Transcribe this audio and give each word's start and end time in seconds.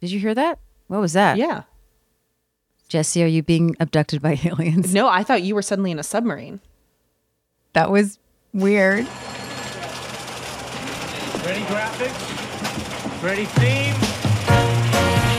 Did 0.00 0.10
you 0.12 0.20
hear 0.20 0.34
that? 0.34 0.58
What 0.86 1.00
was 1.00 1.12
that? 1.14 1.36
Yeah. 1.38 1.62
Jesse, 2.88 3.22
are 3.22 3.26
you 3.26 3.42
being 3.42 3.76
abducted 3.80 4.22
by 4.22 4.38
aliens? 4.44 4.94
No, 4.94 5.08
I 5.08 5.22
thought 5.22 5.42
you 5.42 5.54
were 5.54 5.62
suddenly 5.62 5.90
in 5.90 5.98
a 5.98 6.02
submarine. 6.04 6.60
That 7.74 7.90
was 7.90 8.18
weird. 8.54 9.06
Ready 11.44 11.62
graphics? 11.64 13.22
Ready 13.22 13.44
theme? 13.44 13.94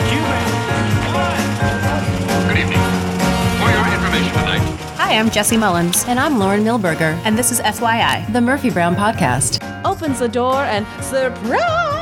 Cue 0.10 0.26
Good 2.48 2.58
evening. 2.58 2.84
For 3.60 3.70
your 3.70 3.94
information 3.94 4.34
tonight, 4.34 4.76
Hi, 4.98 5.18
I'm 5.18 5.30
Jesse 5.32 5.58
Mullins, 5.58 6.04
And 6.08 6.20
I'm 6.20 6.38
Lauren 6.38 6.64
Milberger, 6.64 7.20
and 7.26 7.38
this 7.38 7.52
is 7.52 7.60
FYI. 7.62 8.32
the 8.34 8.42
Murphy 8.42 8.70
Brown 8.70 8.96
podcast. 8.96 9.60
Opens 9.86 10.20
the 10.20 10.28
door 10.30 10.64
and 10.66 10.86
surprise! 11.04 11.99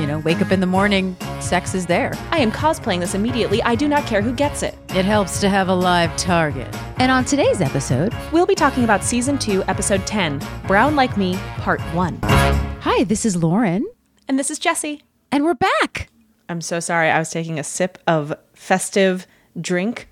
You 0.00 0.06
know, 0.06 0.18
wake 0.20 0.40
up 0.40 0.50
in 0.50 0.60
the 0.60 0.66
morning, 0.66 1.14
sex 1.40 1.74
is 1.74 1.84
there. 1.84 2.12
I 2.30 2.38
am 2.38 2.50
cosplaying 2.50 3.00
this 3.00 3.14
immediately. 3.14 3.62
I 3.64 3.74
do 3.74 3.86
not 3.86 4.06
care 4.06 4.22
who 4.22 4.32
gets 4.32 4.62
it. 4.62 4.74
It 4.94 5.04
helps 5.04 5.40
to 5.42 5.50
have 5.50 5.68
a 5.68 5.74
live 5.74 6.16
target. 6.16 6.74
And 6.96 7.12
on 7.12 7.26
today's 7.26 7.60
episode, 7.60 8.14
We'll 8.32 8.46
be 8.46 8.54
talking 8.54 8.82
about 8.84 9.04
season 9.04 9.36
two, 9.38 9.62
episode 9.64 10.06
10 10.06 10.40
Brown 10.66 10.96
Like 10.96 11.18
Me, 11.18 11.34
part 11.58 11.80
one. 11.94 12.18
hi, 12.22 13.04
this 13.04 13.26
is 13.26 13.36
Lauren, 13.36 13.86
And 14.26 14.38
this 14.38 14.50
is 14.50 14.58
Jesse. 14.58 15.02
and 15.30 15.44
we're 15.44 15.52
back. 15.52 16.08
I'm 16.48 16.62
so 16.62 16.80
sorry. 16.80 17.10
I 17.10 17.18
was 17.18 17.28
taking 17.30 17.58
a 17.58 17.64
sip 17.64 17.98
of 18.06 18.32
festive 18.54 19.26
drink 19.60 20.08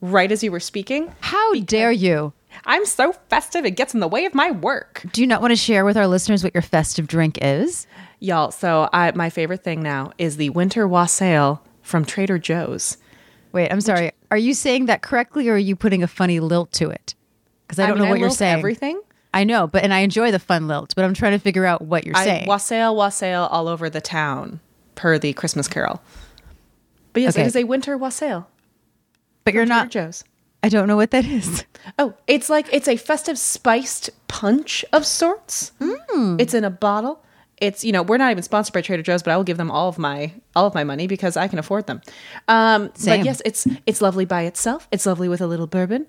right 0.00 0.30
as 0.30 0.44
you 0.44 0.52
were 0.52 0.60
speaking. 0.60 1.12
How 1.20 1.54
dare 1.54 1.90
you? 1.90 2.32
I'm 2.64 2.86
so 2.86 3.12
festive, 3.28 3.64
it 3.64 3.72
gets 3.72 3.92
in 3.92 3.98
the 4.00 4.06
way 4.08 4.24
of 4.24 4.34
my 4.34 4.52
work. 4.52 5.02
Do 5.12 5.20
you 5.20 5.26
not 5.26 5.40
want 5.40 5.50
to 5.50 5.56
share 5.56 5.84
with 5.84 5.96
our 5.96 6.06
listeners 6.06 6.44
what 6.44 6.54
your 6.54 6.62
festive 6.62 7.08
drink 7.08 7.38
is? 7.42 7.88
Y'all, 8.22 8.52
so 8.52 8.88
I, 8.92 9.10
my 9.16 9.30
favorite 9.30 9.64
thing 9.64 9.82
now 9.82 10.12
is 10.16 10.36
the 10.36 10.50
winter 10.50 10.86
wassail 10.86 11.60
from 11.82 12.04
Trader 12.04 12.38
Joe's. 12.38 12.96
Wait, 13.50 13.68
I'm 13.72 13.80
sorry. 13.80 14.12
Are 14.30 14.36
you 14.36 14.54
saying 14.54 14.86
that 14.86 15.02
correctly 15.02 15.48
or 15.48 15.54
are 15.54 15.58
you 15.58 15.74
putting 15.74 16.04
a 16.04 16.06
funny 16.06 16.38
lilt 16.38 16.70
to 16.74 16.88
it? 16.88 17.16
Because 17.66 17.80
I 17.80 17.86
don't 17.88 17.96
mean, 17.98 18.04
know 18.04 18.10
what 18.10 18.20
you're 18.20 18.30
saying. 18.30 18.58
Everything. 18.58 19.00
I 19.34 19.42
know, 19.42 19.66
but 19.66 19.82
and 19.82 19.92
I 19.92 20.00
enjoy 20.00 20.30
the 20.30 20.38
fun 20.38 20.68
lilt, 20.68 20.92
but 20.94 21.04
I'm 21.04 21.14
trying 21.14 21.32
to 21.32 21.40
figure 21.40 21.66
out 21.66 21.82
what 21.82 22.06
you're 22.06 22.16
I 22.16 22.24
saying. 22.24 22.46
wassail, 22.46 22.94
wassail 22.94 23.48
all 23.50 23.66
over 23.66 23.90
the 23.90 24.00
town, 24.00 24.60
per 24.94 25.18
the 25.18 25.32
Christmas 25.32 25.66
Carol. 25.66 26.00
But 27.12 27.22
yes, 27.22 27.34
Okay. 27.34 27.42
it 27.42 27.46
is 27.48 27.56
a 27.56 27.64
winter 27.64 27.98
wassail. 27.98 28.48
but 29.44 29.52
you're 29.52 29.64
from 29.64 29.70
Trader 29.70 29.78
not. 29.80 29.90
Joe's. 29.90 30.22
I 30.62 30.68
don't 30.68 30.86
know 30.86 30.94
what 30.96 31.10
that 31.10 31.24
is. 31.24 31.64
Oh, 31.98 32.14
it's 32.28 32.48
like 32.48 32.72
it's 32.72 32.86
a 32.86 32.96
festive 32.96 33.36
spiced 33.36 34.10
punch 34.28 34.84
of 34.92 35.04
sorts. 35.04 35.72
Hmm. 35.82 36.36
It's 36.38 36.54
in 36.54 36.62
a 36.62 36.70
bottle. 36.70 37.24
It's 37.62 37.84
you 37.84 37.92
know 37.92 38.02
we're 38.02 38.18
not 38.18 38.30
even 38.32 38.42
sponsored 38.42 38.74
by 38.74 38.80
Trader 38.82 39.02
Joe's, 39.02 39.22
but 39.22 39.30
I 39.32 39.36
will 39.36 39.44
give 39.44 39.56
them 39.56 39.70
all 39.70 39.88
of 39.88 39.98
my 39.98 40.32
all 40.56 40.66
of 40.66 40.74
my 40.74 40.84
money 40.84 41.06
because 41.06 41.36
I 41.36 41.46
can 41.48 41.58
afford 41.58 41.86
them. 41.86 42.00
Um, 42.48 42.90
Same. 42.94 43.20
But 43.20 43.24
yes, 43.24 43.40
it's 43.44 43.66
it's 43.86 44.02
lovely 44.02 44.24
by 44.24 44.42
itself. 44.42 44.88
It's 44.90 45.06
lovely 45.06 45.28
with 45.28 45.40
a 45.40 45.46
little 45.46 45.66
bourbon. 45.68 46.06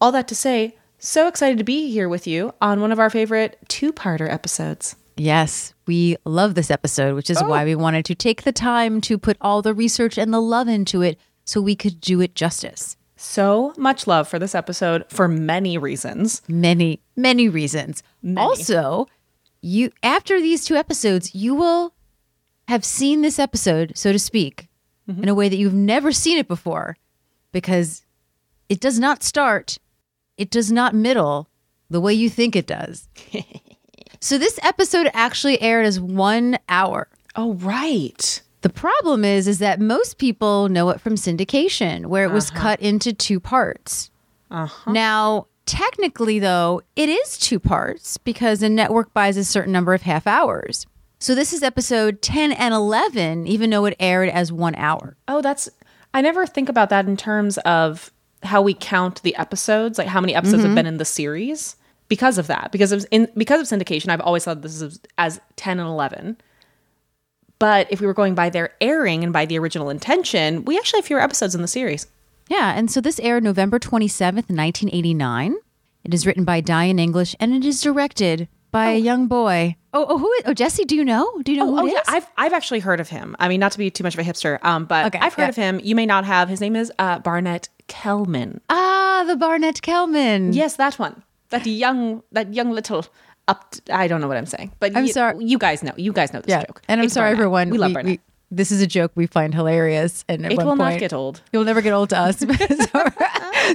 All 0.00 0.12
that 0.12 0.28
to 0.28 0.34
say, 0.34 0.76
so 0.98 1.26
excited 1.28 1.58
to 1.58 1.64
be 1.64 1.90
here 1.90 2.08
with 2.08 2.26
you 2.26 2.54
on 2.60 2.80
one 2.80 2.92
of 2.92 2.98
our 2.98 3.10
favorite 3.10 3.58
two-parter 3.68 4.30
episodes. 4.32 4.96
Yes, 5.16 5.74
we 5.86 6.16
love 6.24 6.54
this 6.54 6.70
episode, 6.70 7.14
which 7.14 7.30
is 7.30 7.40
Oh. 7.42 7.48
why 7.48 7.64
we 7.64 7.74
wanted 7.74 8.04
to 8.06 8.14
take 8.14 8.42
the 8.42 8.52
time 8.52 9.00
to 9.02 9.18
put 9.18 9.36
all 9.40 9.62
the 9.62 9.74
research 9.74 10.16
and 10.18 10.32
the 10.32 10.40
love 10.40 10.68
into 10.68 11.02
it 11.02 11.18
so 11.44 11.60
we 11.60 11.76
could 11.76 12.00
do 12.00 12.20
it 12.20 12.34
justice. 12.34 12.96
So 13.16 13.72
much 13.76 14.06
love 14.06 14.28
for 14.28 14.38
this 14.38 14.54
episode 14.54 15.04
for 15.08 15.28
many 15.28 15.78
reasons. 15.78 16.42
Many, 16.48 17.00
many 17.16 17.48
reasons. 17.48 18.02
Also, 18.36 19.06
you 19.64 19.90
after 20.02 20.40
these 20.40 20.64
two 20.64 20.76
episodes, 20.76 21.34
you 21.34 21.54
will 21.54 21.94
have 22.68 22.84
seen 22.84 23.22
this 23.22 23.38
episode, 23.38 23.92
so 23.96 24.12
to 24.12 24.18
speak, 24.18 24.68
mm-hmm. 25.08 25.22
in 25.22 25.28
a 25.28 25.34
way 25.34 25.48
that 25.48 25.56
you've 25.56 25.74
never 25.74 26.12
seen 26.12 26.38
it 26.38 26.48
before 26.48 26.96
because 27.52 28.04
it 28.68 28.80
does 28.80 28.98
not 28.98 29.22
start, 29.22 29.78
it 30.36 30.50
does 30.50 30.70
not 30.70 30.94
middle 30.94 31.48
the 31.90 32.00
way 32.00 32.12
you 32.12 32.28
think 32.28 32.54
it 32.54 32.66
does. 32.66 33.08
so 34.20 34.38
this 34.38 34.58
episode 34.62 35.08
actually 35.12 35.60
aired 35.60 35.86
as 35.86 36.00
1 36.00 36.58
hour. 36.68 37.08
Oh 37.36 37.54
right. 37.54 38.42
The 38.60 38.70
problem 38.70 39.24
is 39.24 39.48
is 39.48 39.58
that 39.58 39.80
most 39.80 40.18
people 40.18 40.68
know 40.68 40.90
it 40.90 41.00
from 41.00 41.14
syndication 41.14 42.06
where 42.06 42.24
it 42.24 42.32
was 42.32 42.50
uh-huh. 42.50 42.60
cut 42.60 42.80
into 42.80 43.12
two 43.12 43.40
parts. 43.40 44.10
Uh-huh. 44.50 44.92
Now, 44.92 45.46
technically 45.66 46.38
though, 46.38 46.82
it 46.96 47.08
is 47.08 47.38
two 47.38 47.58
parts 47.58 48.16
because 48.18 48.62
a 48.62 48.68
network 48.68 49.12
buys 49.14 49.36
a 49.36 49.44
certain 49.44 49.72
number 49.72 49.94
of 49.94 50.02
half 50.02 50.26
hours. 50.26 50.86
So 51.18 51.34
this 51.34 51.52
is 51.52 51.62
episode 51.62 52.20
10 52.22 52.52
and 52.52 52.74
11 52.74 53.46
even 53.46 53.70
though 53.70 53.84
it 53.86 53.96
aired 53.98 54.28
as 54.28 54.52
1 54.52 54.74
hour. 54.74 55.16
Oh, 55.28 55.40
that's 55.40 55.68
I 56.12 56.20
never 56.20 56.46
think 56.46 56.68
about 56.68 56.90
that 56.90 57.06
in 57.06 57.16
terms 57.16 57.58
of 57.58 58.12
how 58.42 58.62
we 58.62 58.74
count 58.74 59.22
the 59.22 59.34
episodes, 59.36 59.98
like 59.98 60.06
how 60.06 60.20
many 60.20 60.34
episodes 60.34 60.62
have 60.62 60.68
mm-hmm. 60.68 60.74
been 60.76 60.86
in 60.86 60.98
the 60.98 61.04
series 61.04 61.76
because 62.08 62.38
of 62.38 62.46
that. 62.46 62.70
Because 62.70 62.92
of 62.92 63.04
in 63.10 63.28
because 63.36 63.60
of 63.60 63.78
syndication, 63.78 64.10
I've 64.10 64.20
always 64.20 64.44
thought 64.44 64.62
this 64.62 64.80
is 64.80 65.00
as 65.18 65.40
10 65.56 65.80
and 65.80 65.88
11. 65.88 66.36
But 67.58 67.90
if 67.90 68.00
we 68.00 68.06
were 68.06 68.14
going 68.14 68.34
by 68.34 68.50
their 68.50 68.74
airing 68.80 69.24
and 69.24 69.32
by 69.32 69.46
the 69.46 69.58
original 69.58 69.88
intention, 69.90 70.64
we 70.64 70.76
actually 70.76 70.98
have 70.98 71.06
fewer 71.06 71.20
episodes 71.20 71.54
in 71.54 71.62
the 71.62 71.68
series. 71.68 72.06
Yeah, 72.48 72.72
and 72.76 72.90
so 72.90 73.00
this 73.00 73.18
aired 73.20 73.42
November 73.44 73.78
27th, 73.78 74.50
1989. 74.50 75.54
It 76.04 76.12
is 76.14 76.26
written 76.26 76.44
by 76.44 76.60
Diane 76.60 76.98
English 76.98 77.34
and 77.40 77.54
it 77.54 77.64
is 77.64 77.80
directed 77.80 78.48
by 78.70 78.90
a 78.90 78.98
young 78.98 79.26
boy. 79.28 79.76
Oh, 79.94 80.04
oh, 80.08 80.18
who 80.18 80.30
is, 80.32 80.42
oh, 80.46 80.52
Jesse, 80.52 80.84
do 80.84 80.96
you 80.96 81.04
know? 81.04 81.30
Do 81.42 81.52
you 81.52 81.58
know 81.58 81.66
who 81.74 81.86
it 81.86 81.90
is? 81.90 81.92
Oh 81.92 81.94
yeah. 81.94 82.02
I've 82.16 82.26
I've 82.36 82.52
actually 82.52 82.80
heard 82.80 83.00
of 83.00 83.08
him. 83.08 83.36
I 83.38 83.48
mean, 83.48 83.60
not 83.60 83.72
to 83.72 83.78
be 83.78 83.88
too 83.90 84.02
much 84.04 84.14
of 84.14 84.20
a 84.20 84.24
hipster, 84.24 84.58
um, 84.64 84.84
but 84.84 85.06
Okay, 85.06 85.18
I've 85.20 85.32
heard 85.34 85.44
yeah. 85.44 85.48
of 85.50 85.56
him. 85.56 85.80
You 85.82 85.94
may 85.94 86.04
not 86.06 86.24
have. 86.26 86.48
His 86.48 86.60
name 86.60 86.74
is 86.76 86.92
uh, 86.98 87.20
Barnett 87.20 87.68
Kellman. 87.88 88.60
ah, 88.68 89.24
the 89.26 89.36
Barnett 89.36 89.80
Kellman. 89.82 90.52
Yes, 90.52 90.76
that 90.76 90.98
one. 90.98 91.22
That 91.50 91.64
young, 91.66 92.22
that 92.32 92.52
young 92.52 92.72
little 92.72 93.06
up. 93.46 93.74
I 93.92 94.08
don't 94.08 94.20
know 94.20 94.26
what 94.28 94.36
I'm 94.36 94.46
saying, 94.46 94.72
but 94.80 94.94
I'm 94.96 95.06
you, 95.06 95.12
sorry. 95.12 95.36
You 95.44 95.56
guys 95.56 95.82
know. 95.84 95.92
You 95.96 96.12
guys 96.12 96.32
know 96.32 96.40
this 96.40 96.50
Yeah. 96.50 96.64
joke. 96.64 96.82
And 96.88 97.00
I'm 97.00 97.04
It's 97.06 97.14
sorry, 97.14 97.28
Barnett. 97.28 97.38
everyone. 97.38 97.70
We 97.70 97.78
love 97.78 97.92
Barnett. 97.94 98.20
This 98.56 98.70
is 98.72 98.80
a 98.82 98.86
joke 98.86 99.12
we 99.14 99.26
find 99.26 99.54
hilarious. 99.54 100.24
And 100.28 100.44
it 100.46 100.56
will 100.56 100.76
not 100.76 100.98
get 100.98 101.12
old. 101.12 101.42
It 101.52 101.58
will 101.58 101.64
never 101.64 101.80
get 101.82 101.92
old 101.92 102.10
to 102.10 102.18
us. 102.18 102.38
so, 102.38 102.46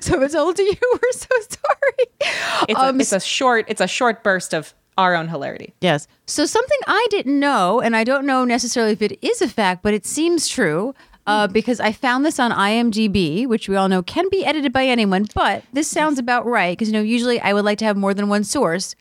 so 0.01 0.21
it's 0.21 0.35
old 0.35 0.55
to 0.55 0.63
you. 0.63 0.75
We're 0.93 1.11
so 1.11 1.27
sorry. 1.49 2.33
It's, 2.69 2.79
Um, 2.79 2.97
a, 2.97 2.99
it's 3.01 3.11
a 3.13 3.19
short. 3.19 3.65
It's 3.67 3.81
a 3.81 3.87
short 3.87 4.23
burst 4.23 4.53
of 4.53 4.73
our 4.97 5.15
own 5.15 5.27
hilarity. 5.29 5.73
Yes. 5.81 6.07
So 6.25 6.45
something 6.45 6.77
I 6.87 7.07
didn't 7.09 7.39
know, 7.39 7.79
and 7.79 7.95
I 7.95 8.03
don't 8.03 8.25
know 8.25 8.43
necessarily 8.45 8.91
if 8.93 9.01
it 9.01 9.17
is 9.21 9.41
a 9.41 9.47
fact, 9.47 9.81
but 9.83 9.93
it 9.93 10.05
seems 10.05 10.47
true. 10.47 10.93
Uh, 11.27 11.45
because 11.45 11.79
I 11.79 11.91
found 11.91 12.25
this 12.25 12.39
on 12.39 12.49
IMDb, 12.49 13.45
which 13.45 13.69
we 13.69 13.75
all 13.75 13.87
know 13.87 14.01
can 14.01 14.25
be 14.31 14.43
edited 14.43 14.73
by 14.73 14.85
anyone, 14.87 15.27
but 15.35 15.63
this 15.71 15.87
sounds 15.87 16.17
about 16.17 16.43
right. 16.47 16.71
Because, 16.75 16.87
you 16.87 16.93
know, 16.93 17.01
usually 17.03 17.39
I 17.39 17.53
would 17.53 17.65
like 17.65 17.77
to 17.79 17.85
have 17.85 17.95
more 17.95 18.15
than 18.15 18.29
one 18.29 18.43
source. 18.43 18.95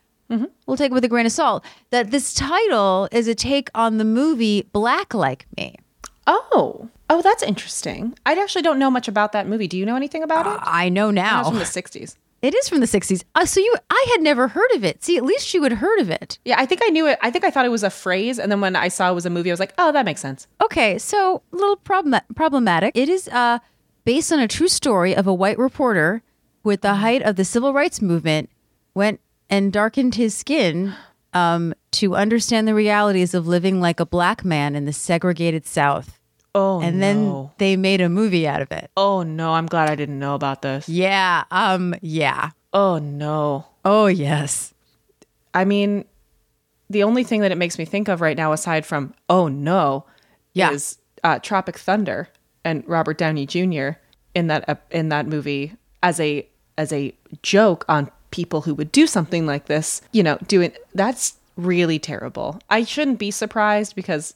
We'll 0.67 0.77
take 0.77 0.91
it 0.91 0.93
with 0.93 1.03
a 1.03 1.07
grain 1.07 1.25
of 1.25 1.31
salt. 1.31 1.65
That 1.89 2.11
this 2.11 2.33
title 2.33 3.07
is 3.11 3.27
a 3.27 3.33
take 3.35 3.69
on 3.73 3.97
the 3.97 4.05
movie 4.05 4.61
Black 4.71 5.13
Like 5.13 5.47
Me. 5.57 5.75
Oh, 6.27 6.89
oh, 7.09 7.21
that's 7.23 7.41
interesting. 7.41 8.15
I 8.25 8.33
actually 8.33 8.61
don't 8.61 8.77
know 8.77 8.91
much 8.91 9.07
about 9.07 9.31
that 9.31 9.47
movie. 9.47 9.67
Do 9.67 9.77
you 9.77 9.85
know 9.85 9.95
anything 9.95 10.21
about 10.21 10.45
it? 10.45 10.59
I 10.63 10.89
know 10.89 11.09
now. 11.09 11.39
It's 11.39 11.49
from 11.49 11.57
the 11.57 11.65
'60s. 11.65 12.15
It 12.41 12.55
is 12.55 12.69
from 12.69 12.79
the 12.79 12.85
60s. 12.85 13.25
Uh, 13.35 13.45
so 13.45 13.59
you, 13.59 13.75
I 13.89 14.05
had 14.11 14.21
never 14.21 14.47
heard 14.47 14.71
of 14.73 14.85
it. 14.85 15.03
See, 15.03 15.17
at 15.17 15.25
least 15.25 15.53
you 15.53 15.61
had 15.63 15.73
heard 15.73 15.99
of 15.99 16.09
it. 16.09 16.39
Yeah, 16.45 16.55
I 16.57 16.65
think 16.65 16.79
I 16.81 16.87
knew 16.87 17.05
it. 17.05 17.19
I 17.21 17.31
think 17.31 17.43
I 17.43 17.51
thought 17.51 17.65
it 17.65 17.69
was 17.69 17.83
a 17.83 17.89
phrase, 17.89 18.39
and 18.39 18.49
then 18.49 18.61
when 18.61 18.77
I 18.77 18.87
saw 18.87 19.11
it 19.11 19.13
was 19.13 19.25
a 19.25 19.29
movie, 19.29 19.49
I 19.49 19.53
was 19.53 19.59
like, 19.59 19.73
oh, 19.77 19.91
that 19.91 20.05
makes 20.05 20.21
sense. 20.21 20.47
Okay, 20.63 20.97
so 20.99 21.41
a 21.51 21.55
little 21.57 21.75
problem- 21.75 22.21
problematic. 22.35 22.95
It 22.95 23.09
is 23.09 23.27
uh, 23.27 23.59
based 24.05 24.31
on 24.31 24.39
a 24.39 24.47
true 24.47 24.69
story 24.69 25.13
of 25.13 25.27
a 25.27 25.33
white 25.33 25.57
reporter 25.57 26.21
who, 26.63 26.71
at 26.71 26.81
the 26.81 26.95
height 26.95 27.21
of 27.23 27.35
the 27.35 27.43
civil 27.43 27.73
rights 27.73 28.01
movement, 28.01 28.49
went 28.93 29.19
and 29.49 29.71
darkened 29.73 30.15
his 30.15 30.35
skin 30.35 30.93
um, 31.33 31.73
to 31.91 32.15
understand 32.15 32.67
the 32.67 32.73
realities 32.73 33.33
of 33.33 33.47
living 33.47 33.81
like 33.81 33.99
a 33.99 34.05
black 34.05 34.43
man 34.45 34.75
in 34.75 34.85
the 34.85 34.93
segregated 34.93 35.65
South. 35.65 36.19
Oh, 36.55 36.81
And 36.81 37.01
then 37.01 37.25
no. 37.25 37.51
they 37.59 37.75
made 37.77 38.01
a 38.01 38.09
movie 38.09 38.47
out 38.47 38.61
of 38.61 38.71
it. 38.71 38.89
oh 38.97 39.21
no, 39.23 39.53
I'm 39.53 39.67
glad 39.67 39.89
I 39.89 39.95
didn't 39.95 40.17
know 40.19 40.33
about 40.35 40.61
this. 40.63 40.89
Yeah, 40.89 41.43
um, 41.51 41.93
yeah. 42.01 42.49
Oh 42.73 42.97
no. 42.97 43.65
Oh, 43.85 44.07
yes. 44.07 44.73
I 45.53 45.65
mean, 45.65 46.05
the 46.89 47.03
only 47.03 47.23
thing 47.23 47.41
that 47.41 47.51
it 47.51 47.57
makes 47.57 47.77
me 47.77 47.85
think 47.85 48.07
of 48.07 48.19
right 48.21 48.35
now, 48.37 48.51
aside 48.51 48.85
from 48.85 49.13
oh 49.29 49.47
no, 49.47 50.05
Yeah. 50.53 50.71
is 50.71 50.97
uh, 51.23 51.37
Tropic 51.39 51.77
Thunder 51.77 52.29
and 52.65 52.83
Robert 52.87 53.17
Downey 53.17 53.45
Jr. 53.45 53.91
in 54.33 54.47
that 54.47 54.65
ep- 54.67 54.91
in 54.91 55.09
that 55.09 55.27
movie 55.27 55.75
as 56.01 56.19
a 56.19 56.47
as 56.77 56.91
a 56.91 57.13
joke 57.43 57.85
on 57.87 58.09
people 58.31 58.61
who 58.61 58.73
would 58.75 58.91
do 58.91 59.07
something 59.07 59.45
like 59.45 59.65
this. 59.65 60.01
You 60.11 60.23
know, 60.23 60.37
doing 60.47 60.71
that's 60.93 61.35
really 61.55 61.99
terrible. 61.99 62.59
I 62.69 62.83
shouldn't 62.83 63.19
be 63.19 63.31
surprised 63.31 63.95
because 63.95 64.33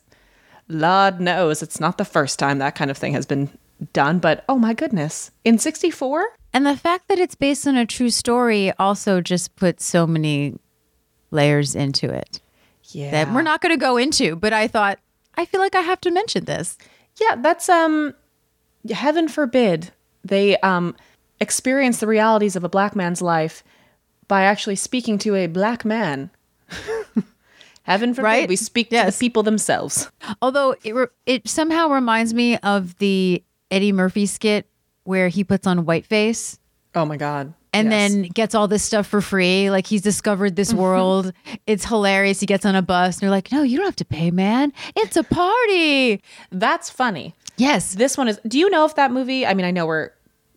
Lord 0.68 1.20
knows 1.20 1.62
it's 1.62 1.80
not 1.80 1.98
the 1.98 2.06
first 2.06 2.40
time 2.40 2.58
that 2.60 2.76
kind 2.76 2.90
of 2.92 2.98
thing 2.98 3.14
has 3.14 3.26
been 3.26 3.50
done. 3.94 4.20
But 4.20 4.44
oh 4.48 4.58
my 4.58 4.74
goodness, 4.74 5.32
in 5.44 5.58
'64. 5.60 6.26
And 6.56 6.66
the 6.68 6.78
fact 6.78 7.08
that 7.08 7.18
it's 7.20 7.36
based 7.36 7.66
on 7.68 7.76
a 7.76 7.86
true 7.86 8.12
story 8.12 8.72
also 8.78 9.22
just 9.22 9.56
puts 9.56 9.84
so 9.86 10.06
many 10.06 10.56
layers 11.32 11.74
into 11.74 12.12
it 12.12 12.42
Yeah. 12.92 13.10
that 13.10 13.34
we're 13.34 13.42
not 13.42 13.60
going 13.60 13.74
to 13.74 13.80
go 13.80 13.98
into. 13.98 14.36
But 14.36 14.54
I 14.54 14.68
thought, 14.68 15.00
I 15.36 15.46
feel 15.46 15.60
like 15.60 15.74
I 15.74 15.82
have 15.82 16.00
to 16.02 16.12
mention 16.12 16.46
this. 16.46 16.78
Yeah, 17.20 17.38
that's 17.38 17.70
um 17.70 18.14
heaven 18.92 19.28
forbid 19.28 19.92
they 20.24 20.58
um 20.58 20.96
experience 21.40 22.00
the 22.00 22.08
realities 22.08 22.56
of 22.56 22.64
a 22.64 22.70
black 22.70 22.96
man's 22.96 23.22
life 23.22 23.64
by 24.34 24.46
actually 24.46 24.76
speaking 24.76 25.20
to 25.20 25.36
a 25.36 25.46
black 25.46 25.86
man. 25.86 26.32
heaven 27.84 28.16
forbid 28.16 28.24
Right? 28.26 28.50
we 28.50 28.56
speak 28.56 28.90
to 28.90 28.96
the 29.06 29.16
people 29.20 29.44
themselves. 29.44 30.10
Although 30.42 30.76
it 30.84 30.96
re- 30.96 31.06
it 31.28 31.48
somehow 31.48 31.90
reminds 31.90 32.34
me 32.34 32.58
of 32.58 32.98
the 32.98 33.44
Eddie 33.70 33.92
Murphy 33.92 34.26
skit 34.26 34.66
where 35.04 35.28
he 35.28 35.44
puts 35.44 35.68
on 35.68 35.86
whiteface 35.86 36.58
Oh 36.96 37.06
my 37.06 37.16
god. 37.16 37.54
and 37.74 37.92
Yes. 37.92 38.12
then 38.12 38.22
gets 38.24 38.56
all 38.56 38.68
this 38.68 38.82
stuff 38.84 39.06
for 39.06 39.22
free. 39.22 39.70
Like 39.70 39.86
he's 39.86 40.02
discovered 40.02 40.56
this 40.56 40.70
mm-hmm. 40.70 40.82
world. 40.82 41.32
it's 41.68 41.86
hilarious. 41.86 42.40
He 42.40 42.48
gets 42.48 42.66
on 42.66 42.74
a 42.74 42.82
bus 42.82 43.18
and 43.18 43.22
they're 43.22 43.30
like, 43.30 43.52
"No, 43.52 43.62
you 43.62 43.78
don't 43.78 43.86
have 43.86 43.96
to 43.98 44.06
pay, 44.06 44.32
man. 44.32 44.74
It's 44.96 45.16
a 45.16 45.24
party." 45.24 46.24
that's 46.52 46.90
funny. 46.90 47.36
Yes, 47.58 47.94
This 47.94 48.18
one 48.18 48.28
is 48.30 48.40
Do 48.48 48.58
you 48.58 48.72
know 48.72 48.84
if 48.86 48.96
that 48.96 49.12
movie 49.12 49.46
I 49.46 49.54
mean 49.54 49.68
I 49.68 49.70
know 49.70 49.86
we're 49.86 50.10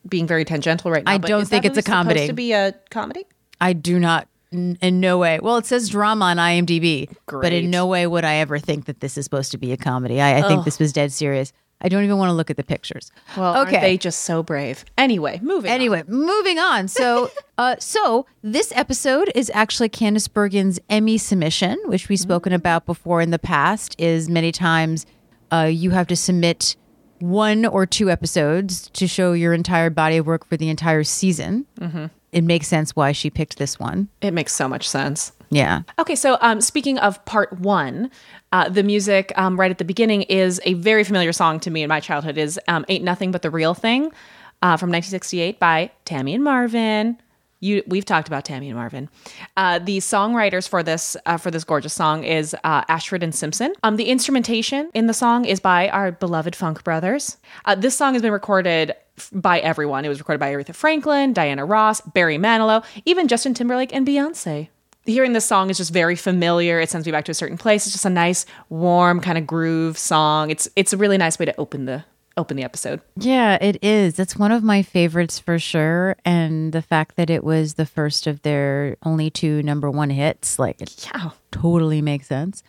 being 0.09 0.27
very 0.27 0.47
tangential 0.47 0.91
right 0.91 1.05
now. 1.05 1.13
I 1.13 1.19
but 1.19 1.29
don't 1.29 1.47
think 1.47 1.67
it's 1.67 1.77
a 1.77 1.83
comedy. 1.83 2.27
To 2.27 2.33
be 2.33 2.53
a 2.53 2.73
comedy? 2.91 3.27
I 3.61 3.73
do 3.73 3.99
not. 3.99 4.29
In 4.53 5.01
no 5.01 5.19
way. 5.19 5.41
Well, 5.43 5.57
it 5.57 5.67
says 5.67 5.89
drama 5.89 6.27
on 6.27 6.37
IMDb, 6.37 7.13
but 7.27 7.53
in 7.53 7.69
no 7.69 7.87
way 7.87 8.07
would 8.07 8.25
I 8.25 8.37
ever 8.37 8.59
think 8.59 8.87
that 8.87 9.01
this 9.01 9.19
is 9.19 9.25
supposed 9.25 9.51
to 9.51 9.59
be 9.59 9.73
a 9.73 9.77
comedy. 9.77 10.21
I, 10.21 10.39
I 10.39 10.49
think 10.49 10.65
this 10.65 10.79
was 10.79 10.93
dead 10.93 11.13
serious. 11.13 11.53
I 11.81 11.89
don't 11.89 12.05
even 12.05 12.17
want 12.17 12.31
to 12.31 12.33
look 12.33 12.49
at 12.49 12.57
the 12.57 12.65
pictures. 12.65 13.11
Well, 13.37 13.55
aren't 13.55 13.71
they 13.71 13.99
just 13.99 14.23
so 14.23 14.43
brave? 14.43 14.85
Anyway, 14.97 15.41
moving. 15.43 15.71
on. 15.71 15.75
Anyway, 15.75 16.05
moving 16.07 16.59
on. 16.59 16.89
So, 16.89 17.31
uh, 17.59 17.77
so 17.79 18.27
this 18.43 18.73
episode 18.75 19.31
is 19.35 19.51
actually 19.53 19.91
Candice 19.91 20.29
Bergen's 20.29 20.79
Emmy 20.89 21.19
submission, 21.19 21.79
which 21.87 22.09
we've 22.09 22.19
spoken 22.19 22.53
about 22.53 22.87
before 22.87 23.21
in 23.21 23.31
the 23.31 23.39
past. 23.39 23.95
Is 23.99 24.29
many 24.29 24.53
times 24.53 25.05
uh, 25.53 25.69
you 25.71 25.91
have 25.91 26.07
to 26.07 26.17
submit 26.17 26.77
one 27.19 27.67
or 27.67 27.85
two 27.87 28.11
episodes 28.11 28.89
to 28.91 29.07
show 29.07 29.33
your 29.33 29.53
entire 29.53 29.91
body 29.91 30.17
of 30.17 30.27
work 30.27 30.47
for 30.47 30.57
the 30.57 30.69
entire 30.69 31.05
season. 31.05 31.67
Mm-hmm. 31.81 32.07
It 32.37 32.45
makes 32.45 32.67
sense 32.69 32.95
why 32.95 33.13
she 33.13 33.31
picked 33.31 33.57
this 33.57 33.81
one. 33.81 34.09
it 34.21 34.33
makes 34.33 34.53
so 34.53 34.69
much 34.69 34.87
sense. 34.87 35.33
Yeah. 35.49 35.83
Okay, 35.99 36.15
so 36.15 36.37
um, 36.43 36.61
speaking 36.61 36.99
of 36.99 37.25
part 37.25 37.59
one, 37.61 38.11
uh, 38.53 38.69
the 38.69 38.83
music 38.83 39.33
um, 39.37 39.59
right 39.59 39.71
at 39.71 39.79
the 39.79 39.87
beginning 39.87 40.23
is 40.25 40.61
a 40.67 40.75
very 40.75 41.03
familiar 41.03 41.33
song 41.33 41.61
to 41.61 41.71
me 41.71 41.83
in 41.83 41.89
my 41.89 41.99
childhood. 42.01 42.37
Is 42.37 42.61
um, 42.69 42.85
"Ain't 42.91 43.05
Nothing 43.05 43.31
But 43.31 43.41
the 43.41 43.51
Real 43.51 43.73
Thing" 43.73 44.13
uh, 44.61 44.77
from 44.77 44.91
1968 44.91 45.59
by 45.59 45.91
Tammi 46.05 46.35
and 46.35 46.45
Marvin. 46.45 47.17
You, 47.61 47.83
we've 47.87 48.05
talked 48.05 48.29
about 48.29 48.45
Tammi 48.45 48.69
and 48.69 48.77
Marvin. 48.77 49.09
Uh, 49.57 49.79
the 49.79 49.99
songwriters 49.99 50.69
for 50.69 50.83
this 50.83 51.17
uh, 51.25 51.39
for 51.39 51.51
this 51.51 51.65
gorgeous 51.65 51.95
song 51.95 52.23
is 52.23 52.55
uh, 52.65 52.83
Ashford 52.89 53.23
and 53.23 53.35
Simpson. 53.35 53.73
Um, 53.83 53.97
the 53.97 54.11
instrumentation 54.11 54.91
in 54.93 55.07
the 55.07 55.15
song 55.15 55.47
is 55.47 55.59
by 55.59 55.89
our 55.89 56.13
beloved 56.13 56.55
Funk 56.55 56.85
Brothers. 56.85 57.39
Uh, 57.65 57.75
this 57.75 57.97
song 57.97 58.13
has 58.13 58.21
been 58.21 58.33
recorded 58.33 58.95
by 59.33 59.61
everyone. 59.61 60.05
It 60.05 60.09
was 60.09 60.19
recorded 60.19 60.41
by 60.41 60.53
Aretha 60.53 60.75
Franklin, 60.75 61.33
Diana 61.33 61.65
Ross, 61.65 62.01
Barry 62.01 62.39
Manilow, 62.39 62.85
even 63.05 63.29
Justin 63.29 63.55
Timberlake 63.55 63.95
and 63.95 64.07
Beyonce 64.07 64.69
hearing 65.13 65.33
this 65.33 65.45
song 65.45 65.71
is 65.71 65.77
just 65.77 65.93
very 65.93 66.17
familiar. 66.17 66.81
It 66.81 66.91
sends 66.91 67.07
me 67.07 67.13
back 67.13 67.25
to 67.27 67.31
a 67.31 67.35
certain 67.35 67.57
place. 67.57 67.87
It's 67.87 67.93
just 67.93 68.05
a 68.05 68.11
nice, 68.11 68.45
warm 68.69 69.21
kind 69.21 69.39
of 69.39 69.47
groove 69.47 69.97
song. 69.97 70.51
It's 70.51 70.69
it's 70.77 70.93
a 70.93 70.97
really 70.97 71.19
nice 71.19 71.39
way 71.39 71.47
to 71.47 71.55
open 71.59 71.87
the 71.87 72.05
open 72.37 72.57
the 72.57 72.63
episode. 72.65 73.01
Yeah, 73.17 73.57
it 73.61 73.83
is. 73.83 74.19
It's 74.19 74.37
one 74.37 74.53
of 74.53 74.63
my 74.63 74.83
favorites 74.83 75.39
for 75.39 75.59
sure. 75.59 76.17
And 76.25 76.73
the 76.73 76.83
fact 76.83 77.17
that 77.17 77.31
it 77.31 77.43
was 77.43 77.75
the 77.75 77.87
first 77.87 78.27
of 78.27 78.43
their 78.43 78.97
only 79.03 79.31
two 79.31 79.63
number 79.63 79.91
one 79.91 80.11
hits, 80.11 80.59
like 80.59 80.77
Yeah. 81.07 81.31
totally 81.51 82.03
makes 82.03 82.27
sense. 82.27 82.63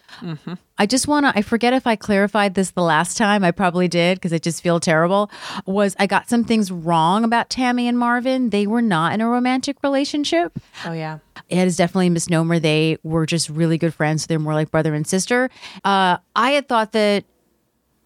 I 0.78 0.86
just 0.86 1.08
want 1.08 1.26
to, 1.26 1.34
I 1.38 1.42
forget 1.42 1.74
if 1.74 1.86
I 1.86 1.96
clarified 1.98 2.54
this 2.54 2.72
the 2.72 2.82
last 2.82 3.18
time. 3.18 3.44
I 3.44 3.52
probably 3.52 3.88
did 3.88 4.18
because 4.18 4.32
I 4.32 4.38
just 4.38 4.62
feel 4.64 4.80
terrible. 4.80 5.30
Was 5.66 5.96
I 6.00 6.08
got 6.08 6.30
some 6.30 6.44
things 6.46 6.72
wrong 6.72 7.24
about 7.24 7.50
Tammi 7.50 7.88
and 7.88 8.00
Marvin? 8.00 8.52
They 8.52 8.68
were 8.68 8.82
not 8.82 9.14
in 9.14 9.22
a 9.22 9.28
romantic 9.28 9.78
relationship. 9.84 10.58
Oh 10.86 10.94
yeah. 10.94 11.20
It 11.50 11.60
is 11.68 11.76
definitely 11.78 12.08
a 12.08 12.12
misnomer. 12.12 12.60
They 12.60 12.98
were 13.04 13.26
just 13.26 13.50
really 13.50 13.78
good 13.78 13.94
friends. 13.94 14.24
So 14.24 14.28
they're 14.28 14.40
more 14.40 14.54
like 14.54 14.72
brother 14.72 14.94
and 14.94 15.06
sister. 15.06 15.50
Uh, 15.84 16.18
I 16.36 16.52
had 16.52 16.68
thought 16.68 16.92
that 16.94 17.26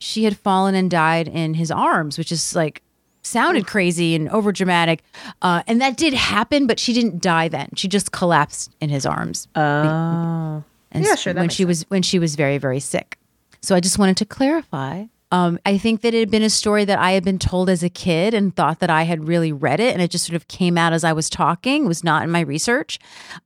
she 0.02 0.24
had 0.24 0.38
fallen 0.38 0.76
and 0.76 0.90
died 0.90 1.28
in 1.28 1.54
his 1.54 1.72
arms, 1.72 2.18
which 2.18 2.32
is 2.32 2.56
like 2.56 2.82
sounded 3.24 3.68
crazy 3.68 4.16
and 4.16 4.30
over 4.30 4.52
dramatic. 4.52 5.04
Uh, 5.42 5.64
and 5.68 5.80
that 5.80 5.96
did 5.98 6.14
happen, 6.14 6.68
but 6.68 6.80
she 6.80 6.94
didn't 6.94 7.22
die 7.22 7.48
then. 7.48 7.70
She 7.76 7.88
just 7.88 8.12
collapsed 8.12 8.76
in 8.82 8.90
his 8.90 9.06
arms. 9.06 9.48
Oh. 9.56 10.64
And 10.92 11.06
Yeah, 11.06 11.16
sure, 11.16 11.34
When 11.34 11.50
she 11.50 11.66
was 11.66 11.84
when 11.90 12.02
she 12.02 12.20
was 12.20 12.36
very 12.36 12.58
very 12.58 12.80
sick. 12.80 13.18
So 13.62 13.76
I 13.76 13.80
just 13.80 14.00
wanted 14.00 14.18
to 14.18 14.26
clarify. 14.26 15.06
Um, 15.34 15.60
I 15.66 15.78
think 15.78 16.02
that 16.02 16.14
it 16.14 16.20
had 16.20 16.32
been 16.32 16.44
a 16.44 16.50
story 16.50 16.84
that 16.84 17.00
I 17.00 17.12
had 17.12 17.24
been 17.24 17.40
told 17.40 17.70
as 17.70 17.84
a 17.84 17.90
kid 17.90 18.34
and 18.34 18.54
thought 18.54 18.80
that 18.80 18.90
I 18.90 19.04
had 19.04 19.30
really 19.30 19.54
read 19.54 19.80
it, 19.80 19.94
and 19.94 20.02
it 20.02 20.12
just 20.12 20.26
sort 20.26 20.36
of 20.36 20.50
came 20.50 20.78
out 20.78 20.92
as 20.92 21.06
I 21.06 21.14
was 21.14 21.30
talking. 21.30 21.86
It 21.86 21.88
was 21.88 22.04
not 22.04 22.24
in 22.24 22.32
my 22.32 22.42
research, 22.42 23.00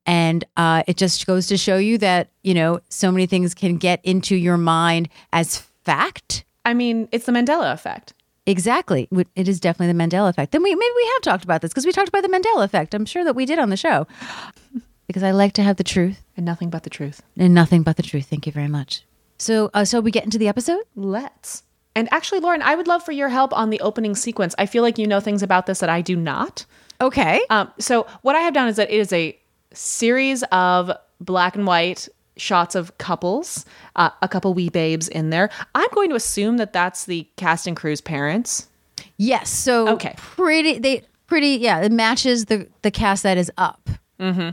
and 0.06 0.44
uh, 0.57 0.81
it 0.88 0.98
just 0.98 1.28
goes 1.28 1.46
to 1.48 1.57
show 1.57 1.78
you 1.78 2.00
that 2.00 2.30
you 2.44 2.56
know 2.56 2.80
so 2.90 3.12
many 3.12 3.28
things 3.28 3.54
can 3.54 3.78
get 3.78 4.00
into 4.04 4.36
your 4.36 4.57
mind 4.57 5.10
as 5.31 5.57
fact. 5.84 6.44
I 6.66 6.74
mean, 6.74 7.08
it's 7.12 7.26
the 7.26 7.32
Mandela 7.32 7.72
effect. 7.74 8.14
Exactly, 8.48 9.08
It- 9.36 9.48
is 9.48 9.60
definitely 9.60 9.94
the 9.94 10.00
Mandela 10.04 10.30
effect. 10.30 10.52
Then 10.52 10.62
we 10.64 10.74
maybe 10.76 10.92
we 10.96 11.10
have 11.14 11.22
talked 11.22 11.44
about 11.44 11.62
this 11.62 11.72
because 11.72 11.86
we 11.86 11.92
talked 11.92 12.10
about 12.10 12.22
the 12.24 12.30
Mandela 12.30 12.64
effect. 12.64 12.94
I'm 12.94 13.06
sure 13.06 13.24
that 13.24 13.36
we 13.36 13.46
did 13.46 13.58
on 13.60 13.70
the 13.70 13.78
show 13.78 14.06
because 15.08 15.24
I 15.24 15.32
like 15.32 15.54
to 15.54 15.64
have 15.64 15.78
the 15.78 15.84
truth 15.84 16.22
And 16.38 16.46
nothing 16.46 16.70
but 16.70 16.84
the 16.84 16.90
truth. 16.90 17.22
and 17.38 17.54
nothing 17.54 17.84
but 17.84 17.98
the 17.98 18.04
truth. 18.04 18.26
Thank 18.28 18.46
you 18.46 18.52
very 18.52 18.68
much. 18.68 19.04
So, 19.38 19.70
uh, 19.74 19.84
so 19.86 20.00
we 20.00 20.12
get 20.12 20.24
into 20.26 20.38
the 20.38 20.48
episode. 20.48 20.84
Let's. 20.96 21.64
And 21.96 22.08
actually, 22.12 22.40
Lauren, 22.40 22.62
I 22.62 22.76
would 22.76 22.88
love 22.88 23.04
for 23.04 23.12
your 23.14 23.30
help 23.30 23.52
on 23.58 23.70
the 23.70 23.80
opening 23.82 24.16
sequence. 24.16 24.54
I 24.58 24.66
feel 24.66 24.84
like 24.84 24.98
you 24.98 25.08
know 25.08 25.20
things 25.20 25.42
about 25.44 25.66
this 25.66 25.80
that 25.80 25.90
I 25.90 26.02
do 26.02 26.16
not. 26.16 26.66
Okay. 27.02 27.42
Um, 27.50 27.72
so 27.80 28.06
what 28.22 28.36
I 28.36 28.42
have 28.42 28.54
done 28.54 28.68
is 28.68 28.76
that 28.76 28.90
it 28.92 28.98
is 29.00 29.12
a 29.12 29.38
series 29.74 30.44
of 30.52 30.92
black 31.20 31.56
and 31.56 31.66
white 31.66 32.08
shots 32.38 32.76
of 32.76 32.98
couples, 32.98 33.66
uh, 33.96 34.10
a 34.22 34.28
couple 34.28 34.54
wee 34.54 34.70
babes 34.70 35.08
in 35.08 35.30
there. 35.30 35.50
I'm 35.74 35.90
going 35.94 36.10
to 36.10 36.16
assume 36.16 36.58
that 36.58 36.74
that's 36.74 37.06
the 37.06 37.28
cast 37.38 37.68
and 37.68 37.76
crew's 37.78 38.02
parents. 38.02 38.68
Yes. 39.18 39.50
So 39.50 39.88
Okay. 39.90 40.14
pretty. 40.18 40.80
They 40.80 41.04
pretty. 41.28 41.50
Yeah, 41.58 41.82
it 41.82 41.92
matches 41.92 42.46
the 42.46 42.68
the 42.82 42.92
cast 42.92 43.24
that 43.24 43.38
is 43.38 43.52
up. 43.58 43.90
Mm-hmm. 44.20 44.50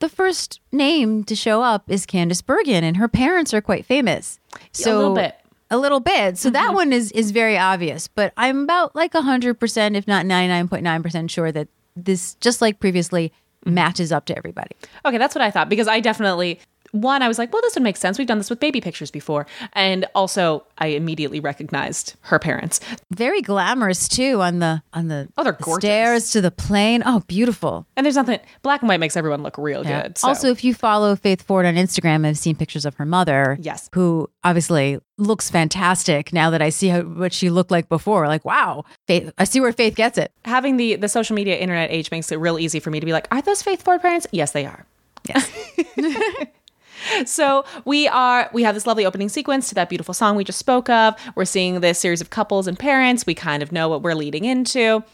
The 0.00 0.08
first 0.08 0.60
name 0.72 1.24
to 1.24 1.34
show 1.36 1.62
up 1.62 1.90
is 1.90 2.04
Candice 2.06 2.44
Bergen, 2.44 2.84
and 2.84 2.96
her 2.96 3.08
parents 3.08 3.54
are 3.54 3.60
quite 3.60 3.86
famous. 3.86 4.38
So 4.72 4.94
a 4.94 4.98
little 4.98 5.14
bit. 5.14 5.36
A 5.70 5.78
little 5.78 6.00
bit. 6.00 6.36
So 6.38 6.50
that 6.50 6.74
one 6.74 6.92
is 6.92 7.10
is 7.12 7.30
very 7.30 7.56
obvious. 7.56 8.06
But 8.08 8.32
I'm 8.36 8.64
about 8.64 8.94
like 8.94 9.14
hundred 9.14 9.58
percent, 9.58 9.96
if 9.96 10.06
not 10.06 10.26
ninety 10.26 10.48
nine 10.48 10.68
point 10.68 10.82
nine 10.82 11.02
percent, 11.02 11.30
sure 11.30 11.50
that 11.52 11.68
this, 11.96 12.34
just 12.36 12.60
like 12.60 12.80
previously, 12.80 13.32
matches 13.64 14.12
up 14.12 14.26
to 14.26 14.36
everybody. 14.36 14.72
Okay, 15.04 15.16
that's 15.18 15.34
what 15.34 15.42
I 15.42 15.50
thought 15.50 15.68
because 15.68 15.88
I 15.88 16.00
definitely 16.00 16.60
one 16.94 17.22
I 17.22 17.28
was 17.28 17.38
like, 17.38 17.52
well, 17.52 17.60
this 17.62 17.74
would 17.74 17.82
make 17.82 17.96
sense. 17.96 18.18
We've 18.18 18.26
done 18.26 18.38
this 18.38 18.48
with 18.50 18.60
baby 18.60 18.80
pictures 18.80 19.10
before, 19.10 19.46
and 19.72 20.06
also 20.14 20.64
I 20.78 20.88
immediately 20.88 21.40
recognized 21.40 22.14
her 22.22 22.38
parents. 22.38 22.80
Very 23.12 23.42
glamorous 23.42 24.08
too 24.08 24.40
on 24.40 24.60
the 24.60 24.82
on 24.92 25.08
the 25.08 25.28
Oh, 25.36 25.42
they're 25.44 25.52
gorgeous. 25.52 25.82
stairs 25.82 26.30
to 26.30 26.40
the 26.40 26.50
plane. 26.50 27.02
Oh, 27.04 27.22
beautiful. 27.26 27.86
And 27.96 28.06
there's 28.06 28.16
nothing 28.16 28.38
black 28.62 28.80
and 28.82 28.88
white 28.88 29.00
makes 29.00 29.16
everyone 29.16 29.42
look 29.42 29.58
real 29.58 29.84
Yeah. 29.84 30.02
good. 30.04 30.18
so- 30.18 30.28
Also, 30.28 30.50
if 30.50 30.62
you 30.62 30.72
follow 30.72 31.16
Faith 31.16 31.42
Ford 31.42 31.66
on 31.66 31.74
Instagram, 31.74 32.24
I've 32.26 32.38
seen 32.38 32.54
pictures 32.56 32.84
of 32.84 32.94
her 32.94 33.04
mother. 33.04 33.58
Yes. 33.60 33.88
Who 33.94 34.30
obviously 34.44 34.98
looks 35.18 35.50
fantastic 35.50 36.32
now 36.32 36.50
that 36.50 36.62
I 36.62 36.68
see 36.70 36.88
how, 36.88 37.00
what 37.02 37.32
she 37.32 37.50
looked 37.50 37.70
like 37.70 37.88
before. 37.88 38.26
Like, 38.28 38.44
wow, 38.44 38.84
Faith, 39.06 39.32
I 39.38 39.44
see 39.44 39.60
where 39.60 39.72
Faith 39.72 39.94
gets 39.96 40.16
it. 40.18 40.30
having 40.44 40.76
the 40.76 40.94
the 40.96 41.08
social 41.08 41.34
media 41.34 41.56
internet 41.56 41.90
age 41.90 42.10
makes 42.10 42.30
it 42.30 42.36
real 42.38 42.58
easy 42.58 42.78
for 42.80 42.90
me 42.90 43.00
to 43.00 43.06
be 43.06 43.12
like, 43.12 43.26
are 43.32 43.42
those 43.42 43.62
Faith 43.62 43.82
Ford 43.82 44.00
parents? 44.00 44.26
Yes, 44.32 44.52
they 44.52 44.64
are. 44.66 44.86
Yes. 45.28 45.50
So 47.26 47.64
we 47.84 48.08
are 48.08 48.50
we 48.52 48.62
have 48.62 48.74
this 48.74 48.86
lovely 48.86 49.06
opening 49.06 49.28
sequence 49.28 49.68
to 49.68 49.74
that 49.76 49.88
beautiful 49.88 50.14
song 50.14 50.36
we 50.36 50.44
just 50.44 50.58
spoke 50.58 50.88
of. 50.88 51.14
We're 51.34 51.44
seeing 51.44 51.80
this 51.80 51.98
series 51.98 52.20
of 52.20 52.30
couples 52.30 52.66
and 52.66 52.78
parents. 52.78 53.26
We 53.26 53.34
kind 53.34 53.62
of 53.62 53.72
know 53.72 53.88
what 53.88 54.02
we're 54.02 54.14
leading 54.14 54.44
into. 54.44 55.04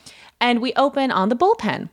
And 0.41 0.61
we 0.61 0.73
open 0.75 1.11
on 1.11 1.29
the 1.29 1.37
bullpen. 1.37 1.91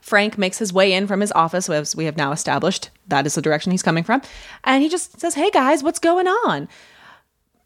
Frank 0.00 0.36
makes 0.36 0.58
his 0.58 0.72
way 0.72 0.92
in 0.92 1.06
from 1.06 1.20
his 1.20 1.32
office, 1.32 1.70
as 1.70 1.94
we 1.94 2.06
have 2.06 2.16
now 2.16 2.32
established 2.32 2.90
that 3.06 3.26
is 3.26 3.34
the 3.34 3.42
direction 3.42 3.70
he's 3.72 3.82
coming 3.82 4.04
from. 4.04 4.20
And 4.64 4.82
he 4.82 4.88
just 4.88 5.20
says, 5.20 5.34
Hey 5.34 5.50
guys, 5.50 5.82
what's 5.82 5.98
going 5.98 6.26
on? 6.26 6.68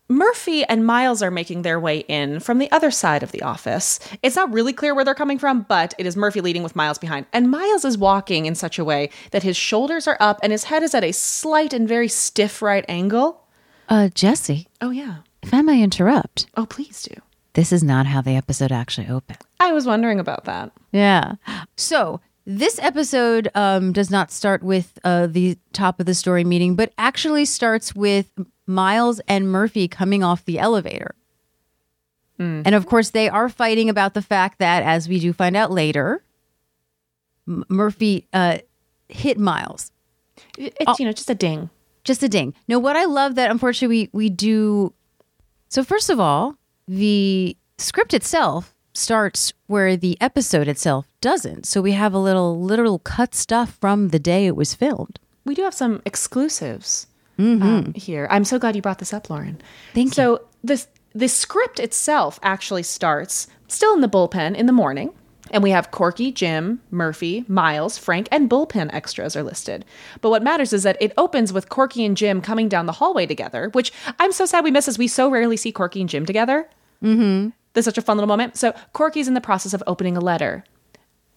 Murphy 0.08 0.64
and 0.64 0.86
Miles 0.86 1.20
are 1.22 1.30
making 1.32 1.62
their 1.62 1.80
way 1.80 1.98
in 2.06 2.38
from 2.38 2.58
the 2.58 2.70
other 2.70 2.90
side 2.92 3.22
of 3.24 3.32
the 3.32 3.42
office. 3.42 3.98
It's 4.22 4.36
not 4.36 4.52
really 4.52 4.72
clear 4.72 4.94
where 4.94 5.04
they're 5.04 5.14
coming 5.14 5.38
from, 5.38 5.62
but 5.62 5.94
it 5.98 6.06
is 6.06 6.16
Murphy 6.16 6.40
leading 6.40 6.62
with 6.62 6.76
Miles 6.76 6.98
behind. 6.98 7.26
And 7.32 7.50
Miles 7.50 7.84
is 7.84 7.98
walking 7.98 8.46
in 8.46 8.54
such 8.54 8.78
a 8.78 8.84
way 8.84 9.10
that 9.32 9.42
his 9.42 9.56
shoulders 9.56 10.06
are 10.06 10.16
up 10.20 10.38
and 10.44 10.52
his 10.52 10.64
head 10.64 10.84
is 10.84 10.94
at 10.94 11.02
a 11.02 11.12
slight 11.12 11.72
and 11.72 11.88
very 11.88 12.06
stiff 12.08 12.62
right 12.62 12.84
angle. 12.88 13.42
uh, 13.88 14.08
Jesse, 14.14 14.68
Oh, 14.80 14.90
yeah. 14.90 15.18
if 15.42 15.52
I 15.52 15.62
may 15.62 15.82
interrupt, 15.82 16.46
Oh, 16.56 16.66
please 16.66 17.02
do. 17.02 17.20
this 17.54 17.72
is 17.72 17.82
not 17.82 18.06
how 18.06 18.20
the 18.20 18.36
episode 18.36 18.70
actually 18.70 19.08
opened. 19.08 19.38
I 19.58 19.72
was 19.72 19.86
wondering 19.86 20.20
about 20.20 20.44
that. 20.44 20.70
Yeah. 20.92 21.32
So 21.76 22.20
this 22.46 22.78
episode 22.78 23.48
um, 23.54 23.92
does 23.92 24.10
not 24.10 24.30
start 24.30 24.62
with 24.62 24.98
uh, 25.02 25.26
the 25.26 25.58
top 25.72 25.98
of 25.98 26.06
the 26.06 26.14
story 26.14 26.44
meeting, 26.44 26.76
but 26.76 26.92
actually 26.96 27.44
starts 27.44 27.94
with 27.94 28.30
Miles 28.66 29.20
and 29.26 29.50
Murphy 29.50 29.88
coming 29.88 30.22
off 30.22 30.44
the 30.44 30.58
elevator. 30.58 31.14
And 32.66 32.74
of 32.74 32.86
course, 32.86 33.10
they 33.10 33.28
are 33.28 33.48
fighting 33.48 33.88
about 33.88 34.14
the 34.14 34.22
fact 34.22 34.58
that, 34.58 34.82
as 34.82 35.08
we 35.08 35.18
do 35.18 35.32
find 35.32 35.56
out 35.56 35.70
later, 35.70 36.22
M- 37.48 37.64
Murphy 37.68 38.28
uh, 38.32 38.58
hit 39.08 39.38
Miles. 39.38 39.90
It's, 40.58 41.00
you 41.00 41.06
know, 41.06 41.12
just 41.12 41.30
a 41.30 41.34
ding. 41.34 41.70
Just 42.04 42.22
a 42.22 42.28
ding. 42.28 42.54
No, 42.68 42.78
what 42.78 42.94
I 42.94 43.06
love 43.06 43.36
that 43.36 43.50
unfortunately 43.50 44.10
we, 44.12 44.26
we 44.26 44.30
do. 44.30 44.92
So, 45.70 45.82
first 45.82 46.10
of 46.10 46.20
all, 46.20 46.56
the 46.86 47.56
script 47.78 48.12
itself 48.14 48.75
starts 48.96 49.52
where 49.66 49.96
the 49.96 50.16
episode 50.20 50.68
itself 50.68 51.06
doesn't. 51.20 51.66
So, 51.66 51.80
we 51.80 51.92
have 51.92 52.14
a 52.14 52.18
little 52.18 52.60
literal 52.60 52.98
cut 52.98 53.34
stuff 53.34 53.76
from 53.80 54.08
the 54.08 54.18
day 54.18 54.46
it 54.46 54.56
was 54.56 54.74
filmed. 54.74 55.18
We 55.44 55.54
do 55.54 55.62
have 55.62 55.74
some 55.74 56.02
exclusives 56.04 57.06
um, 57.38 57.92
here. 57.94 58.26
I'm 58.30 58.44
so 58.44 58.58
glad 58.58 58.76
you 58.76 58.82
brought 58.82 58.98
this 58.98 59.12
up, 59.12 59.30
Lauren. 59.30 59.60
Thank 59.94 60.08
you. 60.08 60.14
so 60.14 60.46
this 60.64 60.88
the 61.14 61.28
script 61.28 61.80
itself 61.80 62.38
actually 62.42 62.82
starts 62.82 63.46
still 63.68 63.94
in 63.94 64.00
the 64.00 64.08
bullpen 64.08 64.54
in 64.54 64.66
the 64.66 64.72
morning. 64.72 65.12
And 65.52 65.62
we 65.62 65.70
have 65.70 65.92
Corky, 65.92 66.32
Jim, 66.32 66.82
Murphy, 66.90 67.44
Miles, 67.46 67.96
Frank, 67.96 68.28
and 68.32 68.50
bullpen 68.50 68.92
extras 68.92 69.36
are 69.36 69.44
listed. 69.44 69.84
But 70.20 70.30
what 70.30 70.42
matters 70.42 70.72
is 70.72 70.82
that 70.82 70.96
it 71.00 71.12
opens 71.16 71.52
with 71.52 71.68
Corky 71.68 72.04
and 72.04 72.16
Jim 72.16 72.40
coming 72.40 72.68
down 72.68 72.86
the 72.86 72.92
hallway 72.92 73.26
together, 73.26 73.68
which 73.68 73.92
I'm 74.18 74.32
so 74.32 74.44
sad 74.44 74.64
we 74.64 74.72
miss 74.72 74.88
as 74.88 74.98
we 74.98 75.06
so 75.06 75.30
rarely 75.30 75.56
see 75.56 75.70
Corky 75.70 76.00
and 76.00 76.10
Jim 76.10 76.26
together. 76.26 76.68
Mm-hmm. 77.00 77.50
That's 77.76 77.84
such 77.84 77.98
a 77.98 78.02
fun 78.02 78.16
little 78.16 78.26
moment. 78.26 78.56
So 78.56 78.74
Corky's 78.94 79.28
in 79.28 79.34
the 79.34 79.40
process 79.40 79.74
of 79.74 79.82
opening 79.86 80.16
a 80.16 80.20
letter. 80.20 80.64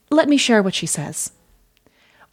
Let 0.10 0.30
me 0.30 0.38
share 0.38 0.64
what 0.64 0.74
she 0.74 0.86
says. 0.86 1.34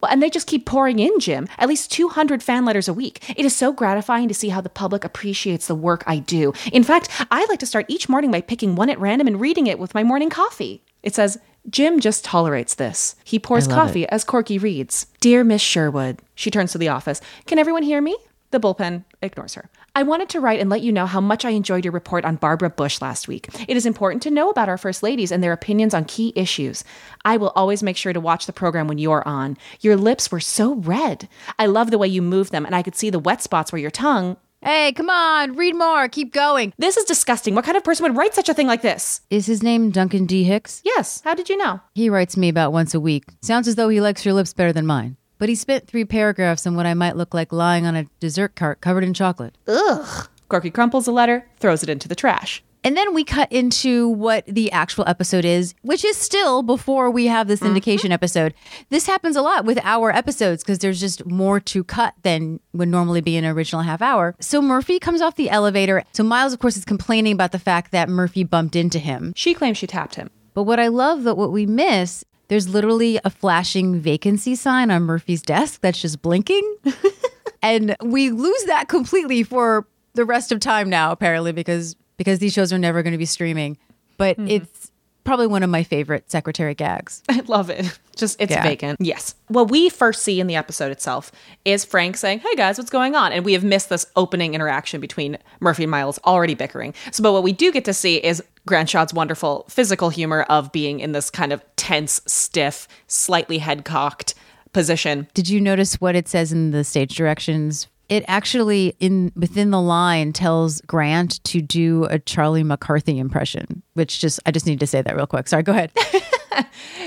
Well, 0.00 0.12
and 0.12 0.22
they 0.22 0.30
just 0.30 0.46
keep 0.46 0.64
pouring 0.64 1.00
in, 1.00 1.18
Jim. 1.18 1.48
At 1.58 1.68
least 1.68 1.90
200 1.90 2.40
fan 2.40 2.64
letters 2.64 2.86
a 2.86 2.94
week. 2.94 3.34
It 3.36 3.44
is 3.44 3.56
so 3.56 3.72
gratifying 3.72 4.28
to 4.28 4.34
see 4.34 4.50
how 4.50 4.60
the 4.60 4.68
public 4.68 5.02
appreciates 5.02 5.66
the 5.66 5.74
work 5.74 6.04
I 6.06 6.20
do. 6.20 6.52
In 6.72 6.84
fact, 6.84 7.08
I 7.32 7.46
like 7.46 7.58
to 7.58 7.66
start 7.66 7.86
each 7.88 8.08
morning 8.08 8.30
by 8.30 8.42
picking 8.42 8.76
one 8.76 8.90
at 8.90 9.00
random 9.00 9.26
and 9.26 9.40
reading 9.40 9.66
it 9.66 9.80
with 9.80 9.92
my 9.92 10.04
morning 10.04 10.30
coffee. 10.30 10.84
It 11.02 11.16
says, 11.16 11.38
Jim 11.68 11.98
just 11.98 12.24
tolerates 12.24 12.76
this. 12.76 13.16
He 13.24 13.40
pours 13.40 13.66
coffee 13.66 14.08
as 14.08 14.22
Corky 14.22 14.56
reads. 14.56 15.06
Dear 15.18 15.42
Miss 15.42 15.62
Sherwood, 15.62 16.22
she 16.36 16.48
turns 16.52 16.70
to 16.72 16.78
the 16.78 16.90
office. 16.90 17.20
Can 17.46 17.58
everyone 17.58 17.82
hear 17.82 18.00
me? 18.00 18.16
The 18.50 18.60
bullpen 18.60 19.04
ignores 19.22 19.54
her. 19.54 19.68
I 19.94 20.02
wanted 20.02 20.28
to 20.30 20.40
write 20.40 20.60
and 20.60 20.68
let 20.68 20.82
you 20.82 20.92
know 20.92 21.06
how 21.06 21.20
much 21.20 21.44
I 21.44 21.50
enjoyed 21.50 21.84
your 21.84 21.92
report 21.92 22.24
on 22.24 22.36
Barbara 22.36 22.70
Bush 22.70 23.00
last 23.00 23.28
week. 23.28 23.48
It 23.66 23.76
is 23.76 23.86
important 23.86 24.22
to 24.24 24.30
know 24.30 24.50
about 24.50 24.68
our 24.68 24.76
first 24.76 25.02
ladies 25.02 25.32
and 25.32 25.42
their 25.42 25.52
opinions 25.52 25.94
on 25.94 26.04
key 26.04 26.32
issues. 26.36 26.84
I 27.24 27.38
will 27.38 27.52
always 27.56 27.82
make 27.82 27.96
sure 27.96 28.12
to 28.12 28.20
watch 28.20 28.46
the 28.46 28.52
program 28.52 28.88
when 28.88 28.98
you're 28.98 29.26
on. 29.26 29.56
Your 29.80 29.96
lips 29.96 30.30
were 30.30 30.40
so 30.40 30.74
red. 30.74 31.28
I 31.58 31.66
love 31.66 31.90
the 31.90 31.98
way 31.98 32.08
you 32.08 32.22
moved 32.22 32.52
them, 32.52 32.66
and 32.66 32.74
I 32.74 32.82
could 32.82 32.94
see 32.94 33.10
the 33.10 33.18
wet 33.18 33.42
spots 33.42 33.72
where 33.72 33.80
your 33.80 33.90
tongue. 33.90 34.36
Hey, 34.62 34.92
come 34.92 35.10
on, 35.10 35.54
read 35.54 35.76
more, 35.76 36.08
keep 36.08 36.32
going. 36.32 36.72
This 36.76 36.96
is 36.96 37.04
disgusting. 37.04 37.54
What 37.54 37.64
kind 37.64 37.76
of 37.76 37.84
person 37.84 38.04
would 38.04 38.16
write 38.16 38.34
such 38.34 38.48
a 38.48 38.54
thing 38.54 38.66
like 38.66 38.82
this? 38.82 39.20
Is 39.30 39.46
his 39.46 39.62
name 39.62 39.90
Duncan 39.90 40.26
D. 40.26 40.44
Hicks? 40.44 40.82
Yes. 40.84 41.20
How 41.24 41.34
did 41.34 41.48
you 41.48 41.56
know? 41.56 41.80
He 41.94 42.10
writes 42.10 42.36
me 42.36 42.48
about 42.48 42.72
once 42.72 42.94
a 42.94 43.00
week. 43.00 43.24
Sounds 43.42 43.68
as 43.68 43.76
though 43.76 43.88
he 43.88 44.00
likes 44.00 44.24
your 44.24 44.34
lips 44.34 44.52
better 44.52 44.72
than 44.72 44.86
mine. 44.86 45.16
But 45.38 45.48
he 45.48 45.54
spent 45.54 45.86
three 45.86 46.04
paragraphs 46.04 46.66
on 46.66 46.76
what 46.76 46.86
I 46.86 46.94
might 46.94 47.16
look 47.16 47.34
like 47.34 47.52
lying 47.52 47.86
on 47.86 47.96
a 47.96 48.06
dessert 48.20 48.54
cart 48.54 48.80
covered 48.80 49.04
in 49.04 49.14
chocolate. 49.14 49.56
Ugh. 49.68 50.28
Corky 50.48 50.70
crumples 50.70 51.06
the 51.06 51.12
letter, 51.12 51.46
throws 51.58 51.82
it 51.82 51.88
into 51.88 52.08
the 52.08 52.14
trash. 52.14 52.62
And 52.86 52.96
then 52.96 53.14
we 53.14 53.24
cut 53.24 53.50
into 53.50 54.08
what 54.08 54.46
the 54.46 54.70
actual 54.70 55.02
episode 55.08 55.44
is, 55.44 55.74
which 55.82 56.04
is 56.04 56.16
still 56.16 56.62
before 56.62 57.10
we 57.10 57.26
have 57.26 57.48
this 57.48 57.58
mm-hmm. 57.58 57.74
syndication 57.74 58.12
episode. 58.12 58.54
This 58.90 59.08
happens 59.08 59.34
a 59.34 59.42
lot 59.42 59.64
with 59.64 59.80
our 59.82 60.12
episodes 60.12 60.62
because 60.62 60.78
there's 60.78 61.00
just 61.00 61.26
more 61.26 61.58
to 61.58 61.82
cut 61.82 62.14
than 62.22 62.60
would 62.74 62.86
normally 62.88 63.20
be 63.20 63.36
in 63.36 63.42
an 63.42 63.50
original 63.50 63.82
half 63.82 64.00
hour. 64.00 64.36
So 64.38 64.62
Murphy 64.62 65.00
comes 65.00 65.20
off 65.20 65.34
the 65.34 65.50
elevator. 65.50 66.04
So 66.12 66.22
Miles, 66.22 66.52
of 66.52 66.60
course, 66.60 66.76
is 66.76 66.84
complaining 66.84 67.32
about 67.32 67.50
the 67.50 67.58
fact 67.58 67.90
that 67.90 68.08
Murphy 68.08 68.44
bumped 68.44 68.76
into 68.76 69.00
him. 69.00 69.32
She 69.34 69.52
claims 69.52 69.78
she 69.78 69.88
tapped 69.88 70.14
him. 70.14 70.30
But 70.54 70.62
what 70.62 70.78
I 70.78 70.86
love 70.86 71.24
that 71.24 71.36
what 71.36 71.50
we 71.50 71.66
miss, 71.66 72.24
there's 72.48 72.68
literally 72.68 73.18
a 73.24 73.30
flashing 73.30 74.00
vacancy 74.00 74.54
sign 74.54 74.90
on 74.90 75.02
Murphy's 75.02 75.42
desk 75.42 75.80
that's 75.80 76.00
just 76.00 76.22
blinking. 76.22 76.76
and 77.62 77.96
we 78.02 78.30
lose 78.30 78.64
that 78.64 78.88
completely 78.88 79.42
for 79.42 79.86
the 80.14 80.24
rest 80.24 80.52
of 80.52 80.60
time 80.60 80.88
now, 80.88 81.10
apparently, 81.10 81.52
because 81.52 81.96
because 82.16 82.38
these 82.38 82.52
shows 82.52 82.72
are 82.72 82.78
never 82.78 83.02
going 83.02 83.12
to 83.12 83.18
be 83.18 83.26
streaming. 83.26 83.76
But 84.16 84.38
mm-hmm. 84.38 84.48
it's 84.48 84.90
probably 85.24 85.46
one 85.46 85.62
of 85.62 85.68
my 85.68 85.82
favorite 85.82 86.30
secretary 86.30 86.74
gags. 86.74 87.22
I 87.28 87.40
love 87.46 87.68
it. 87.68 87.98
Just 88.16 88.40
it's 88.40 88.52
Yeah. 88.52 88.62
vacant. 88.62 88.98
Yes. 89.00 89.34
What 89.48 89.70
we 89.70 89.90
first 89.90 90.22
see 90.22 90.40
in 90.40 90.46
the 90.46 90.56
episode 90.56 90.90
itself 90.90 91.30
is 91.66 91.84
Frank 91.84 92.16
saying, 92.16 92.38
"Hey 92.38 92.54
guys, 92.56 92.78
what's 92.78 92.90
going 92.90 93.14
on?" 93.14 93.32
And 93.32 93.44
we 93.44 93.52
have 93.52 93.64
missed 93.64 93.90
this 93.90 94.06
opening 94.16 94.54
interaction 94.54 95.00
between 95.00 95.36
Murphy 95.60 95.82
and 95.84 95.90
Miles 95.90 96.18
already 96.24 96.54
bickering. 96.54 96.94
So, 97.10 97.22
but 97.22 97.32
what 97.32 97.42
we 97.42 97.52
do 97.52 97.70
get 97.72 97.84
to 97.84 97.92
see 97.92 98.16
is 98.16 98.42
Grant 98.66 98.90
Shaud's 98.90 99.14
wonderful 99.14 99.64
physical 99.68 100.10
humor 100.10 100.42
of 100.42 100.72
being 100.72 101.00
in 101.00 101.12
this 101.12 101.30
kind 101.30 101.52
of 101.52 101.62
tense, 101.76 102.20
stiff, 102.26 102.88
slightly 103.06 103.58
head 103.58 103.84
cocked 103.84 104.34
position. 104.72 105.28
Did 105.32 105.48
you 105.48 105.60
notice 105.60 106.00
what 106.00 106.16
it 106.16 106.28
says 106.28 106.52
in 106.52 106.72
the 106.72 106.84
stage 106.84 107.16
directions? 107.16 107.86
It 108.08 108.24
actually 108.28 108.94
in 109.00 109.32
within 109.34 109.70
the 109.70 109.80
line 109.80 110.32
tells 110.32 110.80
Grant 110.82 111.42
to 111.44 111.60
do 111.60 112.04
a 112.04 112.18
Charlie 112.18 112.62
McCarthy 112.62 113.18
impression, 113.18 113.82
which 113.94 114.20
just 114.20 114.38
I 114.46 114.50
just 114.50 114.66
need 114.66 114.80
to 114.80 114.86
say 114.86 115.02
that 115.02 115.16
real 115.16 115.26
quick. 115.26 115.48
Sorry, 115.48 115.62
go 115.62 115.72
ahead. 115.72 115.92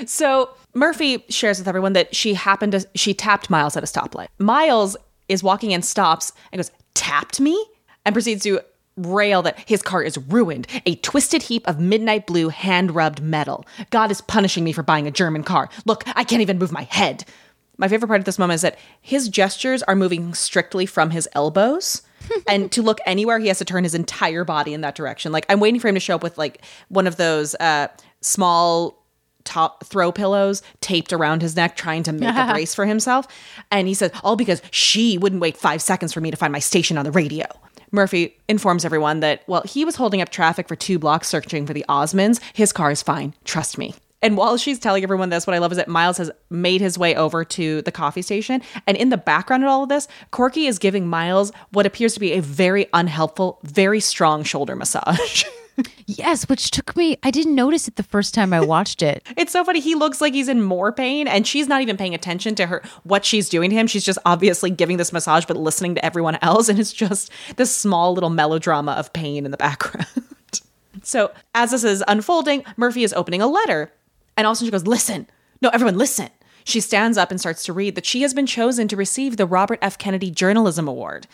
So 0.05 0.49
Murphy 0.73 1.23
shares 1.29 1.59
with 1.59 1.67
everyone 1.67 1.93
that 1.93 2.15
she 2.15 2.33
happened 2.33 2.73
to 2.73 2.87
she 2.95 3.13
tapped 3.13 3.49
Miles 3.49 3.75
at 3.75 3.83
a 3.83 3.87
stoplight. 3.87 4.27
Miles 4.37 4.95
is 5.27 5.43
walking 5.43 5.73
and 5.73 5.83
stops, 5.83 6.31
and 6.51 6.59
goes, 6.59 6.71
"Tapped 6.93 7.39
me," 7.39 7.63
and 8.05 8.13
proceeds 8.13 8.43
to 8.43 8.61
rail 8.97 9.41
that 9.41 9.57
his 9.67 9.81
car 9.81 10.03
is 10.03 10.17
ruined, 10.17 10.67
a 10.85 10.95
twisted 10.95 11.43
heap 11.43 11.67
of 11.67 11.79
midnight 11.79 12.27
blue 12.27 12.49
hand 12.49 12.91
rubbed 12.91 13.21
metal. 13.21 13.65
God 13.89 14.11
is 14.11 14.21
punishing 14.21 14.63
me 14.63 14.73
for 14.73 14.83
buying 14.83 15.07
a 15.07 15.11
German 15.11 15.43
car. 15.43 15.69
Look, 15.85 16.03
I 16.15 16.23
can't 16.23 16.41
even 16.41 16.59
move 16.59 16.71
my 16.71 16.83
head. 16.83 17.25
My 17.77 17.87
favorite 17.87 18.09
part 18.09 18.19
of 18.19 18.25
this 18.25 18.39
moment 18.39 18.55
is 18.55 18.61
that 18.61 18.77
his 19.01 19.29
gestures 19.29 19.83
are 19.83 19.95
moving 19.95 20.33
strictly 20.33 20.85
from 20.85 21.11
his 21.11 21.29
elbows. 21.33 22.01
and 22.47 22.71
to 22.73 22.81
look 22.81 22.99
anywhere, 23.05 23.39
he 23.39 23.47
has 23.47 23.57
to 23.59 23.65
turn 23.65 23.83
his 23.83 23.95
entire 23.95 24.43
body 24.43 24.73
in 24.73 24.81
that 24.81 24.95
direction. 24.95 25.31
Like 25.31 25.45
I'm 25.49 25.59
waiting 25.59 25.79
for 25.79 25.87
him 25.87 25.95
to 25.95 26.01
show 26.01 26.15
up 26.15 26.23
with 26.23 26.37
like 26.37 26.61
one 26.89 27.07
of 27.07 27.15
those 27.15 27.55
uh, 27.55 27.87
small 28.21 28.99
top 29.45 29.85
throw 29.85 30.11
pillows 30.11 30.61
taped 30.81 31.13
around 31.13 31.41
his 31.41 31.55
neck, 31.55 31.75
trying 31.75 32.03
to 32.03 32.11
make 32.11 32.35
a 32.35 32.47
brace 32.51 32.75
for 32.75 32.85
himself. 32.85 33.27
And 33.71 33.87
he 33.87 33.93
says, 33.93 34.11
all 34.23 34.35
because 34.35 34.61
she 34.71 35.17
wouldn't 35.17 35.41
wait 35.41 35.57
five 35.57 35.81
seconds 35.81 36.13
for 36.13 36.21
me 36.21 36.29
to 36.31 36.37
find 36.37 36.51
my 36.51 36.59
station 36.59 36.97
on 36.97 37.05
the 37.05 37.11
radio. 37.11 37.45
Murphy 37.91 38.37
informs 38.47 38.85
everyone 38.85 39.19
that, 39.21 39.43
well, 39.47 39.63
he 39.65 39.85
was 39.85 39.95
holding 39.95 40.21
up 40.21 40.29
traffic 40.29 40.67
for 40.67 40.75
two 40.75 40.99
blocks 40.99 41.27
searching 41.27 41.65
for 41.65 41.73
the 41.73 41.85
Osmonds. 41.89 42.39
His 42.53 42.71
car 42.71 42.91
is 42.91 43.01
fine. 43.01 43.33
Trust 43.45 43.77
me. 43.77 43.95
And 44.21 44.35
while 44.35 44.57
she's 44.57 44.79
telling 44.79 45.03
everyone 45.03 45.29
this, 45.29 45.47
what 45.47 45.55
I 45.55 45.59
love 45.59 45.71
is 45.71 45.77
that 45.77 45.87
Miles 45.87 46.17
has 46.17 46.29
made 46.49 46.81
his 46.81 46.97
way 46.97 47.15
over 47.15 47.45
to 47.45 47.81
the 47.83 47.91
coffee 47.91 48.21
station. 48.21 48.61
And 48.85 48.97
in 48.97 49.09
the 49.09 49.17
background 49.17 49.63
of 49.63 49.69
all 49.69 49.83
of 49.83 49.89
this, 49.89 50.07
Corky 50.31 50.67
is 50.67 50.77
giving 50.77 51.07
Miles 51.07 51.53
what 51.71 51.85
appears 51.85 52.13
to 52.15 52.19
be 52.19 52.33
a 52.33 52.41
very 52.41 52.87
unhelpful, 52.93 53.59
very 53.63 54.01
strong 54.01 54.43
shoulder 54.43 54.75
massage. 54.75 55.45
yes, 56.05 56.47
which 56.47 56.71
took 56.71 56.95
me 56.95 57.17
I 57.23 57.31
didn't 57.31 57.55
notice 57.55 57.87
it 57.87 57.95
the 57.95 58.03
first 58.03 58.33
time 58.33 58.53
I 58.53 58.61
watched 58.61 59.01
it. 59.01 59.25
It's 59.37 59.53
so 59.53 59.63
funny. 59.63 59.79
He 59.79 59.95
looks 59.95 60.19
like 60.19 60.33
he's 60.33 60.49
in 60.49 60.61
more 60.61 60.91
pain, 60.91 61.27
and 61.27 61.47
she's 61.47 61.67
not 61.67 61.81
even 61.81 61.95
paying 61.95 62.13
attention 62.13 62.55
to 62.55 62.67
her 62.67 62.83
what 63.03 63.23
she's 63.23 63.47
doing 63.47 63.69
to 63.69 63.75
him. 63.75 63.87
She's 63.87 64.03
just 64.03 64.19
obviously 64.25 64.69
giving 64.69 64.97
this 64.97 65.13
massage, 65.13 65.45
but 65.45 65.55
listening 65.55 65.95
to 65.95 66.05
everyone 66.05 66.37
else, 66.41 66.67
and 66.67 66.77
it's 66.77 66.91
just 66.91 67.31
this 67.55 67.73
small 67.73 68.13
little 68.13 68.29
melodrama 68.29 68.91
of 68.93 69.13
pain 69.13 69.45
in 69.45 69.51
the 69.51 69.57
background. 69.57 70.07
so 71.03 71.31
as 71.55 71.71
this 71.71 71.83
is 71.83 72.03
unfolding, 72.07 72.63
Murphy 72.75 73.03
is 73.03 73.13
opening 73.13 73.41
a 73.41 73.47
letter, 73.47 73.91
and 74.35 74.45
all 74.45 74.51
of 74.51 74.55
a 74.55 74.57
sudden 74.57 74.67
she 74.67 74.71
goes, 74.71 74.87
"Listen, 74.87 75.27
no, 75.61 75.69
everyone, 75.69 75.97
listen." 75.97 76.29
She 76.65 76.81
stands 76.81 77.17
up 77.17 77.31
and 77.31 77.39
starts 77.39 77.63
to 77.63 77.73
read 77.73 77.95
that 77.95 78.05
she 78.05 78.21
has 78.21 78.33
been 78.33 78.45
chosen 78.45 78.87
to 78.89 78.95
receive 78.95 79.37
the 79.37 79.47
Robert 79.47 79.79
F. 79.81 79.97
Kennedy 79.97 80.29
Journalism 80.29 80.87
Award. 80.87 81.25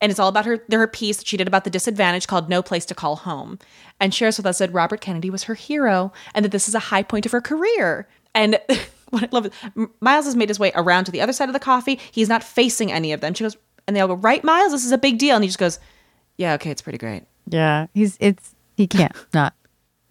And 0.00 0.10
it's 0.10 0.20
all 0.20 0.28
about 0.28 0.46
her 0.46 0.62
her 0.70 0.86
piece 0.86 1.16
that 1.16 1.26
she 1.26 1.36
did 1.36 1.48
about 1.48 1.64
the 1.64 1.70
disadvantage 1.70 2.26
called 2.26 2.48
No 2.48 2.62
Place 2.62 2.84
to 2.86 2.94
Call 2.94 3.16
Home. 3.16 3.58
And 4.00 4.14
shares 4.14 4.36
with 4.36 4.46
us 4.46 4.58
that 4.58 4.72
Robert 4.72 5.00
Kennedy 5.00 5.28
was 5.30 5.44
her 5.44 5.54
hero 5.54 6.12
and 6.34 6.44
that 6.44 6.52
this 6.52 6.68
is 6.68 6.74
a 6.74 6.78
high 6.78 7.02
point 7.02 7.26
of 7.26 7.32
her 7.32 7.40
career. 7.40 8.08
And 8.34 8.60
what 9.10 9.24
I 9.24 9.28
love 9.32 9.46
is 9.46 9.52
Miles 10.00 10.26
has 10.26 10.36
made 10.36 10.48
his 10.48 10.60
way 10.60 10.72
around 10.74 11.04
to 11.06 11.12
the 11.12 11.20
other 11.20 11.32
side 11.32 11.48
of 11.48 11.52
the 11.52 11.58
coffee. 11.60 11.98
He's 12.12 12.28
not 12.28 12.44
facing 12.44 12.92
any 12.92 13.12
of 13.12 13.20
them. 13.20 13.34
She 13.34 13.44
goes, 13.44 13.56
and 13.86 13.96
they 13.96 14.00
all 14.00 14.08
go, 14.08 14.14
Right, 14.14 14.44
Miles, 14.44 14.72
this 14.72 14.84
is 14.84 14.92
a 14.92 14.98
big 14.98 15.18
deal. 15.18 15.34
And 15.34 15.42
he 15.42 15.48
just 15.48 15.58
goes, 15.58 15.80
Yeah, 16.36 16.54
okay, 16.54 16.70
it's 16.70 16.82
pretty 16.82 16.98
great. 16.98 17.24
Yeah, 17.46 17.86
he's 17.94 18.16
it's 18.20 18.54
he 18.76 18.86
can't 18.86 19.14
not 19.34 19.54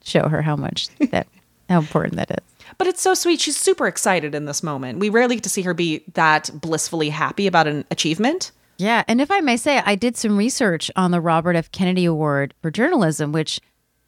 show 0.04 0.28
her 0.28 0.42
how 0.42 0.56
much 0.56 0.90
that 1.12 1.28
how 1.70 1.80
important 1.80 2.16
that 2.16 2.32
is. 2.32 2.38
But 2.78 2.88
it's 2.88 3.02
so 3.02 3.14
sweet. 3.14 3.40
She's 3.40 3.58
super 3.58 3.88
excited 3.88 4.36
in 4.36 4.46
this 4.46 4.62
moment. 4.62 5.00
We 5.00 5.10
rarely 5.10 5.36
get 5.36 5.44
to 5.44 5.50
see 5.50 5.62
her 5.62 5.74
be 5.74 6.04
that 6.14 6.50
blissfully 6.54 7.10
happy 7.10 7.48
about 7.48 7.68
an 7.68 7.86
achievement. 7.92 8.52
Yeah, 8.78 9.04
and 9.08 9.20
if 9.22 9.32
I 9.32 9.40
may 9.42 9.58
say, 9.58 9.82
I 9.86 9.96
did 9.96 10.16
some 10.18 10.38
research 10.38 10.92
on 10.96 11.12
the 11.12 11.20
Robert 11.22 11.56
F. 11.56 11.72
Kennedy 11.72 12.06
Award 12.06 12.54
for 12.62 12.70
journalism, 12.72 13.32
which 13.32 13.60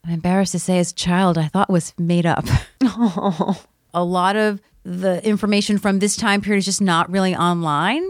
I'm 0.05 0.13
embarrassed 0.13 0.51
to 0.53 0.59
say, 0.59 0.77
as 0.79 0.91
a 0.91 0.95
child, 0.95 1.37
I 1.37 1.47
thought 1.47 1.69
was 1.69 1.93
made 1.97 2.25
up. 2.25 2.45
Oh. 2.83 3.61
A 3.93 4.03
lot 4.03 4.35
of 4.35 4.61
the 4.83 5.25
information 5.27 5.79
from 5.79 5.97
this 5.97 6.15
time 6.15 6.41
period 6.41 6.59
is 6.59 6.65
just 6.65 6.81
not 6.81 7.09
really 7.09 7.35
online, 7.35 8.03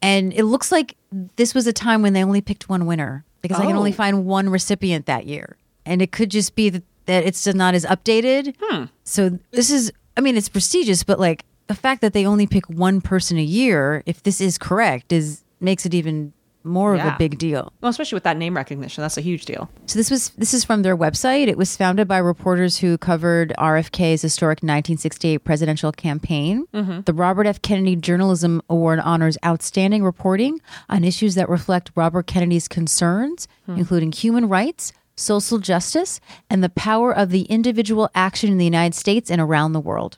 and 0.00 0.32
it 0.32 0.44
looks 0.44 0.72
like 0.72 0.96
this 1.36 1.54
was 1.54 1.66
a 1.66 1.72
time 1.74 2.00
when 2.02 2.12
they 2.14 2.24
only 2.24 2.40
picked 2.40 2.68
one 2.70 2.86
winner 2.86 3.24
because 3.42 3.58
I 3.60 3.66
can 3.66 3.76
Oh. 3.76 3.78
only 3.78 3.92
find 3.92 4.24
one 4.24 4.48
recipient 4.48 5.04
that 5.06 5.26
year. 5.26 5.56
and 5.86 6.00
it 6.00 6.10
could 6.10 6.30
just 6.30 6.56
be 6.56 6.70
that, 6.70 6.82
that 7.04 7.24
it's 7.26 7.44
just 7.44 7.54
not 7.56 7.74
as 7.74 7.84
updated. 7.84 8.54
Hmm. 8.58 8.84
So 9.04 9.38
this 9.52 9.70
is, 9.70 9.92
I 10.16 10.22
mean, 10.22 10.34
it's 10.38 10.48
prestigious, 10.48 11.04
but 11.04 11.20
like 11.20 11.44
the 11.66 11.74
fact 11.74 12.00
that 12.00 12.14
they 12.14 12.24
only 12.26 12.46
pick 12.46 12.64
one 12.70 13.02
person 13.02 13.36
a 13.36 13.42
year, 13.44 14.02
if 14.06 14.22
this 14.22 14.40
is 14.40 14.56
correct, 14.56 15.12
is 15.12 15.43
makes 15.64 15.86
it 15.86 15.94
even 15.94 16.32
more 16.64 16.94
of 16.94 17.00
a 17.00 17.14
big 17.18 17.38
deal. 17.38 17.72
Well, 17.80 17.90
especially 17.90 18.16
with 18.16 18.24
that 18.24 18.38
name 18.38 18.56
recognition, 18.56 19.02
that's 19.02 19.18
a 19.18 19.20
huge 19.20 19.44
deal. 19.44 19.70
So 19.86 19.98
this 19.98 20.10
was 20.10 20.30
this 20.30 20.54
is 20.54 20.64
from 20.64 20.82
their 20.82 20.96
website. 20.96 21.48
It 21.48 21.58
was 21.58 21.76
founded 21.76 22.08
by 22.08 22.18
reporters 22.18 22.78
who 22.78 22.96
covered 22.96 23.52
RFK's 23.58 24.22
historic 24.22 24.56
1968 24.58 25.38
presidential 25.38 25.92
campaign. 25.92 26.66
Mm-hmm. 26.72 27.02
The 27.02 27.12
Robert 27.12 27.46
F. 27.46 27.60
Kennedy 27.60 27.96
Journalism 27.96 28.62
Award 28.70 28.98
honors 29.00 29.36
outstanding 29.44 30.02
reporting 30.02 30.58
on 30.88 31.04
issues 31.04 31.34
that 31.34 31.48
reflect 31.50 31.90
Robert 31.94 32.26
Kennedy's 32.26 32.66
concerns, 32.66 33.46
hmm. 33.66 33.76
including 33.76 34.10
human 34.12 34.48
rights, 34.48 34.92
social 35.16 35.58
justice, 35.58 36.18
and 36.48 36.64
the 36.64 36.70
power 36.70 37.14
of 37.14 37.28
the 37.28 37.42
individual 37.42 38.10
action 38.14 38.50
in 38.50 38.58
the 38.58 38.64
United 38.64 38.94
States 38.94 39.30
and 39.30 39.40
around 39.40 39.72
the 39.72 39.80
world. 39.80 40.16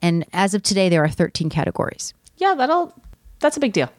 And 0.00 0.24
as 0.32 0.54
of 0.54 0.62
today, 0.62 0.88
there 0.88 1.02
are 1.02 1.08
13 1.08 1.50
categories. 1.50 2.14
Yeah, 2.36 2.54
that'll 2.54 2.94
that's 3.40 3.56
a 3.56 3.60
big 3.60 3.72
deal. 3.72 3.90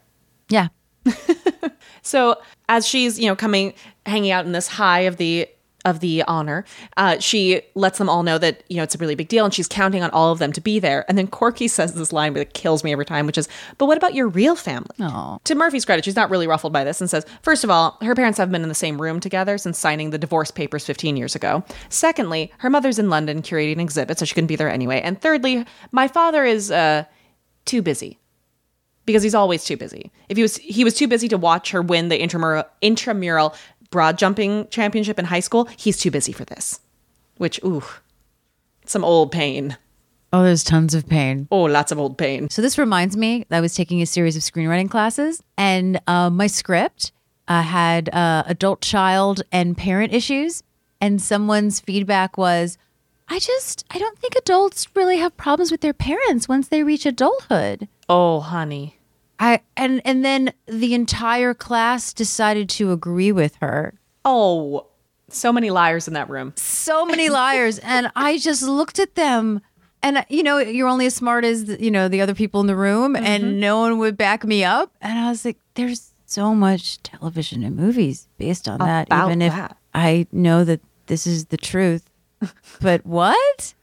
Yeah. 0.50 0.70
So 2.02 2.38
as 2.68 2.88
she's 2.88 3.20
you 3.20 3.28
know 3.28 3.36
coming, 3.36 3.74
hanging 4.06 4.32
out 4.32 4.46
in 4.46 4.52
this 4.52 4.68
high 4.68 5.02
of 5.02 5.18
the 5.18 5.48
of 5.86 6.02
the 6.02 6.24
honor, 6.24 6.66
uh, 6.98 7.20
she 7.20 7.62
lets 7.74 8.00
them 8.00 8.10
all 8.10 8.22
know 8.22 8.38
that 8.38 8.64
you 8.68 8.78
know 8.78 8.84
it's 8.84 8.96
a 8.96 8.98
really 8.98 9.16
big 9.16 9.30
deal, 9.30 9.46
and 9.46 9.54
she's 9.54 9.68
counting 9.68 10.04
on 10.04 10.10
all 10.12 10.32
of 10.32 10.40
them 10.40 10.52
to 10.54 10.62
be 10.62 10.80
there. 10.80 11.06
And 11.08 11.18
then 11.18 11.28
Corky 11.28 11.68
says 11.78 11.94
this 11.94 12.12
line 12.12 12.34
that 12.34 12.54
kills 12.54 12.84
me 12.84 12.92
every 12.92 13.06
time, 13.06 13.26
which 13.26 13.38
is, 13.38 13.48
"But 13.78 13.86
what 13.86 13.98
about 13.98 14.14
your 14.14 14.28
real 14.28 14.56
family?" 14.56 14.96
Aw. 15.00 15.38
To 15.44 15.56
Murphy's 15.56 15.86
credit, 15.86 16.04
she's 16.04 16.16
not 16.16 16.30
really 16.30 16.48
ruffled 16.48 16.74
by 16.74 16.84
this, 16.84 17.00
and 17.00 17.10
says, 17.10 17.26
first 17.42 17.64
of 17.64 17.70
all, 17.70 17.98
her 18.02 18.16
parents 18.16 18.38
have 18.38 18.52
been 18.52 18.64
in 18.64 18.70
the 18.70 18.76
same 18.76 19.02
room 19.02 19.20
together 19.20 19.58
since 19.58 19.78
signing 19.78 20.10
the 20.10 20.18
divorce 20.18 20.52
papers 20.52 20.86
15 20.86 21.16
years 21.16 21.36
ago. 21.36 21.64
Secondly, 21.90 22.52
her 22.60 22.70
mother's 22.70 23.00
in 23.00 23.10
London 23.10 23.42
curating 23.42 23.74
an 23.74 23.80
exhibit, 23.80 24.20
so 24.20 24.26
she 24.26 24.36
couldn't 24.36 24.48
be 24.48 24.56
there 24.56 24.70
anyway. 24.70 25.00
And 25.02 25.20
thirdly, 25.22 25.66
my 25.92 26.08
father 26.08 26.44
is 26.44 26.72
uh, 26.72 27.06
too 27.66 27.82
busy 27.82 28.19
because 29.06 29.24
he's 29.24 29.36
always 29.36 29.64
too 29.64 29.78
busy. 29.78 30.12
If 30.30 30.38
he 30.38 30.44
was 30.44 30.58
he 30.58 30.84
was 30.84 30.94
too 30.94 31.08
busy 31.08 31.28
to 31.30 31.38
watch 31.38 31.72
her 31.72 31.82
win 31.82 32.10
the 32.10 32.22
intramural 32.22 32.66
intramural 32.82 33.56
broad 33.92 34.18
jumping 34.18 34.68
championship 34.70 35.18
in 35.18 35.26
high 35.26 35.40
school, 35.40 35.68
he's 35.78 35.98
too 35.98 36.12
busy 36.12 36.32
for 36.32 36.46
this. 36.46 36.80
Which 37.38 37.60
ooh, 37.64 37.84
some 38.86 39.04
old 39.04 39.32
pain. 39.32 39.78
Oh, 40.32 40.44
there's 40.44 40.64
tons 40.64 40.94
of 40.94 41.08
pain. 41.08 41.48
Oh, 41.50 41.64
lots 41.64 41.92
of 41.92 41.98
old 41.98 42.18
pain. 42.18 42.50
So 42.50 42.62
this 42.62 42.78
reminds 42.78 43.18
me 43.18 43.46
that 43.50 43.58
I 43.58 43.62
was 43.62 43.74
taking 43.74 44.02
a 44.02 44.06
series 44.06 44.36
of 44.36 44.44
screenwriting 44.44 44.90
classes, 44.90 45.42
and 45.58 46.00
uh, 46.06 46.30
my 46.30 46.46
script 46.46 47.12
uh, 47.48 47.64
had 47.64 48.14
uh, 48.14 48.44
adult 48.46 48.82
child 48.82 49.42
and 49.52 49.76
parent 49.76 50.14
issues, 50.14 50.62
and 51.02 51.20
someone's 51.20 51.80
feedback 51.80 52.38
was, 52.38 52.78
"I 53.28 53.40
just 53.40 53.86
I 53.90 53.98
don't 53.98 54.20
think 54.20 54.36
adults 54.36 54.96
really 54.96 55.18
have 55.18 55.36
problems 55.36 55.72
with 55.72 55.82
their 55.82 55.94
parents 55.94 56.48
once 56.48 56.68
they 56.68 56.84
reach 56.84 57.08
adulthood." 57.08 57.88
Oh, 58.10 58.40
honey. 58.40 58.98
I 59.40 59.62
and 59.78 60.02
and 60.04 60.26
then 60.26 60.52
the 60.68 60.94
entire 60.94 61.54
class 61.54 62.12
decided 62.14 62.68
to 62.72 62.92
agree 62.92 63.32
with 63.32 63.56
her. 63.62 63.94
Oh, 64.26 64.88
so 65.30 65.54
many 65.54 65.70
liars 65.70 66.08
in 66.08 66.14
that 66.16 66.30
room. 66.30 66.54
so 66.58 67.06
many 67.06 67.30
liars 67.30 67.78
and 67.84 68.12
i 68.16 68.40
just 68.40 68.64
looked 68.64 68.98
at 68.98 69.14
them 69.14 69.62
and 70.02 70.26
you 70.28 70.42
know 70.42 70.58
you're 70.58 70.88
only 70.88 71.06
as 71.06 71.14
smart 71.14 71.46
as 71.46 71.70
you 71.80 71.92
know 71.92 72.08
the 72.08 72.20
other 72.20 72.34
people 72.34 72.60
in 72.62 72.66
the 72.66 72.76
room 72.76 73.14
Mm-hmm. 73.14 73.26
and 73.26 73.60
no 73.60 73.78
one 73.80 74.00
would 74.00 74.18
back 74.18 74.44
me 74.44 74.64
up 74.64 74.92
and 75.02 75.20
i 75.20 75.30
was 75.30 75.46
like 75.46 75.58
there's 75.76 76.14
so 76.26 76.56
much 76.56 77.02
television 77.04 77.64
and 77.64 77.76
movies 77.76 78.28
based 78.40 78.68
on 78.68 78.80
that 78.80 79.06
About 79.08 79.28
even 79.30 79.44
if 79.44 79.54
that. 79.54 79.78
i 79.94 80.26
know 80.32 80.64
that 80.64 80.82
this 81.06 81.28
is 81.28 81.46
the 81.46 81.58
truth 81.58 82.10
but 82.82 83.06
what 83.06 83.76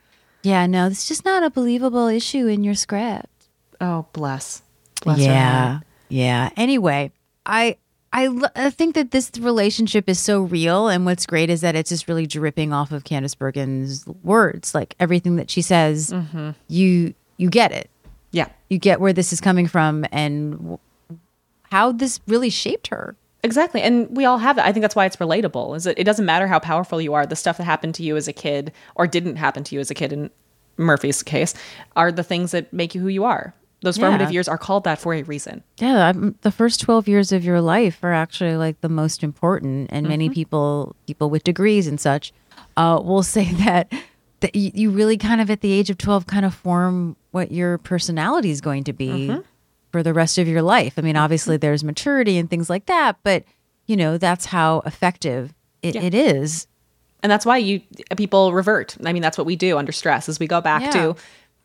yeah 0.42 0.66
no 0.66 0.88
it's 0.88 1.06
just 1.06 1.24
not 1.24 1.44
a 1.44 1.50
believable 1.50 2.08
issue 2.08 2.48
in 2.48 2.64
your 2.64 2.74
script 2.74 3.35
Oh, 3.80 4.06
bless. 4.12 4.62
Bless 5.02 5.18
yeah 5.20 5.80
yeah 6.08 6.50
anyway 6.56 7.10
i 7.44 7.76
I, 8.12 8.26
l- 8.26 8.50
I 8.54 8.70
think 8.70 8.94
that 8.94 9.10
this 9.10 9.30
relationship 9.38 10.08
is 10.08 10.18
so 10.18 10.40
real 10.40 10.88
and 10.88 11.04
what's 11.04 11.26
great 11.26 11.50
is 11.50 11.60
that 11.60 11.74
it's 11.74 11.90
just 11.90 12.08
really 12.08 12.26
dripping 12.26 12.72
off 12.72 12.92
of 12.92 13.04
Candice 13.04 13.36
Bergen's 13.36 14.06
words 14.22 14.74
like 14.74 14.94
everything 14.98 15.36
that 15.36 15.50
she 15.50 15.60
says 15.62 16.10
Mm-hmm. 16.12 16.50
you 16.68 17.12
you 17.36 17.50
get 17.50 17.72
it 17.72 17.90
Yeah. 18.30 18.48
you 18.70 18.78
get 18.78 19.00
where 19.00 19.12
this 19.12 19.32
is 19.32 19.40
coming 19.40 19.66
from 19.66 20.06
and 20.12 20.52
w- 20.52 20.78
how 21.64 21.92
this 21.92 22.20
really 22.26 22.50
shaped 22.50 22.86
her 22.88 23.16
Exactly. 23.42 23.80
And 23.80 24.08
we 24.16 24.24
all 24.24 24.38
have 24.38 24.56
that. 24.56 24.66
I 24.66 24.72
think 24.72 24.82
that's 24.82 24.96
why 24.96 25.04
it's 25.04 25.16
relatable. 25.16 25.76
Is 25.76 25.84
that 25.84 25.96
it 26.00 26.02
doesn't 26.04 26.24
matter 26.26 26.48
how 26.48 26.58
powerful 26.58 27.00
you 27.00 27.14
are, 27.14 27.26
the 27.26 27.36
stuff 27.36 27.58
that 27.58 27.64
happened 27.64 27.94
to 27.96 28.02
you 28.02 28.16
as 28.16 28.26
a 28.26 28.32
kid 28.32 28.72
or 28.96 29.06
didn't 29.06 29.36
happen 29.36 29.62
to 29.64 29.74
you 29.76 29.80
as 29.80 29.88
a 29.88 29.94
kid 29.94 30.12
in 30.12 30.30
Murphy's 30.78 31.22
case 31.22 31.54
are 31.94 32.10
the 32.10 32.24
things 32.24 32.50
that 32.50 32.72
make 32.72 32.92
you 32.92 33.00
who 33.00 33.06
you 33.06 33.22
are. 33.24 33.54
Those 33.86 33.98
formative 33.98 34.30
Yeah. 34.30 34.34
years 34.34 34.48
are 34.48 34.58
called 34.58 34.82
that 34.82 34.98
for 34.98 35.14
a 35.14 35.22
reason. 35.22 35.62
Yeah, 35.78 36.08
I'm, 36.08 36.34
the 36.40 36.50
first 36.50 36.80
12 36.80 37.06
years 37.06 37.30
of 37.30 37.44
your 37.44 37.60
life 37.60 38.02
are 38.02 38.12
actually 38.12 38.56
like 38.56 38.80
the 38.80 38.88
most 38.88 39.22
important 39.22 39.90
and 39.92 40.08
many 40.08 40.26
mm-hmm. 40.26 40.34
people 40.34 40.96
people 41.06 41.30
with 41.30 41.44
degrees 41.44 41.86
and 41.86 42.00
such 42.00 42.32
uh, 42.76 43.00
will 43.00 43.22
say 43.36 43.44
that 43.64 43.92
that 44.40 44.56
you, 44.56 44.72
you 44.74 44.90
really 44.90 45.16
kind 45.16 45.40
of 45.40 45.52
at 45.52 45.60
the 45.60 45.70
age 45.70 45.88
of 45.88 45.98
12 45.98 46.26
kind 46.26 46.44
of 46.44 46.52
form 46.52 47.14
what 47.30 47.52
your 47.52 47.78
personality 47.78 48.50
is 48.50 48.60
going 48.60 48.82
to 48.82 48.92
be 48.92 49.28
mm-hmm. 49.28 49.40
for 49.92 50.02
the 50.02 50.12
rest 50.12 50.36
of 50.36 50.48
your 50.48 50.62
life. 50.62 50.94
I 50.98 51.02
mean, 51.02 51.16
obviously 51.16 51.54
mm-hmm. 51.54 51.60
there's 51.60 51.84
maturity 51.84 52.38
and 52.38 52.50
things 52.50 52.68
like 52.68 52.86
that, 52.86 53.18
but 53.22 53.44
you 53.86 53.96
know, 53.96 54.18
that's 54.18 54.46
how 54.46 54.82
effective 54.84 55.54
it, 55.80 55.94
Yeah. 55.94 56.02
it 56.02 56.12
is. 56.12 56.66
And 57.22 57.30
that's 57.30 57.46
why 57.46 57.58
you 57.58 57.82
people 58.16 58.52
revert. 58.52 58.96
I 59.04 59.12
mean, 59.12 59.22
that's 59.22 59.38
what 59.38 59.46
we 59.46 59.54
do 59.54 59.78
under 59.78 59.92
stress 59.92 60.28
is 60.28 60.40
we 60.40 60.48
go 60.48 60.60
back 60.60 60.82
Yeah. 60.82 60.90
to 60.90 61.16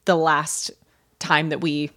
the 0.06 0.16
last 0.16 0.70
time 1.18 1.50
that 1.50 1.62
we 1.62 1.90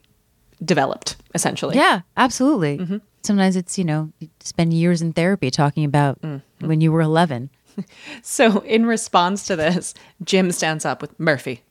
developed, 0.65 1.17
essentially. 1.35 1.77
Yeah, 1.77 2.01
absolutely. 2.17 2.79
Mm-hmm. 2.79 2.97
Sometimes 3.23 3.57
it's, 3.57 3.79
you 3.79 3.85
know, 3.85 4.13
you 4.19 4.29
spend 4.41 4.73
years 4.73 5.03
in 5.03 5.13
therapy 5.13 5.51
talking 5.51 5.85
about 5.85 6.21
mm-hmm. 6.23 6.67
when 6.67 6.81
you 6.81 6.93
were 6.93 7.01
11. 7.01 7.51
So, 8.23 8.61
in 8.61 8.87
response 8.87 9.49
to 9.49 9.57
this, 9.57 9.95
Jim 10.23 10.53
stands 10.53 10.85
up 10.85 11.03
with 11.03 11.19
Murphy. 11.19 11.63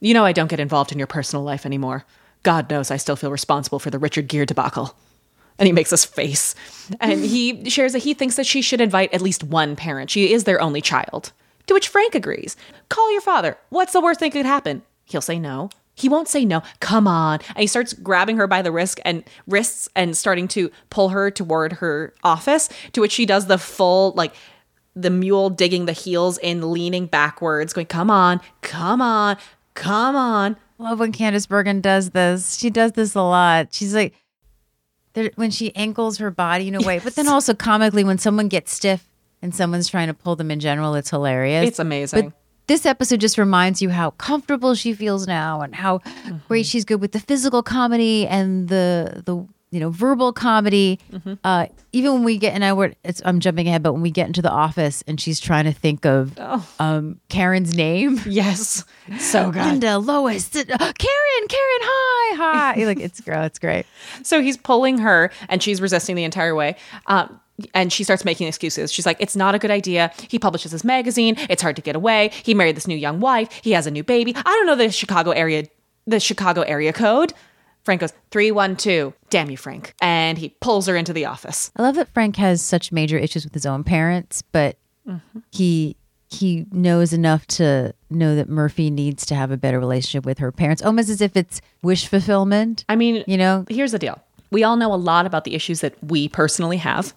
You 0.00 0.14
know, 0.14 0.24
I 0.24 0.32
don't 0.32 0.48
get 0.48 0.60
involved 0.60 0.92
in 0.92 0.98
your 0.98 1.06
personal 1.06 1.44
life 1.44 1.66
anymore. 1.66 2.06
God 2.42 2.70
knows 2.70 2.90
I 2.90 2.96
still 2.96 3.16
feel 3.16 3.30
responsible 3.30 3.78
for 3.78 3.90
the 3.90 3.98
Richard 3.98 4.28
Gere 4.28 4.46
debacle. 4.46 4.96
And 5.58 5.66
he 5.66 5.72
makes 5.72 5.90
this 5.90 6.04
face. 6.04 6.54
And 7.00 7.24
he 7.24 7.64
shares 7.70 7.92
that 7.92 8.00
he 8.02 8.14
thinks 8.14 8.36
that 8.36 8.46
she 8.46 8.62
should 8.62 8.80
invite 8.80 9.12
at 9.12 9.20
least 9.20 9.44
one 9.44 9.76
parent. 9.76 10.10
She 10.10 10.32
is 10.32 10.44
their 10.44 10.60
only 10.60 10.80
child. 10.80 11.32
To 11.66 11.74
which 11.74 11.88
Frank 11.88 12.14
agrees. 12.14 12.56
Call 12.88 13.12
your 13.12 13.20
father. 13.20 13.56
What's 13.68 13.92
the 13.92 14.00
worst 14.00 14.18
thing 14.18 14.30
that 14.30 14.38
could 14.38 14.46
happen? 14.46 14.82
He'll 15.04 15.20
say 15.20 15.38
no. 15.38 15.70
He 15.94 16.08
won't 16.08 16.28
say 16.28 16.44
no. 16.44 16.62
Come 16.80 17.06
on. 17.06 17.40
And 17.48 17.58
he 17.58 17.66
starts 17.66 17.92
grabbing 17.92 18.36
her 18.38 18.46
by 18.46 18.62
the 18.62 18.72
wrist 18.72 19.00
and 19.04 19.24
wrists 19.46 19.88
and 19.94 20.16
starting 20.16 20.48
to 20.48 20.70
pull 20.90 21.10
her 21.10 21.30
toward 21.30 21.74
her 21.74 22.14
office, 22.24 22.68
to 22.92 23.00
which 23.00 23.12
she 23.12 23.26
does 23.26 23.46
the 23.46 23.58
full 23.58 24.12
like 24.12 24.34
the 24.94 25.10
mule 25.10 25.50
digging 25.50 25.86
the 25.86 25.92
heels 25.92 26.38
in, 26.38 26.72
leaning 26.72 27.06
backwards, 27.06 27.72
going, 27.72 27.86
Come 27.86 28.10
on, 28.10 28.40
come 28.62 29.00
on, 29.00 29.36
come 29.74 30.16
on. 30.16 30.56
love 30.78 30.98
when 30.98 31.12
Candice 31.12 31.48
Bergen 31.48 31.80
does 31.80 32.10
this. 32.10 32.56
She 32.58 32.70
does 32.70 32.92
this 32.92 33.14
a 33.14 33.22
lot. 33.22 33.68
She's 33.72 33.94
like, 33.94 34.14
there, 35.14 35.30
when 35.36 35.50
she 35.50 35.74
ankles 35.76 36.18
her 36.18 36.30
body 36.30 36.68
in 36.68 36.74
a 36.74 36.80
way, 36.80 36.98
but 36.98 37.14
then 37.16 37.28
also 37.28 37.54
comically 37.54 38.02
when 38.04 38.18
someone 38.18 38.48
gets 38.48 38.72
stiff 38.72 39.08
and 39.42 39.54
someone's 39.54 39.88
trying 39.88 40.08
to 40.08 40.14
pull 40.14 40.36
them 40.36 40.50
in 40.50 40.58
general, 40.60 40.94
it's 40.94 41.10
hilarious. 41.10 41.68
It's 41.68 41.78
amazing. 41.78 42.30
But 42.30 42.38
this 42.66 42.86
episode 42.86 43.20
just 43.20 43.38
reminds 43.38 43.82
you 43.82 43.90
how 43.90 44.10
comfortable 44.12 44.74
she 44.74 44.92
feels 44.94 45.26
now 45.26 45.60
and 45.60 45.74
how 45.74 45.98
Mm-hmm. 45.98 46.36
great 46.48 46.66
she's 46.66 46.84
good 46.84 47.00
with 47.00 47.12
the 47.12 47.20
physical 47.20 47.62
comedy 47.62 48.26
and 48.26 48.68
the 48.68 49.22
the 49.24 49.36
you 49.70 49.80
know 49.80 49.90
verbal 49.90 50.32
comedy. 50.32 50.98
Mm-hmm. 51.12 51.34
Uh, 51.42 51.66
even 51.92 52.12
when 52.12 52.24
we 52.24 52.36
get 52.38 52.52
and 52.54 52.64
I 52.64 52.72
were 52.74 52.92
it's 53.04 53.22
I'm 53.24 53.40
jumping 53.40 53.66
ahead, 53.68 53.82
but 53.82 53.92
when 53.94 54.02
we 54.02 54.10
get 54.10 54.26
into 54.26 54.42
the 54.42 54.50
office 54.50 55.02
and 55.06 55.20
she's 55.20 55.40
trying 55.40 55.64
to 55.64 55.72
think 55.72 56.04
of 56.06 56.32
Oh. 56.38 56.66
um, 56.78 57.20
Karen's 57.28 57.74
name. 57.74 58.20
Yes. 58.26 58.84
So 59.18 59.50
good. 59.50 59.64
Linda, 59.64 59.98
Lois, 59.98 60.54
uh, 60.54 60.62
Karen, 60.66 61.48
Karen, 61.48 61.82
hi, 61.82 62.36
hi. 62.76 62.84
like 62.84 63.00
it's 63.00 63.20
great. 63.20 63.44
It's 63.46 63.58
great. 63.58 63.86
So 64.22 64.40
he's 64.42 64.56
pulling 64.56 64.98
her 64.98 65.30
and 65.48 65.62
she's 65.62 65.80
resisting 65.80 66.16
the 66.16 66.24
entire 66.24 66.54
way. 66.54 66.76
Um, 67.06 67.40
and 67.74 67.92
she 67.92 68.04
starts 68.04 68.24
making 68.24 68.48
excuses. 68.48 68.92
She's 68.92 69.06
like, 69.06 69.16
it's 69.20 69.36
not 69.36 69.54
a 69.54 69.58
good 69.58 69.70
idea. 69.70 70.12
He 70.28 70.38
publishes 70.38 70.72
his 70.72 70.84
magazine. 70.84 71.36
It's 71.48 71.62
hard 71.62 71.76
to 71.76 71.82
get 71.82 71.96
away. 71.96 72.30
He 72.42 72.54
married 72.54 72.76
this 72.76 72.86
new 72.86 72.96
young 72.96 73.20
wife. 73.20 73.48
He 73.62 73.72
has 73.72 73.86
a 73.86 73.90
new 73.90 74.02
baby. 74.04 74.34
I 74.36 74.42
don't 74.42 74.66
know 74.66 74.76
the 74.76 74.90
Chicago 74.90 75.30
area, 75.30 75.64
the 76.06 76.20
Chicago 76.20 76.62
area 76.62 76.92
code. 76.92 77.32
Frank 77.84 78.00
goes, 78.00 78.12
312. 78.30 79.12
Damn 79.30 79.50
you, 79.50 79.56
Frank. 79.56 79.94
And 80.00 80.38
he 80.38 80.50
pulls 80.60 80.86
her 80.86 80.96
into 80.96 81.12
the 81.12 81.26
office. 81.26 81.72
I 81.76 81.82
love 81.82 81.96
that 81.96 82.08
Frank 82.14 82.36
has 82.36 82.62
such 82.62 82.92
major 82.92 83.18
issues 83.18 83.44
with 83.44 83.54
his 83.54 83.66
own 83.66 83.82
parents, 83.82 84.42
but 84.42 84.76
mm-hmm. 85.06 85.40
he 85.50 85.96
he 86.32 86.66
knows 86.72 87.12
enough 87.12 87.46
to 87.46 87.94
know 88.08 88.34
that 88.36 88.48
Murphy 88.48 88.90
needs 88.90 89.26
to 89.26 89.34
have 89.34 89.50
a 89.50 89.56
better 89.56 89.78
relationship 89.78 90.24
with 90.24 90.38
her 90.38 90.50
parents, 90.50 90.82
almost 90.82 91.10
as 91.10 91.20
if 91.20 91.36
it's 91.36 91.60
wish 91.82 92.06
fulfillment. 92.06 92.86
I 92.88 92.96
mean, 92.96 93.22
You 93.26 93.36
know? 93.36 93.66
here's 93.68 93.92
the 93.92 93.98
deal. 93.98 94.18
We 94.50 94.64
all 94.64 94.76
know 94.76 94.92
a 94.92 94.96
lot 94.96 95.26
about 95.26 95.44
the 95.44 95.54
issues 95.54 95.80
that 95.80 95.94
we 96.02 96.28
personally 96.28 96.78
have. 96.78 97.14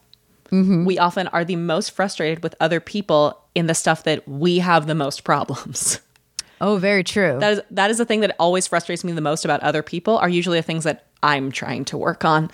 Mm-hmm. 0.52 0.86
we 0.86 0.98
often 1.00 1.28
are 1.30 1.44
the 1.44 1.56
most 1.56 1.92
frustrated 1.92 2.44
with 2.44 2.56
other 2.60 2.80
people 2.80 3.40
in 3.56 3.66
the 3.68 3.74
stuff 3.74 4.04
that 4.04 4.28
we 4.28 4.60
have 4.60 4.86
the 4.88 4.96
most 4.96 5.24
problems. 5.24 6.00
Oh, 6.62 6.78
very 6.78 7.04
true. 7.04 7.38
That 7.40 7.54
is 7.54 7.62
that 7.72 7.92
is 7.92 7.98
the 7.98 8.06
thing 8.06 8.22
that 8.22 8.34
always 8.40 8.66
frustrates 8.66 9.04
me 9.04 9.12
the 9.12 9.20
most 9.22 9.44
about 9.44 9.60
other 9.62 9.84
people 9.84 10.18
are 10.18 10.30
usually 10.30 10.58
the 10.58 10.64
things 10.64 10.86
that 10.86 11.06
I'm 11.22 11.52
trying 11.52 11.84
to 11.86 11.98
work 11.98 12.24
on. 12.24 12.50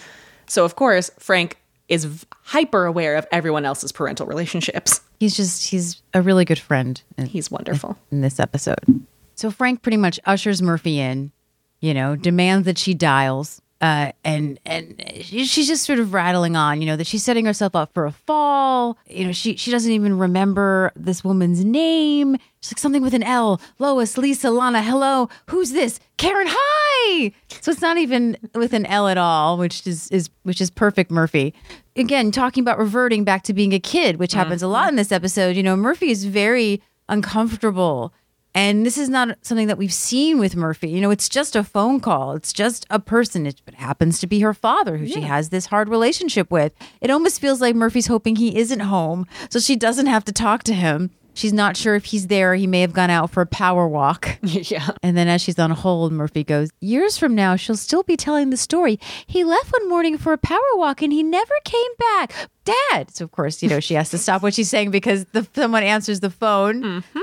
So 0.47 0.65
of 0.65 0.75
course, 0.75 1.11
Frank 1.19 1.57
is 1.87 2.25
hyper 2.43 2.85
aware 2.85 3.15
of 3.15 3.27
everyone 3.31 3.63
else's 3.63 3.91
parental 3.91 4.25
relationships. 4.25 5.01
he's 5.19 5.35
just 5.37 5.69
he's 5.69 6.01
a 6.15 6.21
really 6.21 6.45
good 6.45 6.57
friend 6.59 6.99
in, 7.17 7.27
He's 7.27 7.51
wonderful. 7.51 7.95
in 8.11 8.21
this 8.21 8.39
episode. 8.39 9.05
So 9.35 9.51
Frank 9.51 9.81
pretty 9.83 9.97
much 9.97 10.19
ushers 10.25 10.61
Murphy 10.63 10.99
in, 10.99 11.31
you 11.79 11.93
know, 11.93 12.15
demands 12.15 12.65
that 12.65 12.77
she 12.79 12.93
dials. 12.95 13.61
Uh, 13.81 14.11
and 14.23 14.59
and 14.63 15.03
she's 15.21 15.67
just 15.67 15.83
sort 15.85 15.97
of 15.97 16.13
rattling 16.13 16.55
on, 16.55 16.81
you 16.81 16.85
know, 16.85 16.95
that 16.95 17.07
she's 17.07 17.23
setting 17.23 17.45
herself 17.45 17.75
up 17.75 17.91
for 17.95 18.05
a 18.05 18.11
fall. 18.11 18.95
You 19.07 19.25
know, 19.25 19.31
she 19.31 19.55
she 19.55 19.71
doesn't 19.71 19.91
even 19.91 20.19
remember 20.19 20.91
this 20.95 21.23
woman's 21.23 21.65
name. 21.65 22.37
She's 22.61 22.73
like 22.73 22.77
something 22.77 23.01
with 23.01 23.15
an 23.15 23.23
L. 23.23 23.59
Lois, 23.79 24.19
Lisa, 24.19 24.51
Lana. 24.51 24.83
Hello, 24.83 25.29
who's 25.47 25.71
this? 25.71 25.99
Karen. 26.17 26.45
Hi. 26.47 27.31
So 27.49 27.71
it's 27.71 27.81
not 27.81 27.97
even 27.97 28.37
with 28.53 28.73
an 28.73 28.85
L 28.85 29.07
at 29.07 29.17
all, 29.17 29.57
which 29.57 29.87
is 29.87 30.09
is 30.09 30.29
which 30.43 30.61
is 30.61 30.69
perfect, 30.69 31.09
Murphy. 31.09 31.55
Again, 31.95 32.31
talking 32.31 32.61
about 32.61 32.77
reverting 32.77 33.23
back 33.23 33.41
to 33.43 33.53
being 33.53 33.73
a 33.73 33.79
kid, 33.79 34.17
which 34.17 34.33
happens 34.33 34.61
a 34.61 34.67
lot 34.67 34.89
in 34.89 34.95
this 34.95 35.11
episode. 35.11 35.55
You 35.57 35.63
know, 35.63 35.75
Murphy 35.75 36.11
is 36.11 36.25
very 36.25 36.83
uncomfortable. 37.09 38.13
And 38.53 38.85
this 38.85 38.97
is 38.97 39.09
not 39.09 39.37
something 39.41 39.67
that 39.67 39.77
we've 39.77 39.93
seen 39.93 40.37
with 40.37 40.55
Murphy. 40.55 40.89
You 40.89 41.01
know, 41.01 41.11
it's 41.11 41.29
just 41.29 41.55
a 41.55 41.63
phone 41.63 41.99
call. 41.99 42.33
It's 42.33 42.51
just 42.51 42.85
a 42.89 42.99
person. 42.99 43.45
It 43.45 43.61
happens 43.75 44.19
to 44.19 44.27
be 44.27 44.41
her 44.41 44.53
father 44.53 44.97
who 44.97 45.07
she 45.07 45.21
has 45.21 45.49
this 45.49 45.67
hard 45.67 45.87
relationship 45.87 46.51
with. 46.51 46.73
It 46.99 47.09
almost 47.09 47.39
feels 47.39 47.61
like 47.61 47.75
Murphy's 47.75 48.07
hoping 48.07 48.35
he 48.35 48.57
isn't 48.57 48.81
home 48.81 49.25
so 49.49 49.59
she 49.59 49.75
doesn't 49.75 50.07
have 50.07 50.25
to 50.25 50.33
talk 50.33 50.63
to 50.63 50.73
him. 50.73 51.11
She's 51.33 51.53
not 51.53 51.77
sure 51.77 51.95
if 51.95 52.05
he's 52.05 52.27
there. 52.27 52.55
He 52.55 52.67
may 52.67 52.81
have 52.81 52.93
gone 52.93 53.09
out 53.09 53.31
for 53.31 53.41
a 53.41 53.45
power 53.45 53.87
walk. 53.87 54.37
yeah. 54.43 54.89
And 55.01 55.15
then 55.15 55.27
as 55.27 55.41
she's 55.41 55.57
on 55.57 55.71
hold, 55.71 56.11
Murphy 56.11 56.43
goes, 56.43 56.69
Years 56.81 57.17
from 57.17 57.35
now, 57.35 57.55
she'll 57.55 57.77
still 57.77 58.03
be 58.03 58.17
telling 58.17 58.49
the 58.49 58.57
story. 58.57 58.99
He 59.27 59.43
left 59.43 59.71
one 59.71 59.89
morning 59.89 60.17
for 60.17 60.33
a 60.33 60.37
power 60.37 60.59
walk 60.75 61.01
and 61.01 61.13
he 61.13 61.23
never 61.23 61.53
came 61.63 61.91
back. 61.97 62.33
Dad. 62.65 63.15
So, 63.15 63.23
of 63.23 63.31
course, 63.31 63.63
you 63.63 63.69
know, 63.69 63.79
she 63.79 63.93
has 63.93 64.09
to 64.09 64.17
stop 64.17 64.43
what 64.43 64.53
she's 64.53 64.69
saying 64.69 64.91
because 64.91 65.25
the, 65.31 65.47
someone 65.55 65.83
answers 65.83 66.19
the 66.19 66.29
phone. 66.29 66.83
Mm-hmm. 66.83 67.19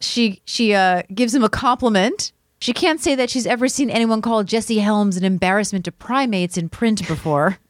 She, 0.00 0.40
she 0.44 0.74
uh, 0.74 1.02
gives 1.14 1.34
him 1.34 1.44
a 1.44 1.48
compliment. 1.48 2.32
She 2.60 2.72
can't 2.72 3.00
say 3.00 3.14
that 3.14 3.28
she's 3.30 3.46
ever 3.46 3.68
seen 3.68 3.90
anyone 3.90 4.22
call 4.22 4.42
Jesse 4.44 4.78
Helms 4.78 5.16
an 5.16 5.24
embarrassment 5.24 5.84
to 5.86 5.92
primates 5.92 6.56
in 6.56 6.68
print 6.68 7.06
before. 7.06 7.58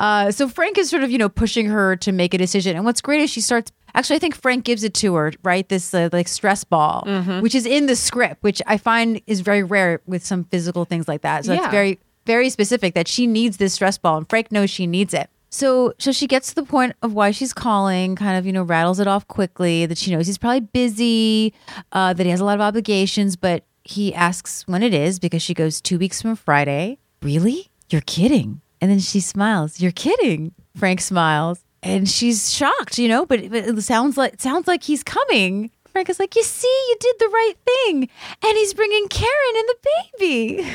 Uh, 0.00 0.30
so 0.30 0.48
Frank 0.48 0.78
is 0.78 0.88
sort 0.88 1.02
of, 1.02 1.10
you 1.10 1.18
know, 1.18 1.28
pushing 1.28 1.66
her 1.66 1.96
to 1.96 2.12
make 2.12 2.34
a 2.34 2.38
decision. 2.38 2.76
And 2.76 2.84
what's 2.84 3.00
great 3.00 3.20
is 3.20 3.30
she 3.30 3.40
starts. 3.40 3.72
Actually, 3.94 4.16
I 4.16 4.18
think 4.20 4.34
Frank 4.34 4.64
gives 4.64 4.82
it 4.84 4.94
to 4.94 5.14
her, 5.14 5.32
right? 5.42 5.68
This 5.68 5.92
uh, 5.94 6.08
like 6.12 6.28
stress 6.28 6.64
ball, 6.64 7.04
which 7.40 7.54
is 7.54 7.64
in 7.66 7.86
the 7.86 7.96
script, 7.96 8.42
which 8.42 8.60
I 8.66 8.76
find 8.76 9.20
is 9.26 9.40
very 9.40 9.62
rare 9.62 10.00
with 10.06 10.24
some 10.24 10.44
physical 10.44 10.84
things 10.84 11.06
like 11.08 11.22
that. 11.22 11.44
So 11.44 11.52
Yeah. 11.52 11.58
it's 11.64 11.70
very, 11.70 11.98
very 12.26 12.48
specific 12.50 12.94
that 12.94 13.06
she 13.08 13.26
needs 13.26 13.56
this 13.56 13.74
stress 13.74 13.98
ball, 13.98 14.16
and 14.18 14.28
Frank 14.28 14.50
knows 14.52 14.70
she 14.70 14.86
needs 14.86 15.14
it. 15.14 15.28
So, 15.54 15.92
so 16.00 16.10
she 16.10 16.26
gets 16.26 16.48
to 16.48 16.56
the 16.56 16.64
point 16.64 16.96
of 17.00 17.12
why 17.12 17.30
she's 17.30 17.52
calling, 17.52 18.16
kind 18.16 18.36
of, 18.36 18.44
you 18.44 18.52
know, 18.52 18.64
rattles 18.64 18.98
it 18.98 19.06
off 19.06 19.28
quickly 19.28 19.86
that 19.86 19.96
she 19.96 20.10
knows 20.10 20.26
he's 20.26 20.36
probably 20.36 20.58
busy, 20.58 21.54
uh, 21.92 22.12
that 22.12 22.24
he 22.24 22.30
has 22.30 22.40
a 22.40 22.44
lot 22.44 22.56
of 22.56 22.60
obligations, 22.60 23.36
but 23.36 23.62
he 23.84 24.12
asks 24.12 24.66
when 24.66 24.82
it 24.82 24.92
is 24.92 25.20
because 25.20 25.42
she 25.42 25.54
goes 25.54 25.80
two 25.80 25.96
weeks 25.96 26.20
from 26.20 26.34
Friday. 26.34 26.98
Really? 27.22 27.70
You're 27.88 28.00
kidding. 28.00 28.62
And 28.80 28.90
then 28.90 28.98
she 28.98 29.20
smiles. 29.20 29.80
You're 29.80 29.92
kidding. 29.92 30.52
Frank 30.76 31.00
smiles. 31.00 31.64
And 31.84 32.08
she's 32.08 32.52
shocked, 32.52 32.98
you 32.98 33.06
know, 33.06 33.24
but, 33.24 33.48
but 33.48 33.64
it 33.64 33.82
sounds 33.82 34.16
like 34.16 34.32
it 34.32 34.42
sounds 34.42 34.66
like 34.66 34.82
he's 34.82 35.04
coming. 35.04 35.70
Frank 35.94 36.10
is 36.10 36.18
like, 36.18 36.34
you 36.34 36.42
see, 36.42 36.66
you 36.66 36.96
did 36.98 37.14
the 37.20 37.28
right 37.28 37.54
thing, 37.64 38.08
and 38.42 38.56
he's 38.56 38.74
bringing 38.74 39.06
Karen 39.06 39.54
and 39.56 39.68
the 39.68 39.76
baby. 40.18 40.66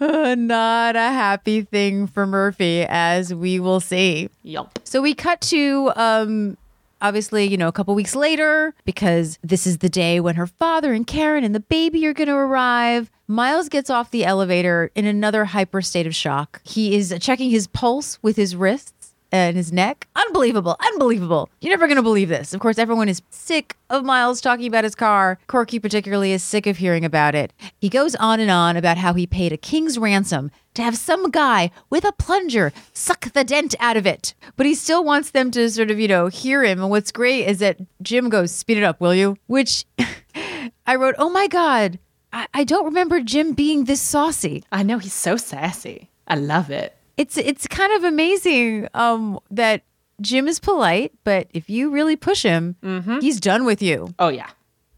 Uh, 0.00 0.34
Not 0.36 0.96
a 0.96 0.98
happy 0.98 1.62
thing 1.62 2.08
for 2.08 2.26
Murphy, 2.26 2.84
as 2.88 3.32
we 3.32 3.60
will 3.60 3.78
see. 3.78 4.28
Yup. 4.42 4.80
So 4.82 5.00
we 5.00 5.14
cut 5.14 5.40
to 5.42 5.92
um 5.94 6.56
obviously, 7.00 7.44
you 7.44 7.56
know, 7.56 7.68
a 7.68 7.72
couple 7.72 7.94
weeks 7.94 8.16
later 8.16 8.74
because 8.84 9.38
this 9.44 9.66
is 9.68 9.78
the 9.78 9.88
day 9.88 10.18
when 10.18 10.34
her 10.34 10.46
father 10.46 10.92
and 10.92 11.06
Karen 11.06 11.44
and 11.44 11.54
the 11.54 11.60
baby 11.60 12.04
are 12.06 12.14
going 12.14 12.28
to 12.28 12.34
arrive. 12.34 13.10
Miles 13.28 13.68
gets 13.68 13.90
off 13.90 14.10
the 14.10 14.24
elevator 14.24 14.90
in 14.94 15.04
another 15.04 15.44
hyper 15.44 15.82
state 15.82 16.06
of 16.06 16.14
shock. 16.14 16.60
He 16.64 16.96
is 16.96 17.14
checking 17.20 17.50
his 17.50 17.66
pulse 17.66 18.18
with 18.22 18.36
his 18.36 18.56
wrists 18.56 18.93
and 19.34 19.56
his 19.56 19.72
neck. 19.72 20.06
Unbelievable. 20.14 20.76
Unbelievable. 20.92 21.50
You're 21.60 21.72
never 21.72 21.88
going 21.88 21.96
to 21.96 22.02
believe 22.02 22.28
this. 22.28 22.54
Of 22.54 22.60
course, 22.60 22.78
everyone 22.78 23.08
is 23.08 23.20
sick 23.30 23.76
of 23.90 24.04
Miles 24.04 24.40
talking 24.40 24.68
about 24.68 24.84
his 24.84 24.94
car. 24.94 25.40
Corky, 25.48 25.80
particularly, 25.80 26.30
is 26.30 26.42
sick 26.42 26.68
of 26.68 26.76
hearing 26.76 27.04
about 27.04 27.34
it. 27.34 27.52
He 27.80 27.88
goes 27.88 28.14
on 28.14 28.38
and 28.38 28.50
on 28.50 28.76
about 28.76 28.96
how 28.96 29.12
he 29.12 29.26
paid 29.26 29.52
a 29.52 29.56
king's 29.56 29.98
ransom 29.98 30.52
to 30.74 30.82
have 30.82 30.96
some 30.96 31.32
guy 31.32 31.72
with 31.90 32.04
a 32.04 32.12
plunger 32.12 32.72
suck 32.92 33.32
the 33.32 33.42
dent 33.42 33.74
out 33.80 33.96
of 33.96 34.06
it. 34.06 34.34
But 34.54 34.66
he 34.66 34.74
still 34.76 35.02
wants 35.04 35.32
them 35.32 35.50
to 35.50 35.68
sort 35.68 35.90
of, 35.90 35.98
you 35.98 36.06
know, 36.06 36.28
hear 36.28 36.62
him. 36.62 36.80
And 36.80 36.90
what's 36.90 37.10
great 37.10 37.48
is 37.48 37.58
that 37.58 37.78
Jim 38.02 38.28
goes, 38.28 38.52
Speed 38.52 38.78
it 38.78 38.84
up, 38.84 39.00
will 39.00 39.14
you? 39.16 39.36
Which 39.46 39.84
I 40.86 40.94
wrote, 40.94 41.16
Oh 41.18 41.30
my 41.30 41.48
God. 41.48 41.98
I, 42.32 42.46
I 42.54 42.64
don't 42.64 42.84
remember 42.84 43.20
Jim 43.20 43.52
being 43.52 43.84
this 43.84 44.00
saucy 44.00 44.62
I 44.70 44.84
know 44.84 44.98
he's 44.98 45.12
so 45.12 45.36
sassy. 45.36 46.10
I 46.28 46.36
love 46.36 46.70
it. 46.70 46.93
It's 47.16 47.36
it's 47.36 47.66
kind 47.66 47.92
of 47.92 48.04
amazing 48.04 48.88
um 48.94 49.38
that 49.50 49.82
Jim 50.20 50.46
is 50.48 50.60
polite, 50.60 51.12
but 51.24 51.48
if 51.52 51.68
you 51.68 51.90
really 51.90 52.16
push 52.16 52.42
him, 52.42 52.76
he's 53.20 53.40
done 53.40 53.64
with 53.64 53.82
you. 53.82 54.14
Oh 54.18 54.28
yeah. 54.28 54.48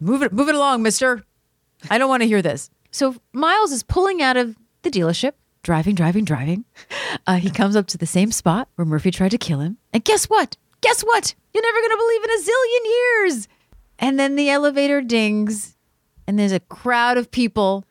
Move 0.01 0.23
it 0.23 0.33
move 0.33 0.49
it 0.49 0.55
along, 0.55 0.83
mister. 0.83 1.23
I 1.91 1.99
don't 1.99 2.09
want 2.09 2.23
to 2.23 2.27
hear 2.29 2.43
this. 2.43 2.71
So 2.91 3.17
Miles 3.33 3.73
is 3.73 3.83
pulling 3.83 4.23
out 4.23 4.37
of 4.37 4.57
the 4.83 4.91
dealership, 4.91 5.33
driving, 5.63 5.95
driving, 5.95 6.25
driving. 6.25 6.65
Uh, 7.27 7.37
he 7.37 7.51
comes 7.51 7.77
up 7.77 7.87
to 7.89 7.99
the 7.99 8.07
same 8.07 8.31
spot 8.33 8.69
where 8.77 8.85
Murphy 8.87 9.11
tried 9.11 9.31
to 9.33 9.39
kill 9.39 9.61
him. 9.61 9.79
And 9.93 10.05
guess 10.05 10.27
what? 10.27 10.57
Guess 10.81 11.03
what? 11.03 11.35
You're 11.53 11.63
never 11.63 11.81
going 11.81 11.91
to 11.91 11.97
believe 11.97 12.25
in 12.25 12.31
a 12.31 12.43
zillion 12.43 12.85
years. 13.33 13.49
And 13.99 14.21
then 14.21 14.37
the 14.37 14.51
elevator 14.51 15.01
dings, 15.01 15.77
and 16.27 16.39
there's 16.39 16.53
a 16.53 16.61
crowd 16.61 17.17
of 17.17 17.31
people, 17.31 17.85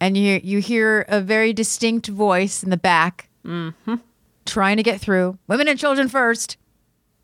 and 0.00 0.16
you 0.16 0.40
you 0.42 0.60
hear 0.60 1.04
a 1.08 1.20
very 1.20 1.52
distinct 1.52 2.06
voice 2.06 2.62
in 2.62 2.70
the 2.70 2.76
back 2.76 3.28
Mm-hmm. 3.44 3.94
trying 4.46 4.76
to 4.78 4.82
get 4.82 5.00
through. 5.00 5.38
Women 5.46 5.68
and 5.68 5.78
children 5.78 6.08
first. 6.08 6.56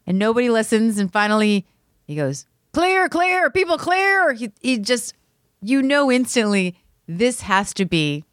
And 0.06 0.18
nobody 0.18 0.48
listens. 0.50 0.98
And 0.98 1.12
finally, 1.12 1.66
he 2.06 2.14
goes, 2.16 2.46
Clear, 2.72 3.08
clear, 3.08 3.50
people 3.50 3.78
clear. 3.78 4.32
He, 4.32 4.52
he 4.60 4.78
just, 4.78 5.14
you 5.60 5.82
know, 5.82 6.10
instantly, 6.10 6.76
this 7.08 7.40
has 7.42 7.74
to 7.74 7.84
be 7.84 8.24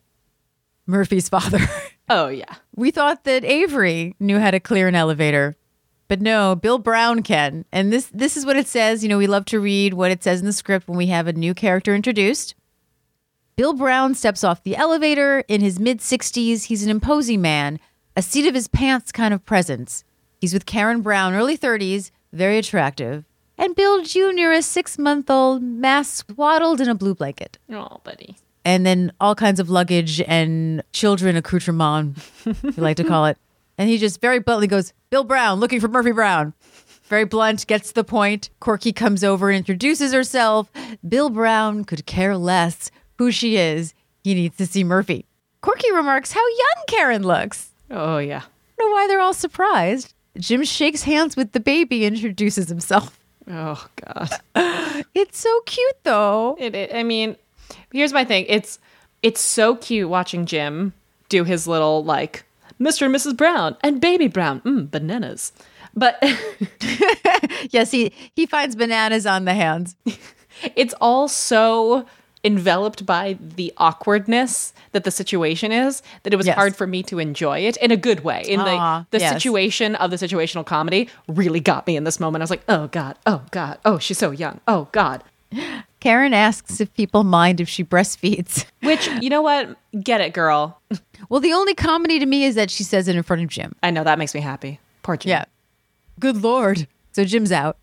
Murphy's 0.86 1.30
father. 1.30 1.60
Oh 2.10 2.30
yeah. 2.30 2.56
we 2.74 2.90
thought 2.90 3.26
that 3.26 3.44
Avery 3.44 4.16
knew 4.18 4.40
how 4.40 4.50
to 4.52 4.62
clear 4.62 4.88
an 4.88 4.96
elevator. 4.96 5.58
But 6.08 6.22
no, 6.22 6.56
Bill 6.56 6.78
Brown 6.78 7.22
can. 7.22 7.66
And 7.70 7.92
this 7.92 8.06
this 8.14 8.38
is 8.38 8.46
what 8.46 8.56
it 8.56 8.66
says. 8.66 9.04
You 9.04 9.10
know, 9.10 9.18
we 9.18 9.28
love 9.28 9.44
to 9.48 9.60
read 9.60 9.94
what 9.94 10.10
it 10.10 10.24
says 10.24 10.40
in 10.40 10.46
the 10.46 10.54
script 10.54 10.88
when 10.88 10.98
we 10.98 11.08
have 11.08 11.28
a 11.28 11.34
new 11.34 11.54
character 11.54 11.94
introduced. 11.94 12.56
Bill 13.58 13.74
Brown 13.74 14.14
steps 14.14 14.44
off 14.44 14.62
the 14.62 14.76
elevator 14.76 15.40
in 15.48 15.62
his 15.62 15.80
mid 15.80 15.98
60s. 16.00 16.66
He's 16.66 16.84
an 16.84 16.92
imposing 16.92 17.42
man, 17.42 17.80
a 18.16 18.22
seat 18.22 18.48
of 18.48 18.54
his 18.54 18.68
pants 18.68 19.12
kind 19.12 19.34
of 19.34 19.44
presence. 19.46 20.04
He's 20.40 20.54
with 20.54 20.68
Karen 20.68 21.02
Brown, 21.02 21.34
early 21.34 21.58
30s, 21.58 22.12
very 22.32 22.60
attractive. 22.60 23.26
And 23.58 23.76
Bill 23.76 24.04
Jr., 24.04 24.52
a 24.52 24.62
six 24.62 25.00
month 25.00 25.32
old, 25.32 25.64
mass 25.64 26.18
swaddled 26.30 26.80
in 26.82 26.88
a 26.88 26.94
blue 26.94 27.16
blanket 27.16 27.58
Oh, 27.72 28.00
buddy. 28.04 28.36
and 28.64 28.86
then 28.86 29.12
all 29.20 29.34
kinds 29.34 29.60
of 29.60 29.72
luggage 29.72 30.22
and 30.22 30.84
children 30.94 31.36
accoutrement, 31.36 32.20
we 32.46 32.72
like 32.74 32.98
to 32.98 33.04
call 33.04 33.26
it. 33.26 33.40
And 33.80 33.90
he 33.90 33.98
just 33.98 34.22
very 34.22 34.38
bluntly 34.40 34.68
goes, 34.68 34.94
Bill 35.10 35.24
Brown, 35.24 35.60
looking 35.60 35.80
for 35.80 35.88
Murphy 35.88 36.12
Brown. 36.12 36.54
Very 37.06 37.26
blunt, 37.26 37.66
gets 37.66 37.88
to 37.90 37.94
the 37.96 38.04
point. 38.04 38.52
Corky 38.60 38.92
comes 38.94 39.24
over 39.24 39.50
and 39.50 39.58
introduces 39.58 40.14
herself. 40.14 40.70
Bill 41.08 41.30
Brown 41.32 41.86
could 41.86 42.06
care 42.06 42.38
less 42.38 42.92
who 43.18 43.32
she 43.32 43.58
is. 43.58 43.94
He 44.24 44.34
needs 44.34 44.58
to 44.58 44.66
see 44.66 44.84
Murphy. 44.84 45.26
Corky 45.62 45.92
remarks 45.92 46.32
how 46.32 46.46
young 46.46 46.86
Karen 46.88 47.24
looks. 47.24 47.70
Oh 47.90 48.18
yeah. 48.18 48.42
I 48.44 48.82
don't 48.82 48.90
know 48.90 48.94
why 48.94 49.08
they're 49.08 49.20
all 49.20 49.34
surprised. 49.34 50.14
Jim 50.38 50.64
shakes 50.64 51.04
hands 51.04 51.36
with 51.36 51.52
the 51.54 51.60
baby 51.60 52.06
and 52.06 52.16
introduces 52.16 52.70
himself. 52.70 53.20
Oh 53.50 53.86
god. 54.06 54.30
It's 55.14 55.40
so 55.40 55.62
cute 55.66 56.04
though. 56.04 56.56
It, 56.60 56.74
it, 56.76 56.94
I 56.94 57.04
mean, 57.04 57.36
here's 57.92 58.14
my 58.14 58.26
thing. 58.26 58.46
It's 58.48 58.80
it's 59.22 59.42
so 59.42 59.76
cute 59.76 60.10
watching 60.10 60.46
Jim 60.46 60.94
do 61.30 61.44
his 61.44 61.68
little 61.68 62.04
like 62.04 62.44
Mr. 62.80 63.04
and 63.04 63.16
Mrs. 63.16 63.38
Brown 63.38 63.78
and 63.82 64.02
Baby 64.02 64.28
Brown, 64.28 64.62
mm, 64.62 64.90
bananas. 64.90 65.52
But 65.96 66.22
Yes, 67.72 67.92
he, 67.92 68.12
he 68.36 68.46
finds 68.46 68.76
bananas 68.76 69.26
on 69.26 69.46
the 69.46 69.54
hands. 69.54 69.96
it's 70.76 70.94
all 71.02 71.28
so 71.28 72.06
enveloped 72.44 73.06
by 73.06 73.38
the 73.40 73.74
awkwardness 73.78 74.74
that 74.92 75.04
the 75.04 75.12
situation 75.12 75.72
is 75.72 76.02
that 76.24 76.34
it 76.34 76.38
was 76.38 76.46
Yes. 76.46 76.56
hard 76.56 76.76
for 76.76 76.86
me 76.88 77.04
to 77.04 77.20
enjoy 77.20 77.60
it 77.60 77.78
in 77.78 77.92
a 77.92 77.98
good 77.98 78.24
way. 78.24 78.44
In 78.48 78.60
Aw, 78.60 78.64
the 78.66 78.72
ah, 78.72 79.06
the 79.12 79.20
yes. 79.20 79.34
situation 79.34 79.96
of 79.96 80.12
the 80.12 80.18
situational 80.18 80.66
comedy 80.66 81.10
really 81.28 81.60
got 81.60 81.86
me 81.88 81.96
in 81.98 82.04
this 82.04 82.20
moment. 82.20 82.42
I 82.42 82.44
was 82.44 82.50
like, 82.50 82.64
oh 82.70 82.88
god, 82.88 83.18
oh 83.26 83.42
god, 83.52 83.80
oh 83.86 83.98
she's 84.00 84.18
so 84.18 84.32
young, 84.32 84.60
oh 84.68 84.88
god. 84.92 85.24
Karen 86.00 86.34
asks 86.34 86.80
if 86.80 86.94
people 86.94 87.24
mind 87.24 87.60
if 87.60 87.68
she 87.68 87.84
breastfeeds. 87.84 88.66
Which 88.84 89.08
you 89.22 89.30
know 89.30 89.42
what, 89.42 89.76
get 90.04 90.22
it, 90.22 90.34
girl. 90.34 90.80
Well, 91.30 91.40
the 91.40 91.54
only 91.54 91.74
comedy 91.74 92.20
to 92.20 92.26
me 92.26 92.44
is 92.44 92.56
that 92.56 92.70
she 92.70 92.84
says 92.84 93.08
it 93.08 93.16
in 93.16 93.24
front 93.24 93.42
of 93.42 93.50
Jim. 93.50 93.74
I 93.82 93.92
know 93.92 94.04
that 94.04 94.20
makes 94.20 94.34
me 94.36 94.42
happy. 94.42 94.80
Poor 95.04 95.18
Jim. 95.18 95.30
Yeah. 95.32 95.46
Good 96.20 96.44
lord. 96.44 96.88
So 97.14 97.24
Jim's 97.24 97.52
out. 97.52 97.78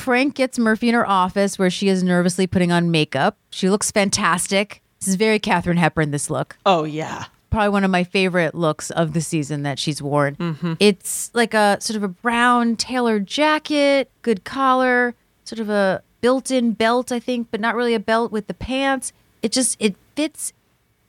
Frank 0.00 0.34
gets 0.34 0.58
Murphy 0.58 0.88
in 0.88 0.94
her 0.94 1.06
office 1.06 1.58
where 1.58 1.70
she 1.70 1.88
is 1.88 2.02
nervously 2.02 2.46
putting 2.46 2.72
on 2.72 2.90
makeup. 2.90 3.36
She 3.50 3.68
looks 3.68 3.90
fantastic. 3.90 4.82
This 4.98 5.08
is 5.08 5.14
very 5.16 5.38
Katharine 5.38 5.76
Hepburn, 5.76 6.10
this 6.10 6.30
look. 6.30 6.56
Oh 6.64 6.84
yeah. 6.84 7.26
Probably 7.50 7.68
one 7.68 7.84
of 7.84 7.90
my 7.90 8.04
favorite 8.04 8.54
looks 8.54 8.90
of 8.90 9.12
the 9.12 9.20
season 9.20 9.62
that 9.64 9.78
she's 9.78 10.00
worn. 10.00 10.36
It's 10.80 11.30
like 11.34 11.52
a 11.52 11.76
sort 11.80 11.96
of 11.96 12.02
a 12.02 12.08
brown 12.08 12.76
tailored 12.76 13.26
jacket, 13.26 14.10
good 14.22 14.44
collar, 14.44 15.14
sort 15.44 15.58
of 15.58 15.68
a 15.68 16.02
built 16.20 16.50
in 16.50 16.72
belt, 16.72 17.12
I 17.12 17.18
think, 17.18 17.48
but 17.50 17.60
not 17.60 17.74
really 17.74 17.94
a 17.94 18.00
belt 18.00 18.32
with 18.32 18.46
the 18.46 18.54
pants. 18.54 19.12
It 19.42 19.52
just, 19.52 19.76
it 19.80 19.96
fits 20.14 20.52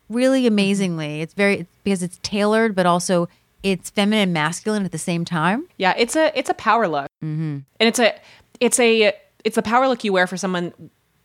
really 0.09 0.47
amazingly. 0.47 1.21
It's 1.21 1.33
very, 1.33 1.67
because 1.83 2.01
it's 2.01 2.19
tailored, 2.23 2.75
but 2.75 2.85
also 2.85 3.29
it's 3.63 3.89
feminine 3.89 4.23
and 4.23 4.33
masculine 4.33 4.83
at 4.83 4.91
the 4.91 4.97
same 4.97 5.23
time. 5.25 5.67
Yeah, 5.77 5.93
it's 5.97 6.15
a 6.15 6.37
it's 6.37 6.49
a 6.49 6.53
power 6.55 6.87
look, 6.87 7.07
mm-hmm. 7.23 7.59
and 7.79 7.87
it's 7.87 7.99
a 7.99 8.15
it's 8.61 8.79
a 8.79 9.13
it's 9.43 9.57
a 9.57 9.61
power 9.61 9.89
look 9.89 10.05
you 10.05 10.13
wear 10.13 10.27
for 10.27 10.37
someone 10.37 10.71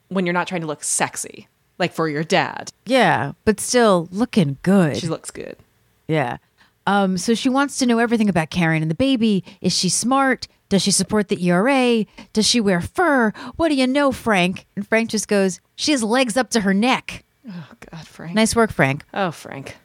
when 0.08 0.26
you're 0.26 0.32
not 0.32 0.48
trying 0.48 0.62
to 0.62 0.66
look 0.66 0.82
sexy, 0.82 1.46
like 1.78 1.92
for 1.92 2.08
your 2.08 2.24
dad. 2.24 2.72
Yeah, 2.86 3.32
but 3.44 3.60
still 3.60 4.08
looking 4.10 4.58
good. 4.62 4.96
She 4.96 5.06
looks 5.06 5.30
good. 5.30 5.56
Yeah. 6.08 6.38
Um, 6.88 7.18
so 7.18 7.34
she 7.34 7.48
wants 7.48 7.78
to 7.78 7.86
know 7.86 7.98
everything 7.98 8.28
about 8.28 8.50
Karen 8.50 8.80
and 8.82 8.90
the 8.90 8.96
baby. 8.96 9.44
Is 9.60 9.76
she 9.76 9.88
smart? 9.88 10.46
Does 10.68 10.82
she 10.82 10.90
support 10.90 11.28
the 11.28 11.44
ERA? 11.48 12.04
Does 12.32 12.46
she 12.46 12.60
wear 12.60 12.80
fur? 12.80 13.32
What 13.56 13.68
do 13.68 13.74
you 13.74 13.86
know, 13.86 14.12
Frank? 14.12 14.66
And 14.76 14.86
Frank 14.86 15.10
just 15.10 15.28
goes, 15.28 15.60
She 15.76 15.92
has 15.92 16.02
legs 16.02 16.36
up 16.36 16.50
to 16.50 16.60
her 16.60 16.74
neck. 16.74 17.24
Oh 17.48 17.68
God, 17.90 18.06
Frank. 18.06 18.34
Nice 18.34 18.56
work, 18.56 18.72
Frank. 18.72 19.04
Oh, 19.12 19.30
Frank. 19.30 19.76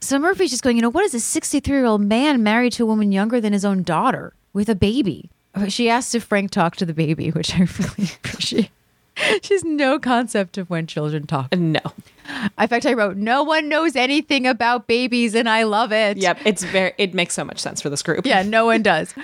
So 0.00 0.18
Murphy's 0.18 0.50
just 0.50 0.62
going, 0.62 0.76
You 0.76 0.82
know, 0.82 0.90
what 0.90 1.04
is 1.04 1.14
a 1.14 1.20
63 1.20 1.76
year 1.76 1.84
old 1.86 2.02
man 2.02 2.42
married 2.42 2.72
to 2.74 2.84
a 2.84 2.86
woman 2.86 3.10
younger 3.10 3.40
than 3.40 3.52
his 3.52 3.64
own 3.64 3.82
daughter 3.82 4.34
with 4.52 4.68
a 4.68 4.74
baby? 4.74 5.30
She 5.68 5.88
asked 5.88 6.14
if 6.14 6.24
Frank 6.24 6.50
talked 6.50 6.78
to 6.80 6.86
the 6.86 6.94
baby, 6.94 7.30
which 7.30 7.54
I 7.54 7.60
really 7.60 8.10
appreciate. 8.24 8.70
She 9.42 9.54
has 9.54 9.64
no 9.64 9.98
concept 9.98 10.58
of 10.58 10.70
when 10.70 10.86
children 10.86 11.26
talk. 11.26 11.54
No. 11.56 11.80
In 12.58 12.68
fact, 12.68 12.86
I 12.86 12.94
wrote, 12.94 13.16
No 13.16 13.42
one 13.42 13.68
knows 13.68 13.96
anything 13.96 14.46
about 14.46 14.86
babies, 14.86 15.34
and 15.34 15.48
I 15.48 15.64
love 15.64 15.92
it. 15.92 16.16
Yep. 16.16 16.38
It's 16.44 16.64
very. 16.64 16.92
It 16.96 17.14
makes 17.14 17.34
so 17.34 17.44
much 17.44 17.58
sense 17.58 17.82
for 17.82 17.90
this 17.90 18.02
group. 18.02 18.26
Yeah, 18.26 18.42
no 18.42 18.64
one 18.66 18.82
does. 18.82 19.14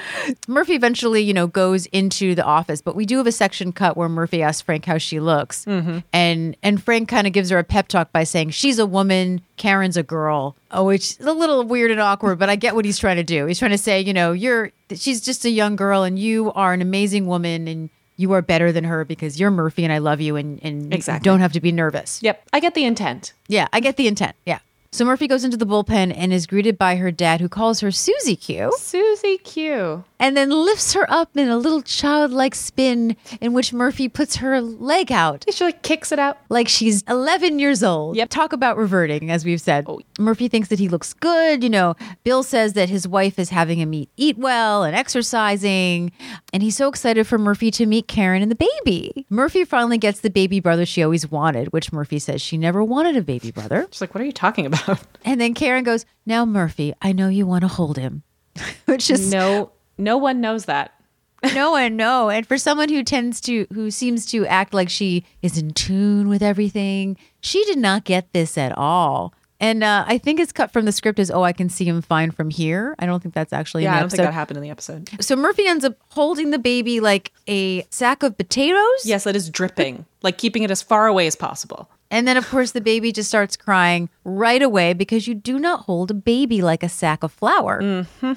Murphy 0.47 0.75
eventually, 0.75 1.23
you 1.23 1.33
know, 1.33 1.47
goes 1.47 1.87
into 1.87 2.35
the 2.35 2.45
office, 2.45 2.83
but 2.83 2.95
we 2.95 3.07
do 3.07 3.17
have 3.19 3.27
a 3.27 3.33
section 3.33 3.73
cut 3.73 3.97
where 3.97 4.09
Murphy 4.09 4.43
asks 4.43 4.61
Frank 4.63 4.85
how 4.85 4.99
she 4.99 5.19
looks, 5.19 5.65
mm-hmm. 5.65 5.99
and 6.13 6.57
and 6.63 6.83
Frank 6.83 7.09
kind 7.09 7.27
of 7.27 7.33
gives 7.33 7.51
her 7.51 7.59
a 7.59 7.65
pep 7.65 7.89
talk 7.89 8.13
by 8.13 8.25
saying 8.25 8.51
she's 8.51 8.79
a 8.79 8.87
woman, 8.87 9.41
Karen's 9.57 9.97
a 9.97 10.03
girl. 10.03 10.57
Oh, 10.71 10.85
which 10.85 11.19
is 11.19 11.27
a 11.27 11.33
little 11.33 11.65
weird 11.65 11.91
and 11.91 12.01
awkward, 12.01 12.39
but 12.39 12.51
I 12.51 12.57
get 12.57 12.75
what 12.75 12.85
he's 12.85 12.99
trying 12.99 13.17
to 13.17 13.25
do. 13.25 13.47
He's 13.47 13.59
trying 13.59 13.73
to 13.73 13.79
say, 13.79 14.01
you 14.01 14.13
know, 14.13 14.33
you're 14.33 14.73
she's 14.95 15.21
just 15.21 15.45
a 15.45 15.51
young 15.51 15.75
girl, 15.75 16.03
and 16.03 16.19
you 16.19 16.53
are 16.53 16.73
an 16.73 16.83
amazing 16.83 17.27
woman, 17.27 17.67
and 17.67 17.91
you 18.21 18.33
are 18.33 18.43
better 18.43 18.71
than 18.73 18.85
her 18.85 19.05
because 19.05 19.41
you're 19.41 19.51
Murphy, 19.51 19.83
and 19.85 19.93
I 19.93 19.99
love 19.99 20.21
you, 20.21 20.37
and 20.37 20.61
and 20.63 20.93
Exactly. 20.93 21.27
you 21.29 21.33
don't 21.33 21.41
have 21.41 21.53
to 21.53 21.61
be 21.61 21.73
nervous. 21.73 22.23
Yep. 22.23 22.43
I 22.53 22.61
get 22.61 22.75
the 22.75 22.85
intent. 22.85 23.33
Yeah, 23.49 23.67
I 23.73 23.81
get 23.81 23.97
the 23.97 24.07
intent. 24.07 24.37
Yeah. 24.45 24.59
So 24.93 25.05
Murphy 25.05 25.27
goes 25.29 25.45
into 25.45 25.57
the 25.57 25.67
bullpen 25.67 26.13
and 26.17 26.33
is 26.33 26.47
greeted 26.47 26.77
by 26.77 26.97
her 26.97 27.11
dad, 27.13 27.41
who 27.41 27.49
calls 27.49 27.81
her 27.81 27.91
Susie 27.93 28.37
Q. 28.37 28.73
Susie 28.77 29.39
Q. 29.39 30.05
and 30.21 30.37
then 30.37 30.51
lifts 30.51 30.93
her 30.93 31.11
up 31.11 31.37
in 31.37 31.49
a 31.49 31.57
little 31.57 31.83
childlike 31.83 32.55
spin 32.55 33.17
in 33.41 33.53
which 33.53 33.73
Murphy 33.73 34.09
puts 34.09 34.37
her 34.37 34.61
leg 34.61 35.11
out 35.11 35.45
She 35.51 35.65
like 35.65 35.83
kicks 35.83 36.13
it 36.13 36.19
out. 36.21 36.39
like 36.49 36.69
she's 36.69 37.03
11 37.09 37.59
years 37.59 37.83
old. 37.83 38.17
Yep. 38.17 38.29
Talk 38.29 38.53
about 38.53 38.77
reverting, 38.77 39.31
as 39.31 39.45
we've 39.45 39.61
said. 39.61 39.87
Oh. 39.89 40.01
Murphy 40.19 40.47
thinks 40.49 40.69
that 40.69 40.79
he 40.79 40.89
looks 40.89 41.13
good. 41.15 41.65
You 41.65 41.71
know, 41.71 41.97
Bill 42.23 42.43
says 42.45 42.75
that 42.75 42.89
his 42.89 43.09
wife 43.09 43.39
is 43.39 43.49
having 43.49 43.79
him 43.79 43.93
eat, 43.95 44.11
eat 44.17 44.39
well 44.39 44.85
and 44.85 44.95
exercising. 44.95 46.13
And 46.53 46.63
he's 46.63 46.77
so 46.77 46.89
excited 46.89 47.27
for 47.27 47.39
Murphy 47.39 47.71
to 47.73 47.87
meet 47.87 48.07
Karen 48.07 48.43
and 48.43 48.51
the 48.51 48.69
baby. 48.85 49.27
Murphy 49.31 49.65
finally 49.65 49.99
gets 49.99 50.21
the 50.21 50.31
baby 50.31 50.61
brother 50.61 50.85
she 50.85 51.03
always 51.03 51.31
wanted, 51.31 51.73
which 51.73 51.93
Murphy 51.93 52.19
says 52.19 52.43
she 52.43 52.59
never 52.59 52.85
wanted 52.85 53.17
a 53.17 53.23
baby 53.23 53.51
brother. 53.51 53.87
She's 53.91 54.01
like, 54.03 54.15
what 54.15 54.21
are 54.21 54.27
you 54.27 54.33
talking 54.33 54.67
about? 54.67 55.01
And 55.25 55.41
then 55.41 55.55
Karen 55.55 55.85
goes, 55.85 56.05
Now, 56.27 56.45
Murphy, 56.45 56.93
I 57.01 57.13
know 57.13 57.29
you 57.29 57.47
want 57.47 57.63
to 57.63 57.69
hold 57.69 57.97
him. 57.97 58.23
which 58.87 59.11
is 59.11 59.31
no. 59.33 59.73
No 60.01 60.17
one 60.17 60.41
knows 60.41 60.65
that. 60.65 60.93
no 61.55 61.71
one 61.71 61.97
no 61.97 62.29
and 62.29 62.47
for 62.47 62.59
someone 62.59 62.91
who 62.91 63.03
tends 63.03 63.41
to 63.41 63.67
who 63.73 63.91
seems 63.91 64.27
to 64.27 64.45
act 64.47 64.75
like 64.75 64.91
she 64.91 65.25
is 65.41 65.57
in 65.57 65.71
tune 65.71 66.29
with 66.29 66.43
everything 66.43 67.17
she 67.41 67.65
did 67.65 67.79
not 67.79 68.05
get 68.05 68.31
this 68.35 68.59
at 68.59 68.77
all 68.77 69.33
and 69.59 69.83
uh, 69.83 70.05
i 70.07 70.19
think 70.19 70.39
it's 70.39 70.53
cut 70.53 70.71
from 70.71 70.85
the 70.85 70.93
script 70.93 71.19
as 71.19 71.31
oh 71.31 71.43
i 71.43 71.51
can 71.55 71.71
see 71.71 71.87
him 71.87 72.03
fine 72.03 72.31
from 72.31 72.51
here 72.51 72.95
i 72.99 73.07
don't 73.07 73.23
think 73.23 73.35
that's 73.35 73.55
actually 73.55 73.85
in 73.85 73.91
Yeah, 73.91 73.97
I 73.97 74.01
don't 74.01 74.11
think 74.11 74.21
that 74.23 74.35
happened 74.35 74.59
in 74.59 74.63
the 74.63 74.69
episode. 74.69 75.09
so 75.25 75.35
murphy 75.35 75.67
ends 75.67 75.83
up 75.83 75.97
holding 76.11 76.51
the 76.51 76.59
baby 76.59 77.01
like 77.01 77.33
a 77.49 77.87
sack 77.89 78.23
of 78.23 78.37
potatoes 78.37 79.07
Yes, 79.07 79.27
it 79.27 79.35
is 79.35 79.49
dripping, 79.49 80.05
like 80.21 80.37
keeping 80.37 80.63
it 80.63 80.71
as 80.71 80.83
far 80.83 81.07
away 81.07 81.27
as 81.27 81.37
possible. 81.37 81.89
and 82.11 82.29
then 82.29 82.37
of 82.37 82.47
course 82.51 82.73
the 82.73 82.83
baby 82.83 83.13
just 83.13 83.31
starts 83.31 83.57
crying 83.57 84.11
right 84.25 84.61
away 84.61 84.93
because 84.93 85.27
you 85.27 85.35
do 85.35 85.59
not 85.59 85.87
hold 85.87 86.11
a 86.11 86.15
baby 86.15 86.61
like 86.61 86.83
a 86.83 86.89
sack 86.91 87.23
of 87.23 87.33
flour 87.33 87.81
Mm-hmm. 87.81 88.33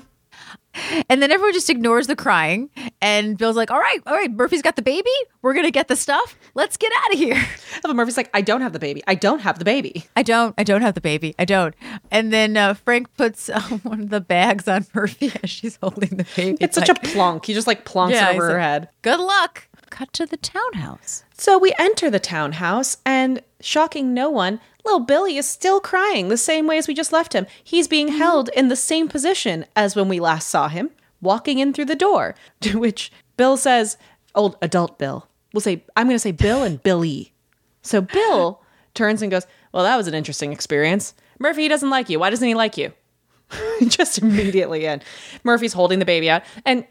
And 1.09 1.21
then 1.21 1.31
everyone 1.31 1.53
just 1.53 1.69
ignores 1.69 2.07
the 2.07 2.15
crying. 2.15 2.69
And 3.01 3.37
Bill's 3.37 3.55
like, 3.55 3.69
all 3.71 3.79
right, 3.79 3.99
all 4.05 4.13
right, 4.13 4.31
Murphy's 4.31 4.61
got 4.61 4.75
the 4.75 4.81
baby. 4.81 5.09
We're 5.41 5.53
going 5.53 5.65
to 5.65 5.71
get 5.71 5.87
the 5.87 5.95
stuff. 5.95 6.37
Let's 6.55 6.77
get 6.77 6.91
out 7.03 7.13
of 7.13 7.19
here. 7.19 7.43
But 7.81 7.95
Murphy's 7.97 8.15
like, 8.15 8.29
I 8.33 8.41
don't 8.41 8.61
have 8.61 8.71
the 8.71 8.79
baby. 8.79 9.03
I 9.07 9.15
don't 9.15 9.39
have 9.39 9.59
the 9.59 9.65
baby. 9.65 10.05
I 10.15 10.23
don't, 10.23 10.55
I 10.57 10.63
don't 10.63 10.81
have 10.81 10.93
the 10.93 11.01
baby. 11.01 11.35
I 11.37 11.43
don't. 11.43 11.75
And 12.11 12.31
then 12.31 12.55
uh, 12.55 12.75
Frank 12.75 13.13
puts 13.17 13.49
uh, 13.49 13.59
one 13.83 13.99
of 13.99 14.09
the 14.09 14.21
bags 14.21 14.67
on 14.69 14.85
Murphy 14.93 15.31
as 15.43 15.49
she's 15.49 15.77
holding 15.81 16.11
the 16.11 16.25
baby. 16.35 16.57
It's 16.61 16.75
such 16.75 16.87
a 16.87 16.95
plonk. 16.95 17.45
He 17.45 17.53
just 17.53 17.67
like 17.67 17.83
plonks 17.83 18.11
Yeah, 18.11 18.29
it 18.29 18.35
over 18.35 18.47
her 18.47 18.53
like, 18.53 18.61
head. 18.61 18.89
Good 19.01 19.19
luck. 19.19 19.67
Cut 19.89 20.13
to 20.13 20.25
the 20.25 20.37
townhouse. 20.37 21.23
So 21.37 21.57
we 21.57 21.73
enter 21.77 22.09
the 22.09 22.19
townhouse, 22.19 22.97
and 23.05 23.41
shocking 23.59 24.13
no 24.13 24.29
one, 24.29 24.61
little 24.85 24.99
Billy 24.99 25.37
is 25.37 25.47
still 25.47 25.79
crying 25.79 26.27
the 26.27 26.37
same 26.37 26.67
way 26.67 26.77
as 26.77 26.87
we 26.87 26.93
just 26.93 27.13
left 27.13 27.33
him. 27.33 27.47
He's 27.63 27.87
being 27.87 28.07
mm-hmm. 28.07 28.17
held 28.17 28.49
in 28.49 28.67
the 28.67 28.75
same 28.75 29.07
position 29.07 29.65
as 29.75 29.95
when 29.95 30.09
we 30.09 30.19
last 30.19 30.49
saw 30.49 30.67
him, 30.67 30.91
walking 31.21 31.59
in 31.59 31.73
through 31.73 31.85
the 31.85 31.95
door. 31.95 32.35
To 32.61 32.79
which 32.79 33.11
Bill 33.37 33.57
says, 33.57 33.97
old 34.35 34.57
adult 34.61 34.97
Bill, 34.97 35.27
we'll 35.53 35.61
say, 35.61 35.83
I'm 35.95 36.07
going 36.07 36.15
to 36.15 36.19
say 36.19 36.31
Bill 36.31 36.63
and 36.63 36.81
Billy. 36.81 37.33
So 37.81 38.01
Bill 38.19 38.61
turns 38.93 39.21
and 39.21 39.31
goes, 39.31 39.45
Well, 39.73 39.83
that 39.83 39.97
was 39.97 40.07
an 40.07 40.13
interesting 40.13 40.51
experience. 40.51 41.13
Murphy 41.39 41.67
doesn't 41.67 41.89
like 41.89 42.09
you. 42.09 42.19
Why 42.19 42.29
doesn't 42.29 42.47
he 42.47 42.55
like 42.55 42.77
you? 42.77 42.93
just 43.87 44.19
immediately 44.19 44.85
in. 44.85 45.01
Murphy's 45.43 45.73
holding 45.73 45.99
the 45.99 46.05
baby 46.05 46.29
out. 46.29 46.43
And 46.65 46.85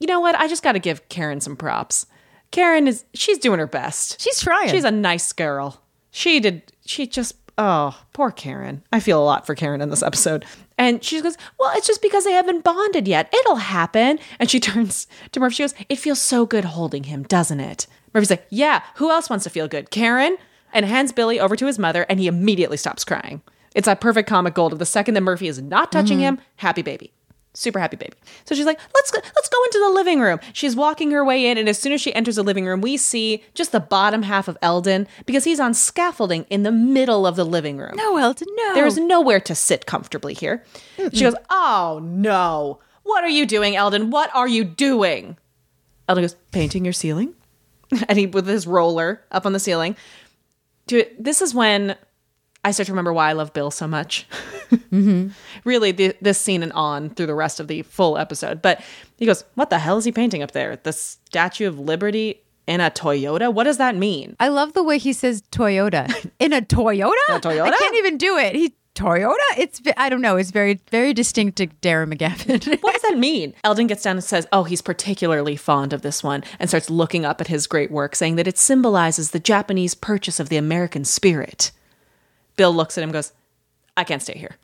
you 0.00 0.06
know 0.06 0.20
what? 0.20 0.34
I 0.34 0.48
just 0.48 0.62
got 0.62 0.72
to 0.72 0.78
give 0.78 1.08
Karen 1.08 1.40
some 1.40 1.56
props. 1.56 2.06
Karen 2.50 2.86
is, 2.86 3.04
she's 3.14 3.38
doing 3.38 3.58
her 3.58 3.66
best. 3.66 4.20
She's 4.20 4.40
trying. 4.40 4.68
She's 4.68 4.84
a 4.84 4.90
nice 4.90 5.32
girl. 5.32 5.80
She 6.16 6.38
did, 6.38 6.62
she 6.86 7.08
just, 7.08 7.34
oh, 7.58 8.00
poor 8.12 8.30
Karen. 8.30 8.84
I 8.92 9.00
feel 9.00 9.20
a 9.20 9.26
lot 9.26 9.46
for 9.46 9.56
Karen 9.56 9.80
in 9.80 9.90
this 9.90 10.02
episode. 10.02 10.44
And 10.78 11.02
she 11.02 11.20
goes, 11.20 11.36
Well, 11.58 11.72
it's 11.74 11.88
just 11.88 12.02
because 12.02 12.24
they 12.24 12.30
haven't 12.30 12.62
bonded 12.62 13.08
yet. 13.08 13.34
It'll 13.34 13.56
happen. 13.56 14.20
And 14.38 14.48
she 14.48 14.60
turns 14.60 15.08
to 15.32 15.40
Murphy. 15.40 15.56
She 15.56 15.62
goes, 15.64 15.74
It 15.88 15.96
feels 15.96 16.20
so 16.20 16.46
good 16.46 16.66
holding 16.66 17.04
him, 17.04 17.24
doesn't 17.24 17.58
it? 17.58 17.88
Murphy's 18.14 18.30
like, 18.30 18.46
Yeah, 18.48 18.82
who 18.94 19.10
else 19.10 19.28
wants 19.28 19.42
to 19.42 19.50
feel 19.50 19.66
good? 19.66 19.90
Karen? 19.90 20.36
And 20.72 20.86
hands 20.86 21.10
Billy 21.10 21.40
over 21.40 21.56
to 21.56 21.66
his 21.66 21.80
mother, 21.80 22.06
and 22.08 22.20
he 22.20 22.28
immediately 22.28 22.76
stops 22.76 23.04
crying. 23.04 23.42
It's 23.74 23.86
that 23.86 24.00
perfect 24.00 24.28
comic 24.28 24.54
gold 24.54 24.72
of 24.72 24.78
the 24.78 24.86
second 24.86 25.14
that 25.14 25.22
Murphy 25.22 25.48
is 25.48 25.60
not 25.60 25.90
touching 25.90 26.18
mm-hmm. 26.18 26.36
him, 26.36 26.40
happy 26.56 26.82
baby. 26.82 27.12
Super 27.56 27.78
happy 27.78 27.96
baby. 27.96 28.14
So 28.44 28.54
she's 28.54 28.66
like, 28.66 28.80
let's 28.94 29.10
go, 29.12 29.20
let's 29.36 29.48
go 29.48 29.64
into 29.64 29.78
the 29.78 29.90
living 29.90 30.20
room. 30.20 30.40
She's 30.52 30.74
walking 30.74 31.12
her 31.12 31.24
way 31.24 31.46
in, 31.46 31.56
and 31.56 31.68
as 31.68 31.78
soon 31.78 31.92
as 31.92 32.00
she 32.00 32.12
enters 32.14 32.34
the 32.36 32.42
living 32.42 32.66
room, 32.66 32.80
we 32.80 32.96
see 32.96 33.44
just 33.54 33.70
the 33.70 33.78
bottom 33.80 34.22
half 34.22 34.48
of 34.48 34.58
Eldon 34.60 35.06
because 35.24 35.44
he's 35.44 35.60
on 35.60 35.72
scaffolding 35.72 36.46
in 36.50 36.64
the 36.64 36.72
middle 36.72 37.26
of 37.26 37.36
the 37.36 37.44
living 37.44 37.78
room. 37.78 37.94
no, 37.96 38.16
Eldon, 38.16 38.48
no. 38.56 38.74
There 38.74 38.86
is 38.86 38.98
nowhere 38.98 39.40
to 39.40 39.54
sit 39.54 39.86
comfortably 39.86 40.34
here. 40.34 40.64
She 41.12 41.22
goes, 41.22 41.36
Oh 41.48 42.00
no. 42.02 42.80
What 43.04 43.22
are 43.22 43.30
you 43.30 43.46
doing, 43.46 43.76
Eldon? 43.76 44.10
What 44.10 44.34
are 44.34 44.48
you 44.48 44.64
doing? 44.64 45.36
Eldon 46.08 46.24
goes, 46.24 46.36
Painting 46.50 46.84
your 46.84 46.92
ceiling? 46.92 47.34
and 48.08 48.18
he 48.18 48.26
with 48.26 48.46
his 48.46 48.66
roller 48.66 49.22
up 49.30 49.46
on 49.46 49.52
the 49.52 49.60
ceiling. 49.60 49.96
Dude, 50.86 51.08
this 51.18 51.40
is 51.40 51.54
when 51.54 51.96
I 52.64 52.70
start 52.70 52.86
to 52.86 52.92
remember 52.92 53.12
why 53.12 53.30
I 53.30 53.32
love 53.34 53.52
Bill 53.52 53.70
so 53.70 53.86
much. 53.86 54.26
Mm-hmm. 54.76 55.28
Really, 55.64 55.92
the, 55.92 56.16
this 56.20 56.38
scene 56.38 56.62
and 56.62 56.72
on 56.72 57.10
through 57.10 57.26
the 57.26 57.34
rest 57.34 57.60
of 57.60 57.68
the 57.68 57.82
full 57.82 58.18
episode. 58.18 58.62
But 58.62 58.80
he 59.18 59.26
goes, 59.26 59.44
What 59.54 59.70
the 59.70 59.78
hell 59.78 59.98
is 59.98 60.04
he 60.04 60.12
painting 60.12 60.42
up 60.42 60.52
there? 60.52 60.76
The 60.76 60.92
Statue 60.92 61.66
of 61.68 61.78
Liberty? 61.78 62.40
in 62.66 62.80
a 62.80 62.90
Toyota? 62.90 63.52
What 63.52 63.64
does 63.64 63.76
that 63.76 63.94
mean? 63.94 64.36
I 64.40 64.48
love 64.48 64.72
the 64.72 64.82
way 64.82 64.96
he 64.96 65.12
says 65.12 65.42
Toyota 65.52 66.08
in 66.38 66.52
a 66.54 66.62
Toyota. 66.62 67.12
A 67.28 67.40
Toyota? 67.40 67.66
I 67.66 67.76
can't 67.76 67.96
even 67.96 68.16
do 68.16 68.38
it. 68.38 68.54
He 68.54 68.74
Toyota. 68.94 69.34
It's 69.58 69.82
I 69.96 70.08
don't 70.08 70.20
know. 70.20 70.36
It's 70.36 70.50
very 70.50 70.80
very 70.90 71.12
distinct 71.12 71.56
to 71.58 71.66
Darren 71.66 72.14
McGavin. 72.14 72.78
What 72.82 72.92
does 72.92 73.02
that 73.02 73.18
mean? 73.18 73.54
Eldon 73.64 73.86
gets 73.88 74.02
down 74.02 74.16
and 74.16 74.24
says, 74.24 74.46
Oh, 74.52 74.64
he's 74.64 74.82
particularly 74.82 75.56
fond 75.56 75.92
of 75.92 76.02
this 76.02 76.22
one, 76.22 76.44
and 76.58 76.70
starts 76.70 76.90
looking 76.90 77.24
up 77.24 77.40
at 77.40 77.48
his 77.48 77.66
great 77.66 77.90
work, 77.90 78.14
saying 78.14 78.36
that 78.36 78.46
it 78.46 78.56
symbolizes 78.56 79.30
the 79.30 79.40
Japanese 79.40 79.94
purchase 79.94 80.38
of 80.38 80.48
the 80.48 80.56
American 80.56 81.04
spirit. 81.04 81.72
Bill 82.56 82.72
looks 82.72 82.96
at 82.96 83.02
him 83.02 83.08
and 83.08 83.14
goes, 83.14 83.32
I 83.96 84.04
can't 84.04 84.22
stay 84.22 84.38
here. 84.38 84.56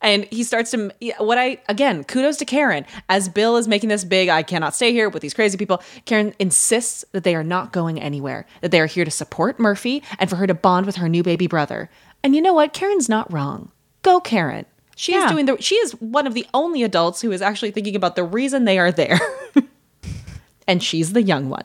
And 0.00 0.24
he 0.30 0.44
starts 0.44 0.70
to, 0.72 0.92
what 1.18 1.38
I, 1.38 1.58
again, 1.68 2.04
kudos 2.04 2.36
to 2.38 2.44
Karen. 2.44 2.86
As 3.08 3.28
Bill 3.28 3.56
is 3.56 3.68
making 3.68 3.88
this 3.88 4.04
big, 4.04 4.28
I 4.28 4.42
cannot 4.42 4.74
stay 4.74 4.92
here 4.92 5.08
with 5.08 5.22
these 5.22 5.34
crazy 5.34 5.58
people, 5.58 5.82
Karen 6.04 6.34
insists 6.38 7.04
that 7.12 7.24
they 7.24 7.34
are 7.34 7.44
not 7.44 7.72
going 7.72 8.00
anywhere, 8.00 8.46
that 8.60 8.70
they 8.70 8.80
are 8.80 8.86
here 8.86 9.04
to 9.04 9.10
support 9.10 9.58
Murphy 9.58 10.02
and 10.18 10.30
for 10.30 10.36
her 10.36 10.46
to 10.46 10.54
bond 10.54 10.86
with 10.86 10.96
her 10.96 11.08
new 11.08 11.22
baby 11.22 11.46
brother. 11.46 11.90
And 12.22 12.34
you 12.34 12.42
know 12.42 12.52
what? 12.52 12.72
Karen's 12.72 13.08
not 13.08 13.32
wrong. 13.32 13.70
Go, 14.02 14.20
Karen. 14.20 14.66
She 14.96 15.14
is 15.14 15.30
doing 15.30 15.46
the, 15.46 15.56
she 15.60 15.76
is 15.76 15.92
one 16.00 16.26
of 16.26 16.34
the 16.34 16.44
only 16.52 16.82
adults 16.82 17.20
who 17.20 17.30
is 17.30 17.40
actually 17.40 17.70
thinking 17.70 17.94
about 17.94 18.16
the 18.16 18.24
reason 18.24 18.64
they 18.64 18.80
are 18.80 18.90
there. 18.90 19.20
and 20.66 20.82
she's 20.82 21.12
the 21.12 21.22
young 21.22 21.48
one. 21.48 21.62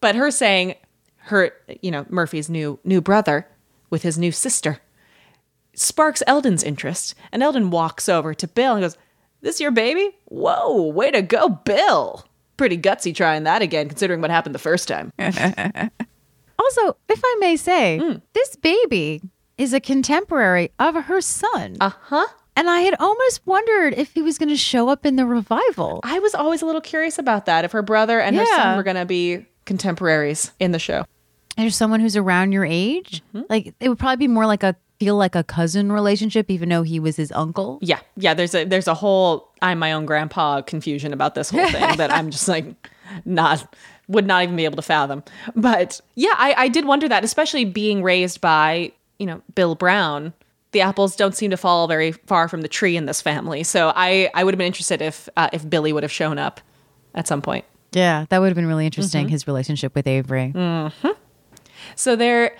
But 0.00 0.14
her 0.14 0.30
saying 0.30 0.76
her, 1.16 1.52
you 1.80 1.90
know, 1.90 2.06
Murphy's 2.08 2.48
new 2.48 2.78
new 2.84 3.00
brother 3.00 3.46
with 3.90 4.02
his 4.02 4.18
new 4.18 4.32
sister 4.32 4.78
sparks 5.82 6.22
Eldon's 6.26 6.62
interest, 6.62 7.14
and 7.32 7.42
Eldon 7.42 7.70
walks 7.70 8.08
over 8.08 8.32
to 8.34 8.48
Bill 8.48 8.74
and 8.74 8.82
goes, 8.82 8.96
"This 9.40 9.60
your 9.60 9.70
baby? 9.70 10.10
Whoa, 10.26 10.82
way 10.86 11.10
to 11.10 11.22
go, 11.22 11.48
Bill! 11.48 12.24
Pretty 12.56 12.78
gutsy 12.78 13.14
trying 13.14 13.44
that 13.44 13.62
again, 13.62 13.88
considering 13.88 14.20
what 14.20 14.30
happened 14.30 14.54
the 14.54 14.58
first 14.60 14.88
time." 14.88 15.12
also, 15.18 16.96
if 17.08 17.20
I 17.24 17.36
may 17.40 17.56
say, 17.56 17.98
Hmm. 17.98 18.16
this 18.34 18.56
baby 18.56 19.20
is 19.58 19.72
a 19.72 19.80
contemporary 19.80 20.70
of 20.78 20.94
her 20.94 21.20
son. 21.20 21.76
Uh 21.80 21.90
huh. 22.00 22.26
And 22.54 22.68
I 22.68 22.80
had 22.80 22.94
almost 23.00 23.40
wondered 23.46 23.94
if 23.94 24.12
he 24.12 24.20
was 24.20 24.36
going 24.36 24.50
to 24.50 24.56
show 24.56 24.88
up 24.90 25.06
in 25.06 25.16
the 25.16 25.24
revival. 25.24 26.00
I 26.04 26.18
was 26.18 26.34
always 26.34 26.60
a 26.60 26.66
little 26.66 26.82
curious 26.82 27.18
about 27.18 27.46
that. 27.46 27.64
If 27.64 27.72
her 27.72 27.80
brother 27.82 28.20
and 28.20 28.36
her 28.36 28.44
son 28.44 28.76
were 28.76 28.82
going 28.82 28.96
to 28.96 29.06
be 29.06 29.46
contemporaries 29.64 30.52
in 30.60 30.72
the 30.72 30.78
show. 30.78 31.04
There's 31.56 31.74
someone 31.76 32.00
who's 32.00 32.16
around 32.16 32.52
your 32.52 32.64
age. 32.66 33.22
Mm-hmm. 33.34 33.46
Like 33.48 33.74
it 33.80 33.88
would 33.88 33.98
probably 33.98 34.26
be 34.26 34.28
more 34.28 34.46
like 34.46 34.62
a 34.62 34.76
feel 35.02 35.16
like 35.16 35.34
a 35.34 35.42
cousin 35.42 35.90
relationship, 35.90 36.50
even 36.50 36.68
though 36.68 36.82
he 36.82 37.00
was 37.00 37.16
his 37.16 37.32
uncle. 37.32 37.78
Yeah, 37.82 38.00
yeah. 38.16 38.34
There's 38.34 38.54
a 38.54 38.64
there's 38.64 38.86
a 38.86 38.94
whole 38.94 39.48
I'm 39.60 39.78
my 39.78 39.92
own 39.92 40.06
grandpa 40.06 40.62
confusion 40.62 41.12
about 41.12 41.34
this 41.34 41.50
whole 41.50 41.68
thing 41.68 41.96
that 41.96 42.10
I'm 42.12 42.30
just 42.30 42.46
like 42.48 42.66
not 43.24 43.74
would 44.08 44.26
not 44.26 44.42
even 44.44 44.56
be 44.56 44.64
able 44.64 44.76
to 44.76 44.82
fathom. 44.82 45.22
But 45.56 46.00
yeah, 46.14 46.34
I, 46.36 46.54
I 46.56 46.68
did 46.68 46.84
wonder 46.84 47.08
that, 47.08 47.24
especially 47.24 47.64
being 47.64 48.02
raised 48.02 48.40
by 48.40 48.92
you 49.18 49.26
know 49.26 49.42
Bill 49.54 49.74
Brown. 49.74 50.32
The 50.72 50.80
apples 50.80 51.16
don't 51.16 51.34
seem 51.34 51.50
to 51.50 51.56
fall 51.56 51.86
very 51.88 52.12
far 52.12 52.48
from 52.48 52.62
the 52.62 52.68
tree 52.68 52.96
in 52.96 53.04
this 53.06 53.20
family, 53.20 53.62
so 53.64 53.92
I 53.94 54.30
I 54.34 54.44
would 54.44 54.54
have 54.54 54.58
been 54.58 54.66
interested 54.68 55.02
if 55.02 55.28
uh, 55.36 55.48
if 55.52 55.68
Billy 55.68 55.92
would 55.92 56.02
have 56.04 56.12
shown 56.12 56.38
up 56.38 56.60
at 57.14 57.26
some 57.28 57.42
point. 57.42 57.64
Yeah, 57.92 58.24
that 58.30 58.38
would 58.40 58.46
have 58.48 58.56
been 58.56 58.66
really 58.66 58.84
Mm-hmm. 58.84 59.00
interesting. 59.00 59.28
His 59.28 59.46
relationship 59.46 59.94
with 59.94 60.06
Avery. 60.06 60.52
So 61.96 62.16
they're 62.16 62.56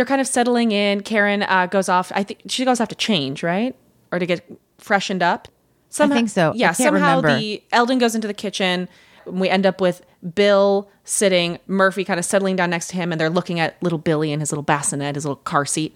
they're 0.00 0.06
kind 0.06 0.20
of 0.22 0.26
settling 0.26 0.72
in. 0.72 1.02
Karen 1.02 1.42
uh, 1.42 1.66
goes 1.66 1.90
off. 1.90 2.10
I 2.14 2.22
think 2.22 2.40
she 2.46 2.64
goes 2.64 2.80
off 2.80 2.88
to 2.88 2.94
change, 2.94 3.42
right, 3.42 3.76
or 4.10 4.18
to 4.18 4.24
get 4.24 4.42
freshened 4.78 5.22
up. 5.22 5.46
Somehow, 5.90 6.16
think 6.16 6.30
so. 6.30 6.52
I 6.52 6.54
Yeah. 6.54 6.72
somehow 6.72 7.16
remember. 7.16 7.38
the 7.38 7.62
Eldon 7.70 7.98
goes 7.98 8.14
into 8.14 8.26
the 8.26 8.32
kitchen. 8.32 8.88
We 9.26 9.50
end 9.50 9.66
up 9.66 9.78
with 9.78 10.00
Bill 10.34 10.88
sitting, 11.04 11.58
Murphy 11.66 12.02
kind 12.04 12.18
of 12.18 12.24
settling 12.24 12.56
down 12.56 12.70
next 12.70 12.88
to 12.88 12.96
him, 12.96 13.12
and 13.12 13.20
they're 13.20 13.28
looking 13.28 13.60
at 13.60 13.76
little 13.82 13.98
Billy 13.98 14.32
in 14.32 14.40
his 14.40 14.50
little 14.50 14.62
bassinet, 14.62 15.16
his 15.16 15.26
little 15.26 15.36
car 15.36 15.66
seat, 15.66 15.94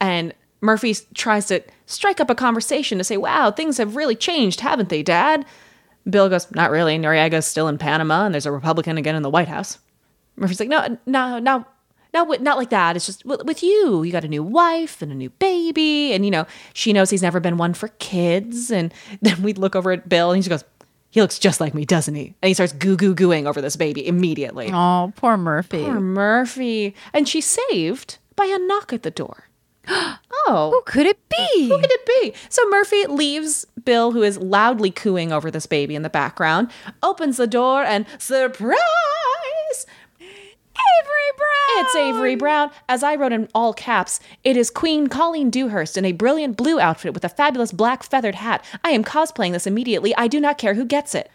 and 0.00 0.34
Murphy 0.60 0.96
tries 1.14 1.46
to 1.46 1.62
strike 1.84 2.18
up 2.18 2.30
a 2.30 2.34
conversation 2.34 2.98
to 2.98 3.04
say, 3.04 3.16
"Wow, 3.16 3.52
things 3.52 3.76
have 3.78 3.94
really 3.94 4.16
changed, 4.16 4.60
haven't 4.60 4.88
they, 4.88 5.04
Dad?" 5.04 5.44
Bill 6.10 6.28
goes, 6.28 6.50
"Not 6.50 6.72
really. 6.72 6.98
Noriega's 6.98 7.46
still 7.46 7.68
in 7.68 7.78
Panama, 7.78 8.24
and 8.26 8.34
there's 8.34 8.46
a 8.46 8.50
Republican 8.50 8.98
again 8.98 9.14
in 9.14 9.22
the 9.22 9.30
White 9.30 9.48
House." 9.48 9.78
Murphy's 10.36 10.60
like, 10.60 10.68
no, 10.68 10.98
no, 11.06 11.38
no, 11.38 11.64
not 12.16 12.28
with, 12.28 12.40
not 12.40 12.56
like 12.56 12.70
that. 12.70 12.96
It's 12.96 13.06
just 13.06 13.24
with, 13.24 13.62
you. 13.62 14.02
You 14.02 14.10
got 14.10 14.24
a 14.24 14.28
new 14.28 14.42
wife 14.42 15.02
and 15.02 15.12
a 15.12 15.14
new 15.14 15.30
baby, 15.30 16.12
and 16.12 16.24
you 16.24 16.30
know 16.30 16.46
she 16.72 16.92
knows 16.92 17.10
he's 17.10 17.22
never 17.22 17.40
been 17.40 17.56
one 17.58 17.74
for 17.74 17.88
kids. 17.98 18.70
And 18.70 18.92
then 19.22 19.42
we 19.42 19.52
look 19.52 19.76
over 19.76 19.92
at 19.92 20.08
Bill, 20.08 20.30
and 20.32 20.42
he 20.42 20.48
just 20.48 20.64
goes, 20.64 20.70
"He 21.10 21.20
looks 21.20 21.38
just 21.38 21.60
like 21.60 21.74
me, 21.74 21.84
doesn't 21.84 22.14
he?" 22.14 22.34
And 22.42 22.48
he 22.48 22.54
starts 22.54 22.72
goo 22.72 22.96
goo 22.96 23.14
gooing 23.14 23.46
over 23.46 23.60
this 23.60 23.76
baby 23.76 24.06
immediately. 24.06 24.70
Oh, 24.72 25.12
poor 25.16 25.36
Murphy. 25.36 25.84
Poor 25.84 26.00
Murphy, 26.00 26.94
and 27.12 27.28
she's 27.28 27.46
saved 27.70 28.18
by 28.34 28.46
a 28.46 28.58
knock 28.58 28.92
at 28.92 29.02
the 29.02 29.10
door. 29.10 29.44
oh, 29.88 30.70
Who 30.72 30.82
could 30.90 31.06
it 31.06 31.18
be? 31.28 31.68
who 31.68 31.78
could 31.80 31.92
it 31.92 32.06
be? 32.22 32.34
So 32.48 32.68
Murphy 32.70 33.06
leaves 33.06 33.64
Bill, 33.84 34.10
who 34.12 34.22
is 34.22 34.36
loudly 34.38 34.90
cooing 34.90 35.32
over 35.32 35.48
this 35.50 35.66
baby 35.66 35.94
in 35.94 36.02
the 36.02 36.10
background, 36.10 36.70
opens 37.02 37.36
the 37.36 37.46
door, 37.46 37.82
and 37.84 38.04
surprise! 38.18 38.76
It's 41.78 41.94
Avery 41.94 42.36
Brown. 42.36 42.70
As 42.88 43.02
I 43.02 43.14
wrote 43.16 43.32
in 43.32 43.48
all 43.54 43.72
caps, 43.74 44.18
it 44.44 44.56
is 44.56 44.70
Queen 44.70 45.08
Colleen 45.08 45.50
Dewhurst 45.50 45.96
in 45.98 46.04
a 46.06 46.12
brilliant 46.12 46.56
blue 46.56 46.80
outfit 46.80 47.12
with 47.12 47.22
a 47.24 47.28
fabulous 47.28 47.70
black 47.70 48.02
feathered 48.02 48.34
hat. 48.36 48.64
I 48.82 48.90
am 48.90 49.04
cosplaying 49.04 49.52
this 49.52 49.66
immediately. 49.66 50.14
I 50.16 50.26
do 50.26 50.40
not 50.40 50.56
care 50.58 50.72
who 50.74 50.84
gets 50.86 51.14
it. 51.14 51.30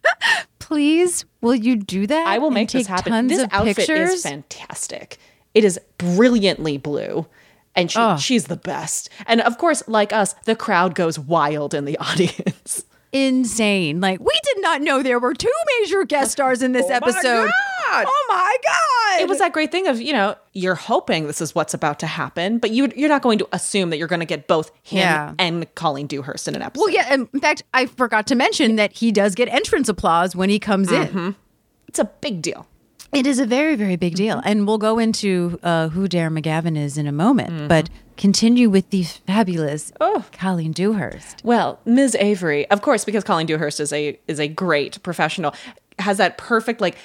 Please, 0.60 1.24
will 1.40 1.56
you 1.56 1.74
do 1.76 2.06
that? 2.06 2.26
I 2.28 2.38
will 2.38 2.52
make 2.52 2.70
this 2.70 2.86
happen. 2.86 3.26
This 3.26 3.46
outfit 3.50 3.76
pictures? 3.78 4.10
is 4.10 4.22
fantastic. 4.22 5.18
It 5.54 5.64
is 5.64 5.80
brilliantly 5.98 6.78
blue. 6.78 7.26
And 7.74 7.90
she, 7.90 7.98
Oh. 7.98 8.16
she's 8.16 8.44
the 8.44 8.56
best. 8.56 9.08
And 9.26 9.40
of 9.40 9.58
course, 9.58 9.82
like 9.88 10.12
us, 10.12 10.34
the 10.44 10.54
crowd 10.54 10.94
goes 10.94 11.18
wild 11.18 11.74
in 11.74 11.84
the 11.84 11.98
audience. 12.00 12.84
Insane. 13.12 14.00
Like 14.00 14.20
we 14.20 14.32
did 14.44 14.62
not 14.62 14.82
know 14.82 15.02
there 15.02 15.18
were 15.18 15.34
two 15.34 15.50
major 15.80 16.04
guest 16.04 16.32
stars 16.32 16.62
in 16.62 16.72
this 16.72 16.88
episode. 16.90 17.50
God. 17.90 18.04
Oh 18.06 18.26
my 18.28 18.56
god! 18.64 19.22
it 19.22 19.28
was 19.28 19.38
that 19.38 19.52
great 19.52 19.72
thing 19.72 19.88
of 19.88 20.00
you 20.00 20.12
know 20.12 20.36
you're 20.52 20.76
hoping 20.76 21.26
this 21.26 21.40
is 21.40 21.54
what's 21.54 21.74
about 21.74 21.98
to 22.00 22.06
happen, 22.06 22.58
but 22.58 22.70
you 22.70 22.88
you're 22.94 23.08
not 23.08 23.22
going 23.22 23.38
to 23.38 23.48
assume 23.52 23.90
that 23.90 23.96
you're 23.98 24.06
going 24.08 24.20
to 24.20 24.26
get 24.26 24.46
both 24.46 24.70
him 24.82 24.98
Yeah. 25.00 25.34
and 25.38 25.72
Colleen 25.74 26.06
Dewhurst 26.06 26.46
in 26.46 26.54
an 26.54 26.62
episode. 26.62 26.84
Well, 26.84 26.90
yeah. 26.94 27.12
In 27.12 27.26
fact, 27.40 27.62
I 27.74 27.86
forgot 27.86 28.26
to 28.28 28.34
mention 28.36 28.76
that 28.76 28.92
he 28.92 29.10
does 29.10 29.34
get 29.34 29.48
entrance 29.48 29.88
applause 29.88 30.36
when 30.36 30.48
he 30.50 30.58
comes 30.60 30.88
Mm-hmm. 30.88 31.18
in. 31.18 31.36
it's 31.88 31.98
a 31.98 32.04
big 32.04 32.42
deal. 32.42 32.66
It 33.12 33.26
is 33.26 33.38
a 33.40 33.46
very, 33.46 33.74
very 33.76 33.96
big 33.96 34.14
deal, 34.14 34.36
Mm-hmm. 34.36 34.48
and 34.48 34.66
we'll 34.66 34.78
go 34.78 34.98
into 34.98 35.58
uh, 35.62 35.88
who 35.88 36.08
Darren 36.08 36.38
McGavin 36.40 36.76
is 36.76 36.96
in 36.96 37.06
a 37.06 37.12
moment. 37.12 37.50
Mm-hmm. 37.50 37.68
But 37.68 37.90
continue 38.16 38.70
with 38.70 38.90
the 38.90 39.02
fabulous 39.02 39.92
Oh. 40.00 40.24
Colleen 40.32 40.72
Dewhurst. 40.72 41.40
Well, 41.44 41.80
Ms. 41.84 42.16
Avery, 42.20 42.70
of 42.70 42.82
course, 42.82 43.04
because 43.04 43.24
Colleen 43.24 43.46
Dewhurst 43.46 43.80
is 43.80 43.92
a 43.92 44.18
is 44.28 44.38
a 44.38 44.46
great 44.46 45.02
professional, 45.02 45.54
has 45.98 46.18
that 46.18 46.38
perfect 46.38 46.80
like 46.80 46.96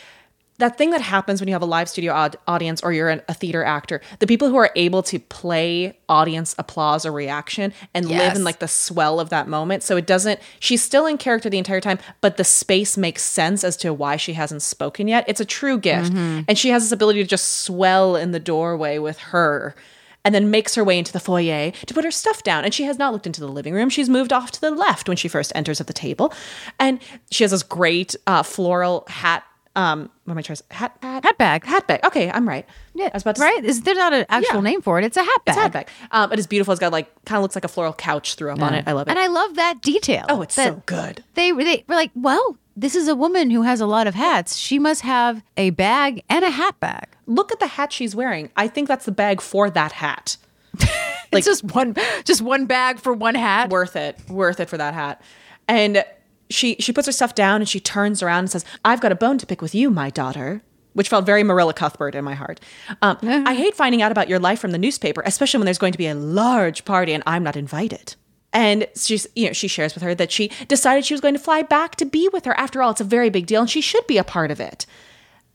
that 0.58 0.78
thing 0.78 0.92
that 0.92 1.02
happens 1.02 1.42
when 1.42 1.48
you 1.50 1.54
have 1.54 1.62
a 1.62 1.66
live 1.66 1.90
studio 1.90 2.14
aud- 2.14 2.38
audience 2.48 2.82
or 2.82 2.94
you're 2.94 3.10
an, 3.10 3.22
a 3.28 3.34
theater 3.34 3.64
actor. 3.64 4.00
The 4.20 4.28
people 4.28 4.48
who 4.50 4.56
are 4.56 4.72
able 4.76 5.04
to 5.04 5.20
play 5.20 5.98
audience 6.08 6.56
applause 6.58 7.06
or 7.06 7.12
reaction 7.12 7.74
and 7.94 8.08
live 8.20 8.36
in 8.38 8.44
like 8.46 8.60
the 8.60 8.68
swell 8.68 9.20
of 9.20 9.30
that 9.30 9.48
moment. 9.50 9.84
So 9.84 9.98
it 9.98 10.08
doesn't. 10.08 10.40
She's 10.60 10.82
still 10.82 11.06
in 11.06 11.18
character 11.18 11.50
the 11.50 11.58
entire 11.58 11.82
time, 11.82 12.00
but 12.22 12.38
the 12.38 12.44
space 12.46 12.98
makes 12.98 13.24
sense 13.24 13.64
as 13.64 13.76
to 13.78 13.94
why 13.94 14.16
she 14.16 14.34
hasn't 14.34 14.62
spoken 14.62 15.08
yet. 15.10 15.26
It's 15.28 15.42
a 15.42 15.46
true 15.46 15.78
gift, 15.78 16.14
and 16.14 16.58
she 16.58 16.70
has 16.70 16.84
this 16.84 16.92
ability 16.92 17.22
to 17.22 17.28
just 17.30 17.64
swell 17.64 18.16
in 18.16 18.32
the 18.32 18.40
doorway 18.40 18.98
with 18.98 19.18
her 19.20 19.76
and 20.24 20.34
then 20.34 20.50
makes 20.50 20.74
her 20.76 20.84
way 20.84 20.98
into 20.98 21.12
the 21.14 21.20
foyer 21.20 21.72
to 21.72 21.94
put 21.94 22.04
her 22.04 22.12
stuff 22.12 22.42
down. 22.44 22.64
And 22.66 22.74
she 22.74 22.84
has 22.84 22.98
not 22.98 23.14
looked 23.14 23.28
into 23.28 23.42
the 23.42 23.48
living 23.48 23.74
room. 23.74 23.90
She's 23.90 24.10
moved 24.10 24.34
off 24.34 24.52
to 24.54 24.62
the 24.62 24.72
left 24.72 25.08
when 25.08 25.18
she 25.18 25.28
first 25.28 25.52
enters 25.54 25.80
at 25.80 25.86
the 25.88 25.94
table. 25.94 26.34
And 26.80 27.00
she 27.30 27.44
has 27.44 27.52
this 27.52 27.62
great 27.62 28.16
uh, 28.26 28.42
floral 28.42 29.06
hat. 29.08 29.44
Um, 29.76 30.10
what 30.24 30.32
am 30.32 30.38
I 30.38 30.42
trying 30.42 30.56
to 30.56 30.64
say? 30.64 30.66
Hat, 30.72 30.98
hat, 31.02 31.24
Hat 31.26 31.38
bag. 31.38 31.66
hat 31.66 31.86
bag. 31.88 32.06
Okay, 32.06 32.32
I'm 32.32 32.48
right. 32.48 32.66
Yeah, 32.94 33.08
I 33.08 33.12
was 33.14 33.24
about 33.24 33.36
to 33.36 33.42
right. 33.42 33.64
Is 33.66 33.82
there's 33.82 33.98
not 33.98 34.14
an 34.14 34.26
actual 34.30 34.56
Yeah. 34.56 34.62
name 34.62 34.82
for 34.82 34.98
it? 35.00 35.04
It's 35.06 35.18
a 35.18 35.24
hat 35.24 35.46
bag. 35.46 35.54
It's 35.54 35.58
a 35.58 35.62
hat 35.62 35.74
bag. 35.74 35.90
Um, 36.12 36.32
it 36.32 36.40
is 36.40 36.48
beautiful. 36.48 36.72
It's 36.72 36.80
got 36.80 36.92
like 36.94 37.08
kind 37.26 37.38
of 37.38 37.42
looks 37.44 37.56
like 37.56 37.66
a 37.66 37.70
floral 37.70 37.92
couch 37.94 38.36
threw 38.36 38.52
up 38.52 38.62
on 38.62 38.74
it. 38.74 38.86
I 38.88 38.94
love 38.94 39.08
it. 39.08 39.12
And 39.12 39.20
I 39.20 39.28
love 39.28 39.56
that 39.56 39.82
detail. 39.82 40.26
oh, 40.30 40.42
it's 40.42 40.56
so 40.56 40.82
good. 40.86 41.24
They 41.34 41.52
they 41.52 41.84
were 41.88 41.96
like, 41.96 42.12
well, 42.16 42.58
this 42.78 42.96
is 42.96 43.08
a 43.10 43.16
woman 43.16 43.50
who 43.50 43.64
has 43.64 43.82
a 43.82 43.86
lot 43.86 44.08
of 44.08 44.16
hats. 44.16 44.56
She 44.56 44.80
must 44.80 45.02
have 45.02 45.44
a 45.58 45.72
bag 45.72 46.24
and 46.30 46.46
a 46.46 46.50
hat 46.52 46.80
bag. 46.80 47.08
Look 47.28 47.52
at 47.52 47.60
the 47.60 47.68
hat 47.68 47.92
she's 47.92 48.16
wearing. 48.16 48.52
I 48.56 48.68
think 48.70 48.88
that's 48.88 49.06
the 49.06 49.12
bag 49.12 49.42
for 49.42 49.70
that 49.70 49.92
hat. 49.92 50.38
it's 51.32 51.46
just 51.46 51.64
one, 51.66 51.96
just 52.24 52.42
one 52.42 52.66
bag 52.66 53.00
for 53.00 53.14
one 53.14 53.36
hat. 53.36 53.70
worth 53.70 53.96
it 53.96 54.18
worth 54.30 54.60
it 54.60 54.70
for 54.70 54.78
that 54.78 54.94
hat 54.94 55.22
and 55.68 56.04
she 56.50 56.76
she 56.80 56.94
puts 56.94 57.08
her 57.08 57.12
stuff 57.12 57.36
down 57.36 57.62
and 57.62 57.70
she 57.70 57.80
turns 57.80 58.22
around 58.22 58.40
and 58.40 58.52
says 58.52 58.66
i've 58.84 59.02
got 59.02 59.12
a 59.12 59.16
bone 59.16 59.38
to 59.38 59.46
pick 59.46 59.62
with 59.62 59.74
you 59.76 59.90
my 59.90 60.10
daughter 60.10 60.62
which 60.94 61.10
felt 61.10 61.26
very 61.26 61.44
marilla 61.44 61.74
cuthbert 61.74 62.16
in 62.16 62.24
my 62.24 62.36
heart. 62.36 62.60
Um, 63.02 63.18
i 63.22 63.54
hate 63.54 63.76
finding 63.76 64.02
out 64.02 64.12
about 64.12 64.30
your 64.30 64.40
life 64.40 64.60
from 64.60 64.72
the 64.72 64.78
newspaper 64.78 65.22
especially 65.26 65.60
when 65.60 65.66
there's 65.66 65.78
going 65.78 65.92
to 65.92 65.98
be 65.98 66.08
a 66.08 66.16
large 66.16 66.86
party 66.86 67.14
and 67.14 67.24
i'm 67.26 67.44
not 67.44 67.56
invited. 67.56 68.16
And 68.54 68.88
she's 68.96 69.28
you 69.36 69.48
know 69.48 69.54
she 69.54 69.68
shares 69.68 69.94
with 69.94 70.04
her 70.04 70.16
that 70.16 70.32
she 70.32 70.50
decided 70.70 71.04
she 71.04 71.14
was 71.14 71.20
going 71.20 71.34
to 71.34 71.40
fly 71.40 71.62
back 71.62 71.96
to 71.98 72.06
be 72.06 72.30
with 72.32 72.46
her. 72.46 72.58
After 72.58 72.82
all 72.82 72.92
it's 72.92 73.02
a 73.02 73.04
very 73.04 73.30
big 73.30 73.48
deal 73.48 73.60
and 73.62 73.70
she 73.70 73.82
should 73.82 74.08
be 74.08 74.18
a 74.18 74.24
part 74.24 74.50
of 74.50 74.62
it. 74.62 74.86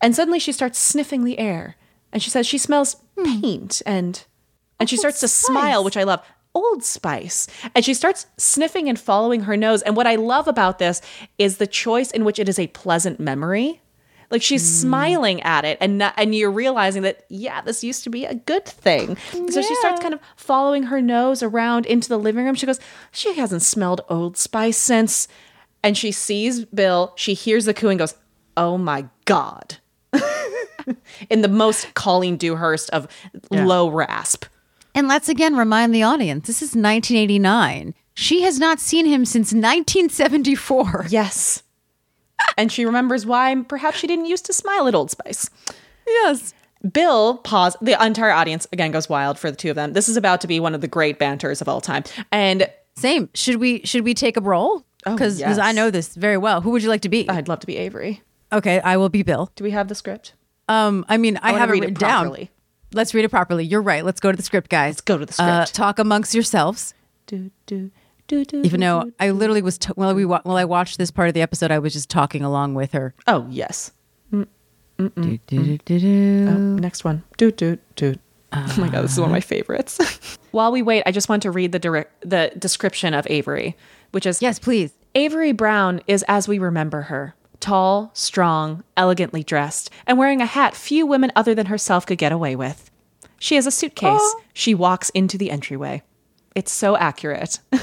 And 0.03 0.15
suddenly 0.15 0.39
she 0.39 0.53
starts 0.53 0.79
sniffing 0.79 1.25
the 1.25 1.39
air. 1.39 1.77
And 2.13 2.23
she 2.23 2.29
says 2.29 2.47
she 2.47 2.59
smells 2.59 2.97
paint 3.25 3.81
and 3.87 4.23
and 4.79 4.89
she 4.91 4.97
starts 4.99 5.21
to 5.21 5.29
smile, 5.29 5.83
which 5.83 5.97
I 5.97 6.05
love. 6.05 6.23
Old 6.55 6.83
Spice. 6.83 7.47
And 7.75 7.85
she 7.85 7.95
starts 7.95 8.27
sniffing 8.37 8.89
and 8.89 8.99
following 8.99 9.43
her 9.43 9.57
nose. 9.57 9.83
And 9.83 9.97
what 9.97 10.07
I 10.07 10.17
love 10.17 10.49
about 10.49 10.79
this 10.79 11.01
is 11.39 11.59
the 11.59 11.67
choice 11.67 12.11
in 12.11 12.25
which 12.25 12.39
it 12.39 12.49
is 12.49 12.59
a 12.59 12.67
pleasant 12.69 13.21
memory. 13.21 13.81
Like 14.31 14.43
she's 14.43 14.63
mm. 14.63 14.81
smiling 14.83 15.43
at 15.43 15.65
it 15.65 15.79
and 15.81 15.99
not, 15.99 16.15
and 16.17 16.35
you're 16.35 16.53
realizing 16.53 17.03
that 17.03 17.25
yeah, 17.29 17.61
this 17.63 17.83
used 17.83 18.05
to 18.05 18.11
be 18.11 18.25
a 18.25 18.35
good 18.35 18.65
thing. 18.65 19.17
So 19.33 19.61
she 19.61 19.75
starts 19.77 20.01
kind 20.01 20.15
of 20.15 20.21
following 20.37 20.85
her 20.85 21.03
nose 21.03 21.43
around 21.43 21.87
into 21.87 22.09
the 22.09 22.19
living 22.19 22.45
room. 22.45 22.55
She 22.55 22.67
goes, 22.67 22.79
"She 23.11 23.35
hasn't 23.35 23.63
smelled 23.63 24.03
Old 24.09 24.37
Spice 24.37 24.79
since." 24.79 25.27
And 25.83 25.97
she 25.97 26.13
sees 26.13 26.65
Bill, 26.67 27.13
she 27.17 27.35
hears 27.35 27.65
the 27.65 27.75
coo 27.75 27.89
and 27.89 27.99
goes, 27.99 28.15
"Oh 28.57 28.79
my 28.79 29.07
god." 29.25 29.79
in 31.31 31.43
the 31.43 31.49
most 31.49 31.95
Colleen 31.95 32.37
Dewhurst 32.37 32.91
of 32.91 33.09
low 33.51 33.89
rasp. 33.89 34.45
And 34.95 35.09
let's 35.09 35.29
again 35.29 35.57
remind 35.57 35.95
the 35.95 36.03
audience 36.03 36.47
this 36.47 36.63
is 36.63 36.69
1989. 36.71 37.95
She 38.15 38.43
has 38.43 38.59
not 38.59 38.81
seen 38.81 39.07
him 39.07 39.25
since 39.25 39.53
1974. 39.53 41.07
Yes. 41.09 41.63
and 42.57 42.71
she 42.73 42.85
remembers 42.85 43.25
why 43.27 43.55
perhaps 43.69 43.99
she 43.99 44.07
didn't 44.07 44.27
used 44.27 44.47
to 44.47 44.53
smile 44.53 44.89
at 44.89 44.95
Old 44.95 45.11
Spice. 45.11 45.49
Yes. 46.07 46.55
Bill 46.93 47.37
pause 47.39 47.77
the 47.83 48.03
entire 48.05 48.31
audience 48.31 48.67
again 48.73 48.91
goes 48.91 49.09
wild 49.09 49.39
for 49.39 49.51
the 49.51 49.57
two 49.57 49.69
of 49.71 49.77
them. 49.77 49.93
This 49.93 50.09
is 50.09 50.17
about 50.17 50.41
to 50.41 50.47
be 50.47 50.59
one 50.59 50.75
of 50.75 50.81
the 50.81 50.89
great 50.89 51.19
banters 51.19 51.61
of 51.61 51.69
all 51.69 51.81
time. 51.81 52.05
And 52.33 52.69
Same. 52.97 53.29
Should 53.35 53.57
we 53.57 53.83
should 53.85 54.03
we 54.05 54.15
take 54.15 54.37
a 54.37 54.41
roll? 54.41 54.85
Oh, 55.07 55.13
Because 55.15 55.39
yes. 55.41 55.59
I 55.59 55.73
know 55.73 55.91
this 55.91 56.15
very 56.15 56.37
well. 56.37 56.61
Who 56.63 56.71
would 56.71 56.83
you 56.83 56.89
like 56.89 57.03
to 57.03 57.09
be? 57.09 57.29
I'd 57.29 57.49
love 57.49 57.61
to 57.61 57.67
be 57.67 57.77
Avery. 57.77 58.23
okay, 58.53 58.81
I 58.81 58.97
will 58.97 59.09
be 59.11 59.23
Bill. 59.23 59.51
Do 59.57 59.65
we 59.65 59.71
have 59.71 59.89
the 59.89 59.95
script? 59.95 60.35
Um, 60.69 61.05
I 61.09 61.17
mean, 61.17 61.39
I, 61.43 61.53
wanna 61.53 61.61
have 61.61 61.69
it 61.71 61.73
read 61.73 61.85
it 61.85 61.99
down. 61.99 62.49
Properly. 62.91 62.99
Let's 63.01 63.15
read 63.15 63.25
it 63.25 63.29
properly. 63.31 63.65
You're 63.65 63.83
right. 63.83 64.05
Let's 64.05 64.21
go 64.21 64.31
to 64.31 64.37
the 64.37 64.43
script, 64.43 64.69
guys. 64.71 64.93
Let's 64.95 65.01
go 65.03 65.19
to 65.19 65.27
the 65.27 65.43
Uh, 65.43 65.65
script. 65.65 65.75
talk 65.77 65.99
amongst 65.99 66.35
yourselves. 66.35 66.95
Do, 67.27 67.51
do, 67.67 67.91
do, 68.29 68.45
do, 68.45 68.63
Even 68.63 68.81
though. 68.81 69.11
I 69.21 69.31
literally 69.31 69.63
was 69.63 69.79
t- 69.79 69.93
while 69.95 70.15
we 70.15 70.25
wa- 70.25 70.41
while 70.45 70.57
I 70.57 70.65
watched 70.65 70.99
this 70.99 71.11
part 71.11 71.29
of 71.29 71.35
the 71.35 71.43
episode, 71.43 71.71
I 71.71 71.79
was 71.79 71.93
just 71.93 72.11
talking 72.11 72.43
along 72.43 72.75
with 72.75 72.93
her. 72.93 73.15
Oh, 73.27 73.47
yes. 73.51 73.93
Do, 74.33 74.47
do, 75.17 75.39
do, 75.47 75.79
do, 75.79 75.99
do. 75.99 76.47
Oh, 76.51 76.59
next 76.77 77.05
one. 77.05 77.23
Do, 77.39 77.51
do, 77.51 77.79
do. 77.97 78.17
oh 78.53 78.75
my 78.77 78.89
God, 78.91 79.03
this 79.05 79.13
is 79.13 79.19
one 79.21 79.31
of 79.31 79.33
my 79.33 79.39
uh. 79.39 79.41
favorites. 79.41 80.39
While 80.51 80.73
we 80.73 80.83
wait, 80.83 81.03
I 81.07 81.11
just 81.13 81.29
want 81.31 81.43
to 81.45 81.51
read 81.51 81.73
the 81.73 81.79
direct, 81.79 82.29
the 82.29 82.53
description 82.59 83.15
of 83.15 83.27
Avery, 83.31 83.77
which 84.11 84.27
is 84.27 84.43
Yes, 84.43 84.59
please. 84.59 84.93
Avery 85.15 85.53
Brown 85.53 86.03
is 86.07 86.23
as 86.29 86.47
we 86.49 86.59
remember 86.59 87.03
her 87.03 87.35
tall, 87.61 88.11
strong, 88.15 88.83
elegantly 88.97 89.43
dressed, 89.43 89.91
and 90.07 90.19
wearing 90.19 90.41
a 90.41 90.47
hat 90.47 90.75
few 90.75 91.07
women 91.07 91.31
other 91.37 91.55
than 91.55 91.67
herself 91.67 92.07
could 92.07 92.19
get 92.19 92.33
away 92.33 92.57
with. 92.57 92.91
She 93.39 93.55
has 93.55 93.67
a 93.67 93.71
suitcase. 93.71 94.35
She 94.53 94.75
walks 94.75 95.11
into 95.11 95.39
the 95.39 95.51
entryway. 95.51 96.03
It's 96.55 96.73
so 96.73 96.97
accurate. 96.97 97.61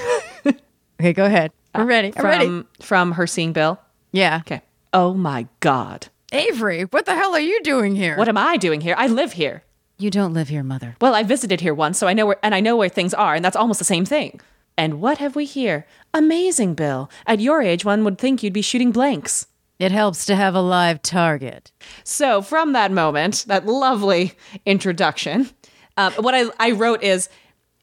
Okay, 1.00 1.14
go 1.14 1.26
ahead. 1.26 1.52
I'm 1.76 1.84
uh, 1.84 1.86
ready. 1.86 2.14
I'm 2.16 2.26
ready. 2.26 2.46
from, 2.46 2.68
from 2.82 3.12
her 3.14 3.28
seeing 3.28 3.54
Bill. 3.54 3.80
Yeah. 4.12 4.38
Okay. 4.42 4.62
Oh 4.94 5.14
my 5.14 5.48
God. 5.60 6.08
Avery, 6.32 6.84
what 6.84 7.06
the 7.06 7.16
hell 7.16 7.36
are 7.36 7.40
you 7.40 7.62
doing 7.62 7.96
here? 7.96 8.18
What 8.18 8.28
am 8.28 8.38
I 8.38 8.58
doing 8.58 8.82
here? 8.82 8.96
I 8.98 9.08
live 9.08 9.34
here. 9.34 9.64
You 9.98 10.10
don't 10.10 10.34
live 10.34 10.50
here, 10.50 10.64
mother. 10.64 10.96
Well, 11.00 11.16
I 11.16 11.24
visited 11.24 11.62
here 11.62 11.74
once, 11.74 11.98
so 11.98 12.08
I 12.08 12.14
know 12.14 12.26
where, 12.26 12.40
and 12.44 12.54
I 12.54 12.60
know 12.60 12.76
where 12.76 12.90
things 12.90 13.14
are, 13.14 13.34
and 13.34 13.44
that's 13.44 13.56
almost 13.56 13.80
the 13.80 13.86
same 13.86 14.06
thing. 14.06 14.42
And 14.78 15.02
what 15.02 15.18
have 15.18 15.36
we 15.36 15.46
here? 15.46 15.88
Amazing, 16.14 16.76
Bill. 16.76 17.10
At 17.26 17.40
your 17.40 17.62
age, 17.62 17.86
one 17.86 18.04
would 18.04 18.18
think 18.18 18.44
you'd 18.44 18.54
be 18.54 18.62
shooting 18.62 18.92
blanks. 18.92 19.48
It 19.80 19.92
helps 19.92 20.26
to 20.26 20.36
have 20.36 20.56
a 20.56 20.62
live 20.62 21.02
target. 21.02 21.72
So 22.04 22.42
from 22.42 22.74
that 22.74 22.92
moment, 22.92 23.46
that 23.48 23.66
lovely 23.66 24.34
introduction, 24.66 25.50
um, 25.98 26.14
what 26.14 26.34
I, 26.34 26.46
I 26.60 26.72
wrote 26.72 27.04
is 27.04 27.30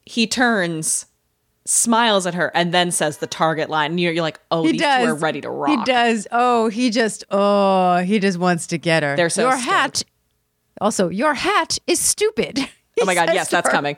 he 0.05 0.27
turns, 0.27 1.07
smiles 1.67 2.27
at 2.27 2.35
her, 2.35 2.51
and 2.55 2.75
then 2.75 2.91
says 2.91 3.19
the 3.19 3.27
target 3.29 3.71
line. 3.71 3.93
And 3.93 4.01
you're, 4.01 4.13
you're 4.13 4.23
like, 4.23 4.41
oh, 4.51 4.65
He 4.65 4.73
these 4.73 4.81
does. 4.81 5.05
two 5.05 5.11
are 5.13 5.15
ready 5.15 5.41
to 5.43 5.51
rock. 5.51 5.79
He 5.79 5.85
does. 5.85 6.27
Oh, 6.33 6.69
he 6.69 6.91
just. 6.91 7.25
Oh, 7.31 7.99
he 7.99 8.19
just 8.19 8.39
wants 8.39 8.67
to 8.69 8.79
get 8.79 9.03
her. 9.03 9.15
They're 9.17 9.31
so 9.31 9.43
Your 9.43 9.53
stoked. 9.53 9.65
hat. 9.65 10.03
Also, 10.81 11.09
your 11.09 11.35
hat 11.35 11.79
is 11.87 12.01
stupid. 12.01 12.59
Oh 13.01 13.07
my 13.07 13.17
God, 13.17 13.31
yes, 13.35 13.51
that's 13.51 13.67
her. 13.67 13.73
coming. 13.73 13.97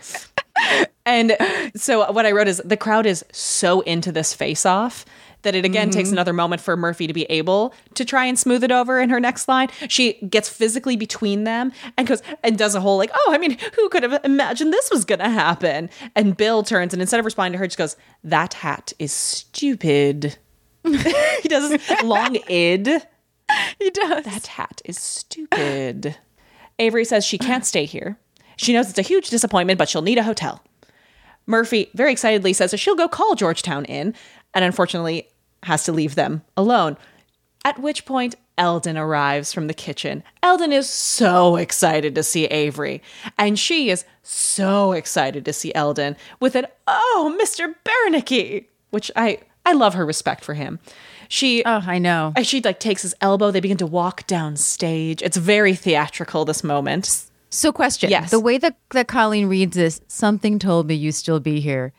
And 1.05 1.37
so 1.77 2.11
what 2.13 2.25
I 2.25 2.33
wrote 2.33 2.49
is 2.49 2.63
the 2.65 2.79
crowd 2.79 3.05
is 3.05 3.23
so 3.31 3.83
into 3.83 4.11
this 4.11 4.33
face 4.33 4.65
off 4.65 5.05
that 5.47 5.55
it 5.55 5.65
again 5.65 5.89
Mm-hmm. 5.89 5.99
takes 5.99 6.13
another 6.13 6.33
moment 6.33 6.61
for 6.61 6.77
Murphy 6.77 7.07
to 7.07 7.13
be 7.13 7.25
able 7.25 7.73
to 7.95 8.05
try 8.05 8.27
and 8.27 8.39
smooth 8.39 8.63
it 8.65 8.71
over 8.73 9.01
in 9.01 9.09
her 9.11 9.19
next 9.21 9.49
line. 9.49 9.69
She 9.89 10.15
gets 10.29 10.49
physically 10.49 10.97
between 10.97 11.45
them 11.45 11.73
and 11.97 12.07
goes 12.07 12.23
and 12.43 12.59
does 12.59 12.75
a 12.75 12.81
whole 12.81 12.99
like, 12.99 13.11
oh, 13.15 13.31
I 13.33 13.39
mean, 13.39 13.57
who 13.77 13.89
could 13.89 14.03
have 14.03 14.21
imagined 14.25 14.73
this 14.73 14.91
was 14.91 15.05
gonna 15.05 15.31
happen? 15.31 15.89
And 16.15 16.37
Bill 16.37 16.63
turns 16.63 16.93
and 16.93 17.01
instead 17.01 17.19
of 17.21 17.25
responding 17.25 17.53
to 17.53 17.59
her, 17.59 17.67
just 17.67 17.79
goes, 17.79 17.97
That 18.25 18.55
hat 18.55 18.93
is 18.99 19.13
stupid. 19.13 20.37
he 20.85 21.49
does 21.49 21.71
this 21.71 22.03
long 22.03 22.37
id. 22.49 22.89
He 23.79 23.91
does. 23.91 24.25
That 24.25 24.47
hat 24.47 24.83
is 24.85 24.99
stupid. 24.99 26.17
Avery 26.79 27.05
says 27.05 27.25
she 27.25 27.39
can't 27.39 27.65
stay 27.65 27.85
here. 27.85 28.19
She 28.57 28.73
knows 28.73 28.89
it's 28.91 28.99
a 28.99 29.03
huge 29.03 29.31
disappointment, 29.31 29.79
but 29.79 29.89
she'll 29.89 30.03
need 30.03 30.19
a 30.19 30.23
hotel. 30.23 30.63
Murphy 31.47 31.91
very 31.95 32.11
excitedly 32.13 32.53
says 32.53 32.73
that 32.73 32.79
she'll 32.79 32.97
go 32.97 33.07
call 33.09 33.35
Georgetown 33.37 33.85
Inn, 33.85 34.15
and 34.53 34.65
unfortunately 34.65 35.29
has 35.67 35.85
to 35.85 35.93
leave 35.93 36.15
them 36.15 36.43
alone. 36.57 36.97
At 37.65 37.79
which 37.81 38.05
point, 38.07 38.35
Eldon 38.59 38.97
arrives 38.97 39.53
from 39.53 39.67
the 39.67 39.75
kitchen. 39.75 40.23
Eldon 40.43 40.73
is 40.73 40.89
so 40.89 41.57
excited 41.57 42.15
to 42.15 42.23
see 42.23 42.47
Avery, 42.47 43.03
and 43.37 43.59
she 43.59 43.91
is 43.91 44.05
so 44.23 44.93
excited 44.93 45.45
to 45.45 45.53
see 45.53 45.75
Eldon 45.75 46.17
with 46.41 46.55
an 46.55 46.67
"Oh, 46.87 47.37
Mr. 47.41 47.75
Bernecky," 47.85 48.67
which 48.91 49.11
I 49.17 49.39
I 49.65 49.73
love 49.73 49.95
her 49.95 50.07
respect 50.07 50.45
for 50.45 50.55
him. 50.55 50.79
She 51.29 51.65
Oh, 51.65 51.83
I 51.85 51.99
know. 51.99 52.33
and 52.37 52.47
she 52.47 52.61
like 52.63 52.79
takes 52.79 53.03
his 53.03 53.15
elbow. 53.21 53.51
They 53.51 53.59
begin 53.61 53.77
to 53.79 53.87
walk 53.87 54.27
down 54.29 54.57
stage. 54.57 55.21
It's 55.23 55.37
very 55.37 55.75
theatrical. 55.75 56.45
This 56.45 56.63
moment. 56.63 57.25
So, 57.51 57.73
question. 57.73 58.11
Yes. 58.11 58.31
The 58.31 58.41
way 58.41 58.59
that, 58.59 58.77
that 58.91 59.07
Colleen 59.09 59.49
reads 59.49 59.77
this, 59.77 60.01
something 60.09 60.59
told 60.59 60.87
me 60.89 60.95
you 60.95 61.11
still 61.13 61.41
be 61.41 61.61
here. 61.61 61.93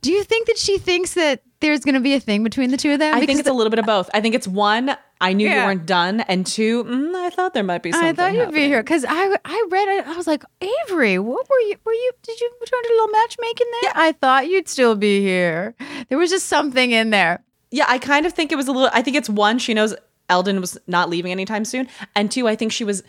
Do 0.00 0.10
you 0.12 0.22
think 0.24 0.46
that 0.46 0.58
she 0.58 0.78
thinks 0.78 1.14
that 1.14 1.42
there's 1.60 1.80
going 1.80 1.94
to 1.94 2.00
be 2.00 2.14
a 2.14 2.20
thing 2.20 2.42
between 2.42 2.70
the 2.70 2.76
two 2.76 2.92
of 2.92 2.98
them? 2.98 3.14
I 3.14 3.24
think 3.24 3.38
it's 3.38 3.48
a 3.48 3.52
little 3.52 3.70
bit 3.70 3.78
of 3.78 3.86
both. 3.86 4.10
I 4.14 4.20
think 4.20 4.34
it's 4.34 4.48
one. 4.48 4.96
I 5.20 5.34
knew 5.34 5.48
you 5.48 5.56
weren't 5.56 5.84
done, 5.86 6.20
and 6.20 6.46
two. 6.46 6.84
Mm, 6.84 7.14
I 7.14 7.28
thought 7.28 7.52
there 7.52 7.62
might 7.62 7.82
be 7.82 7.92
something. 7.92 8.08
I 8.08 8.12
thought 8.14 8.32
you'd 8.34 8.54
be 8.54 8.64
here 8.66 8.82
because 8.82 9.04
I 9.06 9.36
I 9.44 9.66
read 9.70 9.88
it. 9.98 10.06
I 10.06 10.16
was 10.16 10.26
like, 10.26 10.42
Avery, 10.62 11.18
what 11.18 11.48
were 11.48 11.58
you? 11.60 11.76
Were 11.84 11.92
you? 11.92 12.12
Did 12.22 12.40
you 12.40 12.50
try 12.64 12.80
to 12.82 12.88
do 12.88 12.94
a 12.94 12.96
little 12.96 13.12
matchmaking 13.12 13.66
there? 13.72 13.90
Yeah. 13.90 13.92
I 13.96 14.12
thought 14.12 14.48
you'd 14.48 14.68
still 14.68 14.96
be 14.96 15.20
here. 15.20 15.74
There 16.08 16.16
was 16.16 16.30
just 16.30 16.46
something 16.46 16.90
in 16.92 17.10
there. 17.10 17.42
Yeah, 17.70 17.84
I 17.86 17.98
kind 17.98 18.24
of 18.24 18.32
think 18.32 18.50
it 18.50 18.56
was 18.56 18.66
a 18.66 18.72
little. 18.72 18.90
I 18.94 19.02
think 19.02 19.16
it's 19.16 19.28
one. 19.28 19.58
She 19.58 19.74
knows 19.74 19.94
Eldon 20.30 20.60
was 20.60 20.78
not 20.86 21.10
leaving 21.10 21.32
anytime 21.32 21.66
soon, 21.66 21.86
and 22.16 22.30
two. 22.30 22.48
I 22.48 22.56
think 22.56 22.72
she 22.72 22.84
was 22.84 23.02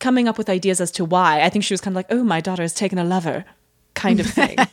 coming 0.00 0.26
up 0.26 0.36
with 0.36 0.50
ideas 0.50 0.80
as 0.80 0.90
to 0.92 1.04
why. 1.04 1.42
I 1.42 1.48
think 1.48 1.64
she 1.64 1.72
was 1.72 1.80
kind 1.80 1.92
of 1.92 1.96
like, 1.96 2.06
"Oh, 2.10 2.24
my 2.24 2.40
daughter 2.40 2.62
has 2.62 2.74
taken 2.74 2.98
a 2.98 3.04
lover," 3.04 3.44
kind 3.94 4.18
of 4.18 4.26
thing. 4.26 4.58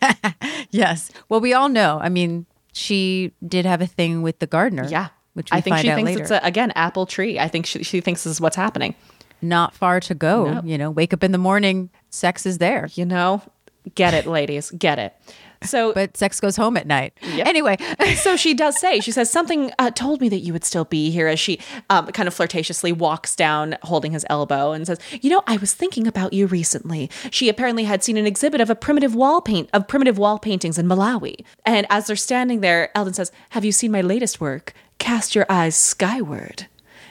Yes. 0.72 1.10
Well, 1.30 1.40
we 1.40 1.54
all 1.54 1.70
know. 1.70 2.00
I 2.00 2.10
mean, 2.10 2.46
she 2.74 3.34
did 3.46 3.66
have 3.66 3.82
a 3.82 3.88
thing 3.88 4.22
with 4.22 4.40
the 4.40 4.48
gardener. 4.48 4.88
yeah, 4.90 5.10
Which 5.34 5.50
I 5.52 5.62
think 5.62 5.78
she 5.78 5.90
thinks 5.90 6.06
later. 6.12 6.22
it's 6.22 6.32
a, 6.32 6.40
again 6.44 6.72
apple 6.76 7.06
tree. 7.06 7.40
I 7.40 7.48
think 7.48 7.66
she, 7.66 7.84
she 7.84 8.02
thinks 8.02 8.24
this 8.24 8.32
is 8.32 8.42
what's 8.42 8.56
happening. 8.56 8.96
Not 9.42 9.74
far 9.74 10.00
to 10.02 10.14
go. 10.16 10.54
No. 10.54 10.62
You 10.64 10.78
know, 10.78 10.92
wake 10.92 11.14
up 11.14 11.24
in 11.24 11.32
the 11.32 11.38
morning, 11.38 11.90
sex 12.10 12.46
is 12.46 12.58
there. 12.58 12.90
You 12.94 13.06
know, 13.06 13.42
get 13.96 14.14
it, 14.14 14.26
ladies, 14.26 14.70
get 14.72 15.00
it. 15.00 15.14
So, 15.64 15.94
But 16.00 16.16
sex 16.18 16.40
goes 16.40 16.56
home 16.56 16.78
at 16.78 16.88
night. 16.88 17.14
Anyway, 17.24 17.78
so 18.16 18.36
she 18.36 18.54
does 18.54 18.80
say 18.80 19.00
she 19.00 19.12
says 19.12 19.30
something 19.30 19.72
uh, 19.80 19.92
told 19.92 20.22
me 20.22 20.30
that 20.30 20.40
you 20.40 20.54
would 20.54 20.64
still 20.64 20.86
be 20.86 21.12
here 21.12 21.28
as 21.28 21.40
she 21.40 21.60
um, 21.90 22.08
kind 22.08 22.28
of 22.28 22.34
flirtatiously 22.34 22.92
walks 22.92 23.36
down 23.36 23.78
holding 23.84 24.12
his 24.12 24.26
elbow 24.30 24.72
and 24.72 24.86
says 24.88 25.00
you 25.22 25.30
know 25.30 25.42
i 25.48 25.58
was 25.58 25.74
thinking 25.74 26.08
about 26.08 26.34
you 26.34 26.48
recently. 26.48 27.10
She 27.32 27.50
apparently 27.50 27.84
had 27.84 28.04
seen 28.04 28.18
an 28.18 28.26
exhibit 28.26 28.62
of 28.62 28.70
a 28.70 28.76
primitive 28.76 29.16
wall 29.16 29.42
paint 29.42 29.70
of 29.74 29.88
primitive 29.88 30.18
wall 30.18 30.40
paintings 30.40 30.78
in 30.78 30.88
malawi. 30.88 31.44
And 31.66 31.86
as 31.90 32.08
they're 32.08 32.16
standing 32.16 32.62
there 32.62 32.96
eldon 32.96 33.14
says 33.14 33.32
have 33.50 33.66
you 33.66 33.72
seen 33.72 33.92
my 33.92 34.02
latest 34.02 34.40
work? 34.40 34.74
Cast 34.98 35.36
your 35.36 35.46
eyes 35.50 35.76
skyward. 35.76 36.68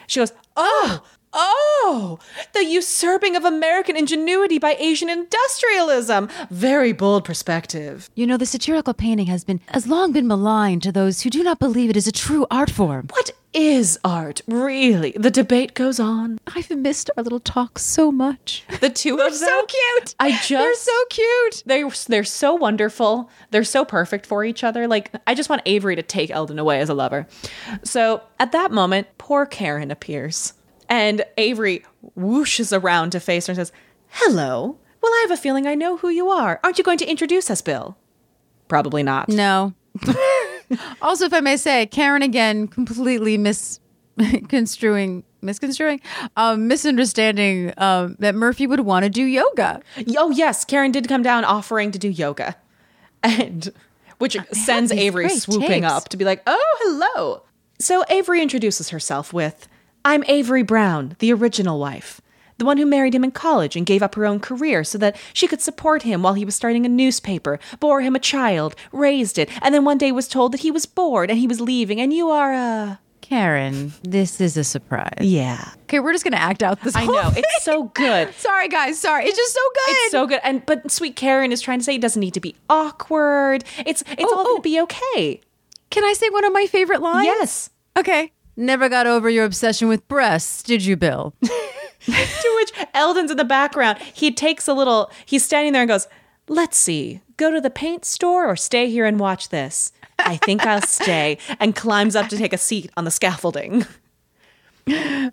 She 0.07 0.19
goes 0.19 0.33
oh 0.55 1.03
Oh, 1.31 2.19
the 2.53 2.65
usurping 2.65 3.35
of 3.35 3.45
American 3.45 3.95
ingenuity 3.95 4.57
by 4.57 4.75
Asian 4.79 5.09
industrialism. 5.09 6.27
Very 6.49 6.91
bold 6.91 7.23
perspective. 7.25 8.09
you 8.15 8.25
know, 8.25 8.37
the 8.37 8.45
satirical 8.45 8.93
painting 8.93 9.27
has 9.27 9.43
been 9.43 9.61
has 9.67 9.85
long 9.87 10.11
been 10.11 10.27
maligned 10.27 10.83
to 10.83 10.91
those 10.91 11.21
who 11.21 11.29
do 11.29 11.43
not 11.43 11.59
believe 11.59 11.89
it 11.89 11.97
is 11.97 12.07
a 12.07 12.11
true 12.11 12.45
art 12.49 12.69
form. 12.69 13.07
What 13.11 13.31
is 13.53 13.97
art, 14.03 14.41
really? 14.47 15.11
The 15.17 15.31
debate 15.31 15.73
goes 15.73 15.99
on. 15.99 16.39
I've 16.55 16.69
missed 16.69 17.09
our 17.17 17.23
little 17.23 17.39
talks 17.39 17.83
so 17.83 18.11
much. 18.11 18.63
The 18.79 18.89
two 18.89 19.13
of 19.13 19.17
them. 19.17 19.27
Are 19.27 19.31
so 19.31 19.65
cute. 19.65 20.15
I 20.19 20.31
just 20.31 20.49
They're 20.49 20.75
so 20.75 21.05
cute. 21.09 21.63
They're 21.65 21.89
they're 22.07 22.23
so 22.23 22.53
wonderful. 22.55 23.29
They're 23.51 23.63
so 23.63 23.85
perfect 23.85 24.25
for 24.25 24.43
each 24.43 24.63
other. 24.63 24.87
Like 24.87 25.11
I 25.27 25.33
just 25.35 25.49
want 25.49 25.61
Avery 25.65 25.95
to 25.95 26.03
take 26.03 26.31
Eldon 26.31 26.57
away 26.59 26.79
as 26.79 26.89
a 26.89 26.93
lover. 26.93 27.27
So 27.83 28.21
at 28.39 28.51
that 28.51 28.71
moment, 28.71 29.07
poor 29.17 29.45
Karen 29.45 29.91
appears. 29.91 30.53
And 30.89 31.23
Avery 31.37 31.85
whooshes 32.17 32.77
around 32.77 33.11
to 33.11 33.19
face 33.19 33.47
her 33.47 33.51
and 33.51 33.57
says, 33.57 33.71
Hello. 34.09 34.77
Well, 35.01 35.11
I 35.11 35.25
have 35.27 35.37
a 35.37 35.41
feeling 35.41 35.65
I 35.67 35.75
know 35.75 35.97
who 35.97 36.09
you 36.09 36.29
are. 36.29 36.59
Aren't 36.63 36.77
you 36.77 36.83
going 36.83 36.97
to 36.97 37.09
introduce 37.09 37.49
us, 37.49 37.61
Bill? 37.61 37.95
Probably 38.67 39.03
not. 39.03 39.29
No. 39.29 39.73
also, 41.01 41.25
if 41.25 41.33
I 41.33 41.39
may 41.39 41.55
say, 41.57 41.85
Karen 41.85 42.21
again 42.21 42.67
completely 42.67 43.37
misconstruing, 43.37 45.23
misconstruing, 45.41 46.01
um, 46.35 46.67
misunderstanding 46.67 47.73
um, 47.77 48.17
that 48.19 48.35
Murphy 48.35 48.67
would 48.67 48.81
want 48.81 49.03
to 49.03 49.09
do 49.09 49.23
yoga. 49.23 49.81
Oh, 50.17 50.31
yes. 50.31 50.65
Karen 50.65 50.91
did 50.91 51.07
come 51.07 51.23
down 51.23 51.45
offering 51.45 51.91
to 51.91 51.99
do 51.99 52.09
yoga. 52.09 52.57
And 53.23 53.71
which 54.17 54.37
sends 54.51 54.91
Avery 54.91 55.29
swooping 55.29 55.83
takes. 55.83 55.91
up 55.91 56.09
to 56.09 56.17
be 56.17 56.25
like, 56.25 56.43
oh, 56.45 56.77
hello. 56.81 57.43
So 57.79 58.03
Avery 58.09 58.41
introduces 58.41 58.89
herself 58.89 59.31
with, 59.31 59.68
I'm 60.05 60.23
Avery 60.27 60.63
Brown, 60.63 61.15
the 61.19 61.31
original 61.33 61.79
wife, 61.79 62.21
the 62.57 62.65
one 62.65 62.77
who 62.77 62.85
married 62.85 63.13
him 63.15 63.23
in 63.23 63.31
college 63.31 63.75
and 63.75 63.85
gave 63.85 64.01
up 64.01 64.15
her 64.15 64.25
own 64.25 64.39
career 64.39 64.83
so 64.83 64.97
that 64.97 65.17
she 65.33 65.47
could 65.47 65.61
support 65.61 66.03
him 66.03 66.23
while 66.23 66.33
he 66.33 66.45
was 66.45 66.55
starting 66.55 66.85
a 66.85 66.89
newspaper, 66.89 67.59
bore 67.79 68.01
him 68.01 68.15
a 68.15 68.19
child, 68.19 68.75
raised 68.91 69.37
it, 69.37 69.49
and 69.61 69.73
then 69.75 69.85
one 69.85 69.97
day 69.97 70.11
was 70.11 70.27
told 70.27 70.51
that 70.53 70.61
he 70.61 70.71
was 70.71 70.85
bored 70.85 71.29
and 71.29 71.39
he 71.39 71.47
was 71.47 71.61
leaving, 71.61 71.99
and 72.01 72.13
you 72.13 72.29
are, 72.29 72.53
a. 72.53 72.99
Karen, 73.21 73.93
this 74.01 74.41
is 74.41 74.57
a 74.57 74.63
surprise. 74.63 75.13
yeah. 75.19 75.73
Okay, 75.83 75.99
we're 75.99 76.13
just 76.13 76.23
gonna 76.23 76.37
act 76.37 76.63
out 76.63 76.81
this. 76.81 76.95
I 76.95 77.01
whole 77.03 77.13
know. 77.15 77.29
thing. 77.29 77.43
It's 77.45 77.63
so 77.63 77.83
good. 77.83 78.33
Sorry, 78.37 78.67
guys. 78.69 78.97
Sorry. 78.99 79.25
It's 79.25 79.37
just 79.37 79.53
so 79.53 79.59
good. 79.75 79.91
It's 79.95 80.11
so 80.11 80.25
good. 80.27 80.39
And 80.43 80.65
but 80.65 80.89
sweet 80.89 81.15
Karen 81.15 81.51
is 81.51 81.61
trying 81.61 81.77
to 81.77 81.83
say 81.85 81.93
it 81.95 82.01
doesn't 82.01 82.19
need 82.19 82.33
to 82.33 82.39
be 82.39 82.55
awkward. 82.71 83.63
It's 83.85 84.01
it's 84.07 84.23
Oh, 84.23 84.33
all 84.35 84.41
oh. 84.41 84.49
gonna 84.53 84.61
be 84.61 84.81
okay. 84.81 85.41
Can 85.91 86.03
I 86.03 86.13
say 86.13 86.29
one 86.29 86.43
of 86.43 86.53
my 86.53 86.65
favorite 86.65 87.01
lines? 87.03 87.25
Yes. 87.25 87.69
Okay. 87.95 88.31
Never 88.59 88.89
got 88.89 89.07
over 89.07 89.29
your 89.29 89.45
obsession 89.45 89.87
with 89.87 90.05
breasts, 90.09 90.63
did 90.63 90.83
you, 90.83 90.97
Bill? 90.97 91.33
to 91.41 92.53
which 92.57 92.71
Eldon's 92.93 93.31
in 93.31 93.37
the 93.37 93.45
background. 93.45 93.99
He 93.99 94.33
takes 94.33 94.67
a 94.67 94.73
little, 94.73 95.09
he's 95.25 95.45
standing 95.45 95.71
there 95.71 95.81
and 95.81 95.87
goes, 95.87 96.09
Let's 96.49 96.75
see, 96.75 97.21
go 97.37 97.51
to 97.51 97.61
the 97.61 97.69
paint 97.69 98.03
store 98.03 98.45
or 98.45 98.57
stay 98.57 98.89
here 98.89 99.05
and 99.05 99.17
watch 99.17 99.47
this? 99.47 99.93
I 100.17 100.35
think 100.35 100.65
I'll 100.65 100.81
stay. 100.85 101.37
And 101.61 101.73
climbs 101.73 102.17
up 102.17 102.27
to 102.27 102.37
take 102.37 102.51
a 102.51 102.57
seat 102.57 102.91
on 102.97 103.05
the 103.05 103.11
scaffolding. 103.11 103.85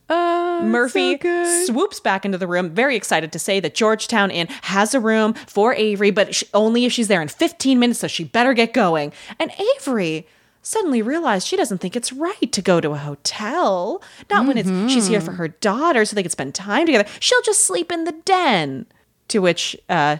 Oh, 0.08 0.60
Murphy 0.62 1.18
swoops 1.66 1.98
back 1.98 2.24
into 2.24 2.38
the 2.38 2.46
room, 2.46 2.70
very 2.70 2.94
excited 2.94 3.32
to 3.32 3.38
say 3.38 3.58
that 3.58 3.74
Georgetown 3.74 4.30
Inn 4.30 4.48
has 4.62 4.94
a 4.94 5.00
room 5.00 5.34
for 5.34 5.74
Avery, 5.74 6.10
but 6.10 6.42
only 6.54 6.84
if 6.84 6.92
she's 6.92 7.08
there 7.08 7.22
in 7.22 7.28
15 7.28 7.78
minutes, 7.78 8.00
so 8.00 8.06
she 8.06 8.22
better 8.22 8.52
get 8.52 8.72
going. 8.72 9.12
And 9.40 9.50
Avery 9.76 10.26
suddenly 10.66 11.00
realized 11.00 11.46
she 11.46 11.56
doesn't 11.56 11.78
think 11.78 11.94
it's 11.94 12.12
right 12.12 12.50
to 12.50 12.60
go 12.60 12.80
to 12.80 12.90
a 12.90 12.98
hotel. 12.98 14.02
Not 14.28 14.46
when 14.46 14.58
it's 14.58 14.68
she's 14.92 15.06
here 15.06 15.20
for 15.20 15.32
her 15.32 15.48
daughter 15.48 16.04
so 16.04 16.16
they 16.16 16.22
can 16.22 16.30
spend 16.30 16.56
time 16.56 16.86
together. 16.86 17.08
She'll 17.20 17.42
just 17.42 17.64
sleep 17.64 17.92
in 17.92 18.04
the 18.04 18.12
den. 18.24 18.86
To 19.28 19.40
which 19.40 19.76
uh, 19.88 20.18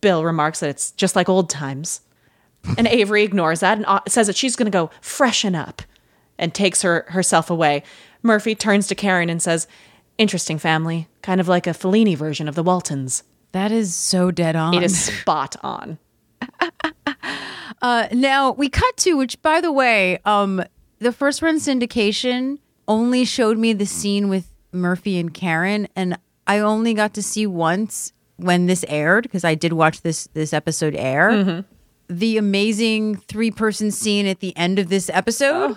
Bill 0.00 0.24
remarks 0.24 0.60
that 0.60 0.70
it's 0.70 0.92
just 0.92 1.16
like 1.16 1.28
old 1.28 1.50
times. 1.50 2.00
And 2.78 2.86
Avery 2.86 3.24
ignores 3.24 3.60
that 3.60 3.78
and 3.78 3.86
uh, 3.86 4.00
says 4.06 4.26
that 4.28 4.36
she's 4.36 4.56
going 4.56 4.66
to 4.66 4.70
go 4.70 4.90
freshen 5.00 5.54
up 5.54 5.82
and 6.38 6.54
takes 6.54 6.82
her 6.82 7.04
herself 7.08 7.50
away. 7.50 7.82
Murphy 8.22 8.54
turns 8.54 8.86
to 8.88 8.94
Karen 8.94 9.28
and 9.28 9.42
says, 9.42 9.66
"Interesting 10.18 10.58
family, 10.58 11.08
kind 11.22 11.40
of 11.40 11.48
like 11.48 11.66
a 11.66 11.70
Fellini 11.70 12.16
version 12.16 12.48
of 12.48 12.54
the 12.54 12.62
Waltons." 12.62 13.22
That 13.52 13.70
is 13.70 13.94
so 13.94 14.30
dead 14.30 14.56
on. 14.56 14.74
It 14.74 14.82
is 14.82 14.98
spot 14.98 15.56
on. 15.62 15.98
Uh, 17.84 18.08
now 18.12 18.50
we 18.50 18.70
cut 18.70 18.96
to 18.96 19.14
which, 19.14 19.42
by 19.42 19.60
the 19.60 19.70
way, 19.70 20.18
um, 20.24 20.64
the 21.00 21.12
first 21.12 21.42
run 21.42 21.56
syndication 21.56 22.58
only 22.88 23.26
showed 23.26 23.58
me 23.58 23.74
the 23.74 23.84
scene 23.84 24.30
with 24.30 24.54
Murphy 24.72 25.18
and 25.18 25.34
Karen, 25.34 25.86
and 25.94 26.18
I 26.46 26.60
only 26.60 26.94
got 26.94 27.12
to 27.12 27.22
see 27.22 27.46
once 27.46 28.14
when 28.36 28.64
this 28.68 28.86
aired 28.88 29.24
because 29.24 29.44
I 29.44 29.54
did 29.54 29.74
watch 29.74 30.00
this 30.00 30.28
this 30.28 30.54
episode 30.54 30.94
air. 30.96 31.30
Mm-hmm. 31.30 31.60
The 32.08 32.38
amazing 32.38 33.16
three 33.16 33.50
person 33.50 33.90
scene 33.90 34.26
at 34.26 34.40
the 34.40 34.56
end 34.56 34.78
of 34.78 34.88
this 34.88 35.10
episode. 35.10 35.76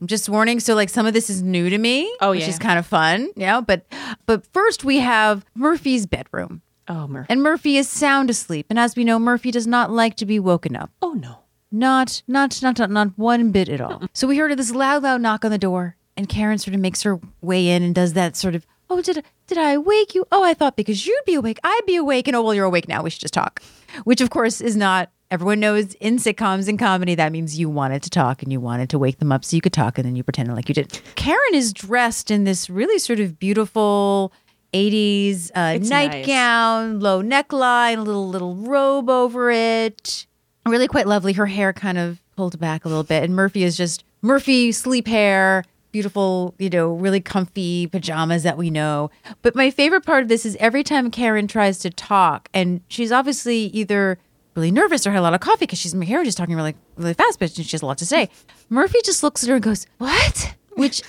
I'm 0.00 0.06
just 0.08 0.28
warning. 0.28 0.58
So, 0.58 0.74
like, 0.74 0.88
some 0.88 1.06
of 1.06 1.14
this 1.14 1.30
is 1.30 1.44
new 1.44 1.70
to 1.70 1.78
me. 1.78 2.12
Oh, 2.20 2.30
which 2.30 2.40
yeah. 2.40 2.48
is 2.48 2.58
kind 2.58 2.76
of 2.76 2.86
fun. 2.86 3.28
Yeah, 3.36 3.60
but 3.60 3.86
but 4.26 4.44
first 4.52 4.82
we 4.82 4.98
have 4.98 5.44
Murphy's 5.54 6.06
bedroom. 6.06 6.62
Oh, 6.88 7.06
Murphy. 7.08 7.26
And 7.30 7.42
Murphy 7.42 7.76
is 7.76 7.88
sound 7.88 8.30
asleep. 8.30 8.66
And 8.70 8.78
as 8.78 8.94
we 8.96 9.04
know, 9.04 9.18
Murphy 9.18 9.50
does 9.50 9.66
not 9.66 9.90
like 9.90 10.16
to 10.16 10.26
be 10.26 10.38
woken 10.38 10.76
up. 10.76 10.90
oh 11.02 11.12
no. 11.12 11.38
Not, 11.72 12.22
not, 12.28 12.62
not, 12.62 12.78
not, 12.78 12.90
not 12.90 13.18
one 13.18 13.50
bit 13.50 13.68
at 13.68 13.80
all. 13.80 14.04
So 14.12 14.28
we 14.28 14.36
heard 14.38 14.56
this 14.56 14.70
loud, 14.70 15.02
loud 15.02 15.20
knock 15.20 15.44
on 15.44 15.50
the 15.50 15.58
door, 15.58 15.96
and 16.16 16.28
Karen 16.28 16.58
sort 16.58 16.74
of 16.74 16.80
makes 16.80 17.02
her 17.02 17.18
way 17.42 17.68
in 17.68 17.82
and 17.82 17.92
does 17.94 18.12
that 18.12 18.36
sort 18.36 18.54
of, 18.54 18.64
oh, 18.88 19.02
did 19.02 19.18
I, 19.18 19.22
did 19.48 19.58
I 19.58 19.76
wake 19.76 20.14
you? 20.14 20.24
Oh, 20.30 20.44
I 20.44 20.54
thought 20.54 20.76
because 20.76 21.06
you'd 21.06 21.24
be 21.26 21.34
awake, 21.34 21.58
I'd 21.64 21.80
be 21.84 21.96
awake. 21.96 22.28
And 22.28 22.36
oh, 22.36 22.42
well, 22.42 22.54
you're 22.54 22.64
awake 22.64 22.86
now. 22.88 23.02
We 23.02 23.10
should 23.10 23.20
just 23.20 23.34
talk. 23.34 23.62
Which, 24.04 24.20
of 24.20 24.30
course, 24.30 24.60
is 24.60 24.76
not. 24.76 25.10
Everyone 25.28 25.58
knows 25.58 25.94
in 25.94 26.18
sitcoms 26.18 26.68
and 26.68 26.78
comedy 26.78 27.16
that 27.16 27.32
means 27.32 27.58
you 27.58 27.68
wanted 27.68 28.00
to 28.04 28.10
talk 28.10 28.44
and 28.44 28.52
you 28.52 28.60
wanted 28.60 28.88
to 28.90 28.98
wake 28.98 29.18
them 29.18 29.32
up 29.32 29.44
so 29.44 29.56
you 29.56 29.60
could 29.60 29.72
talk, 29.72 29.98
and 29.98 30.06
then 30.06 30.14
you 30.14 30.22
pretended 30.22 30.54
like 30.54 30.68
you 30.68 30.74
did. 30.74 31.00
Karen 31.16 31.40
is 31.52 31.72
dressed 31.72 32.30
in 32.30 32.44
this 32.44 32.70
really 32.70 33.00
sort 33.00 33.18
of 33.18 33.40
beautiful. 33.40 34.32
80s 34.76 35.50
uh, 35.54 35.78
nightgown, 35.78 37.00
low 37.00 37.22
neckline, 37.22 37.98
a 37.98 38.02
little 38.02 38.28
little 38.28 38.54
robe 38.54 39.08
over 39.08 39.50
it 39.50 40.26
really 40.70 40.88
quite 40.88 41.06
lovely. 41.06 41.32
Her 41.32 41.46
hair 41.46 41.72
kind 41.72 41.98
of 41.98 42.20
pulled 42.36 42.58
back 42.58 42.84
a 42.84 42.88
little 42.88 43.04
bit, 43.04 43.22
and 43.22 43.34
Murphy 43.34 43.64
is 43.64 43.76
just 43.76 44.04
Murphy 44.22 44.72
sleep 44.72 45.06
hair, 45.06 45.64
beautiful, 45.92 46.54
you 46.58 46.68
know, 46.68 46.94
really 46.94 47.20
comfy 47.20 47.86
pajamas 47.86 48.42
that 48.42 48.58
we 48.58 48.70
know. 48.70 49.10
But 49.42 49.54
my 49.54 49.70
favorite 49.70 50.04
part 50.04 50.22
of 50.22 50.28
this 50.28 50.44
is 50.44 50.56
every 50.56 50.82
time 50.82 51.10
Karen 51.10 51.46
tries 51.46 51.78
to 51.78 51.90
talk, 51.90 52.48
and 52.52 52.80
she's 52.88 53.12
obviously 53.12 53.58
either 53.66 54.18
really 54.54 54.70
nervous 54.70 55.06
or 55.06 55.10
had 55.12 55.20
a 55.20 55.22
lot 55.22 55.34
of 55.34 55.40
coffee 55.40 55.60
because 55.60 55.78
she's 55.78 55.94
Karen 55.94 56.24
just 56.24 56.38
talking 56.38 56.56
really 56.56 56.74
really 56.96 57.14
fast, 57.14 57.38
but 57.38 57.52
she 57.52 57.62
has 57.62 57.82
a 57.82 57.86
lot 57.86 57.98
to 57.98 58.06
say. 58.06 58.28
Murphy 58.68 58.98
just 59.04 59.22
looks 59.22 59.42
at 59.42 59.48
her 59.48 59.56
and 59.56 59.64
goes, 59.64 59.86
"What?" 59.98 60.54
Which 60.74 61.02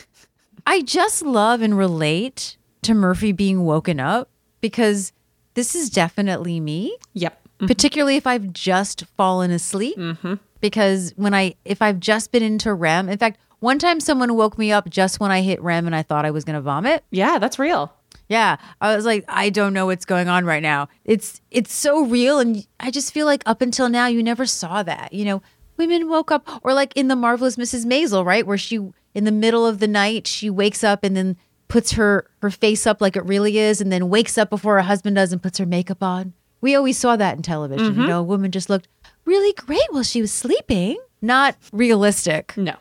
I 0.66 0.82
just 0.82 1.22
love 1.22 1.62
and 1.62 1.78
relate 1.78 2.58
to 2.84 2.94
Murphy 2.94 3.32
being 3.32 3.64
woken 3.64 4.00
up 4.00 4.30
because 4.62 5.12
this 5.54 5.76
is 5.76 5.90
definitely 5.90 6.60
me 6.60 6.96
Yep. 7.14 7.34
Mm-hmm. 7.58 7.66
particularly 7.68 8.16
if 8.18 8.28
I've 8.28 8.54
just 8.54 9.06
fallen 9.18 9.50
asleep. 9.52 9.98
Mm-hmm. 9.98 10.36
Because 10.62 11.14
when 11.16 11.34
I, 11.34 11.56
if 11.66 11.82
I've 11.82 12.00
just 12.00 12.32
been 12.32 12.44
into 12.44 12.74
REM, 12.74 13.10
in 13.10 13.18
fact, 13.18 13.40
one 13.60 13.80
time 13.80 14.00
someone 14.00 14.36
woke 14.36 14.58
me 14.58 14.72
up 14.72 14.90
just 14.90 15.20
when 15.20 15.32
I 15.32 15.42
hit 15.42 15.62
REM 15.62 15.86
and 15.88 15.96
I 15.96 16.04
thought 16.04 16.26
I 16.26 16.32
was 16.32 16.44
going 16.44 16.56
to 16.56 16.62
vomit. 16.62 17.04
Yeah, 17.12 17.40
that's 17.40 17.58
real. 17.60 17.92
Yeah, 18.30 18.58
I 18.82 18.96
was 18.96 19.06
like, 19.06 19.24
I 19.28 19.50
don't 19.50 19.74
know 19.74 19.86
what's 19.88 20.06
going 20.06 20.28
on 20.28 20.46
right 20.46 20.62
now. 20.62 20.90
It's 21.06 21.40
it's 21.50 21.74
so 21.74 22.06
real, 22.06 22.40
and 22.40 22.68
I 22.80 22.92
just 22.92 23.14
feel 23.14 23.26
like 23.26 23.42
up 23.46 23.62
until 23.62 23.88
now, 23.88 24.08
you 24.08 24.22
never 24.22 24.46
saw 24.46 24.84
that. 24.84 25.14
You 25.14 25.24
know, 25.26 25.42
women 25.78 26.10
woke 26.10 26.30
up, 26.32 26.46
or 26.64 26.74
like 26.74 26.92
in 26.98 27.08
the 27.08 27.16
marvelous 27.16 27.56
Mrs. 27.56 27.86
Maisel, 27.86 28.26
right, 28.26 28.46
where 28.46 28.58
she 28.58 28.80
in 29.14 29.24
the 29.24 29.32
middle 29.32 29.66
of 29.66 29.80
the 29.80 29.88
night 29.88 30.28
she 30.28 30.50
wakes 30.50 30.84
up 30.84 31.04
and 31.06 31.16
then 31.16 31.38
puts 31.68 31.94
her 31.94 32.30
her 32.42 32.50
face 32.50 32.88
up 32.88 33.02
like 33.02 33.16
it 33.16 33.26
really 33.26 33.58
is, 33.58 33.82
and 33.82 33.92
then 33.92 34.10
wakes 34.10 34.38
up 34.38 34.50
before 34.50 34.76
her 34.76 34.82
husband 34.84 35.16
does 35.16 35.32
and 35.32 35.42
puts 35.42 35.58
her 35.58 35.66
makeup 35.66 36.02
on. 36.04 36.34
We 36.62 36.76
always 36.76 36.98
saw 36.98 37.16
that 37.16 37.36
in 37.36 37.44
television. 37.44 37.86
You 37.86 37.92
mm-hmm. 37.92 38.08
know, 38.08 38.20
a 38.20 38.24
woman 38.24 38.52
just 38.52 38.70
looked 38.70 38.88
really 39.26 39.54
great 39.54 39.82
while 39.92 40.04
she 40.04 40.22
was 40.22 40.32
sleeping, 40.32 40.98
not 41.22 41.56
realistic, 41.72 42.56
No. 42.58 42.76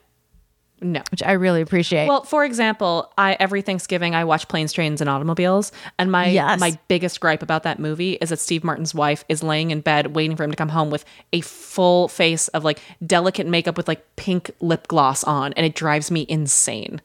No. 0.81 1.03
which 1.11 1.23
I 1.23 1.33
really 1.33 1.63
appreciate. 1.63 2.07
Well, 2.07 2.23
for 2.25 2.45
example, 2.45 3.13
I 3.17 3.37
every 3.41 3.63
Thanksgiving 3.63 4.15
I 4.15 4.25
watch 4.25 4.47
Planes, 4.49 4.73
Trains, 4.73 5.01
and 5.01 5.09
Automobiles, 5.09 5.73
and 5.99 6.13
my 6.13 6.29
Yes. 6.29 6.61
my 6.61 6.79
biggest 6.89 7.21
gripe 7.21 7.43
about 7.43 7.63
that 7.65 7.79
movie 7.79 8.13
is 8.15 8.29
that 8.29 8.39
Steve 8.39 8.63
Martin's 8.63 8.95
wife 8.95 9.25
is 9.29 9.43
laying 9.43 9.71
in 9.71 9.81
bed 9.81 10.15
waiting 10.15 10.37
for 10.37 10.45
him 10.45 10.51
to 10.51 10.57
come 10.57 10.69
home 10.69 10.91
with 10.91 11.05
a 11.33 11.41
full 11.41 12.09
face 12.09 12.49
of 12.49 12.63
like 12.63 12.81
delicate 13.05 13.47
makeup 13.47 13.77
with 13.77 13.89
like 13.89 14.05
pink 14.17 14.51
lip 14.61 14.87
gloss 14.87 15.25
on, 15.25 15.53
and 15.55 15.65
it 15.65 15.75
drives 15.75 16.11
me 16.11 16.27
insane. 16.29 17.01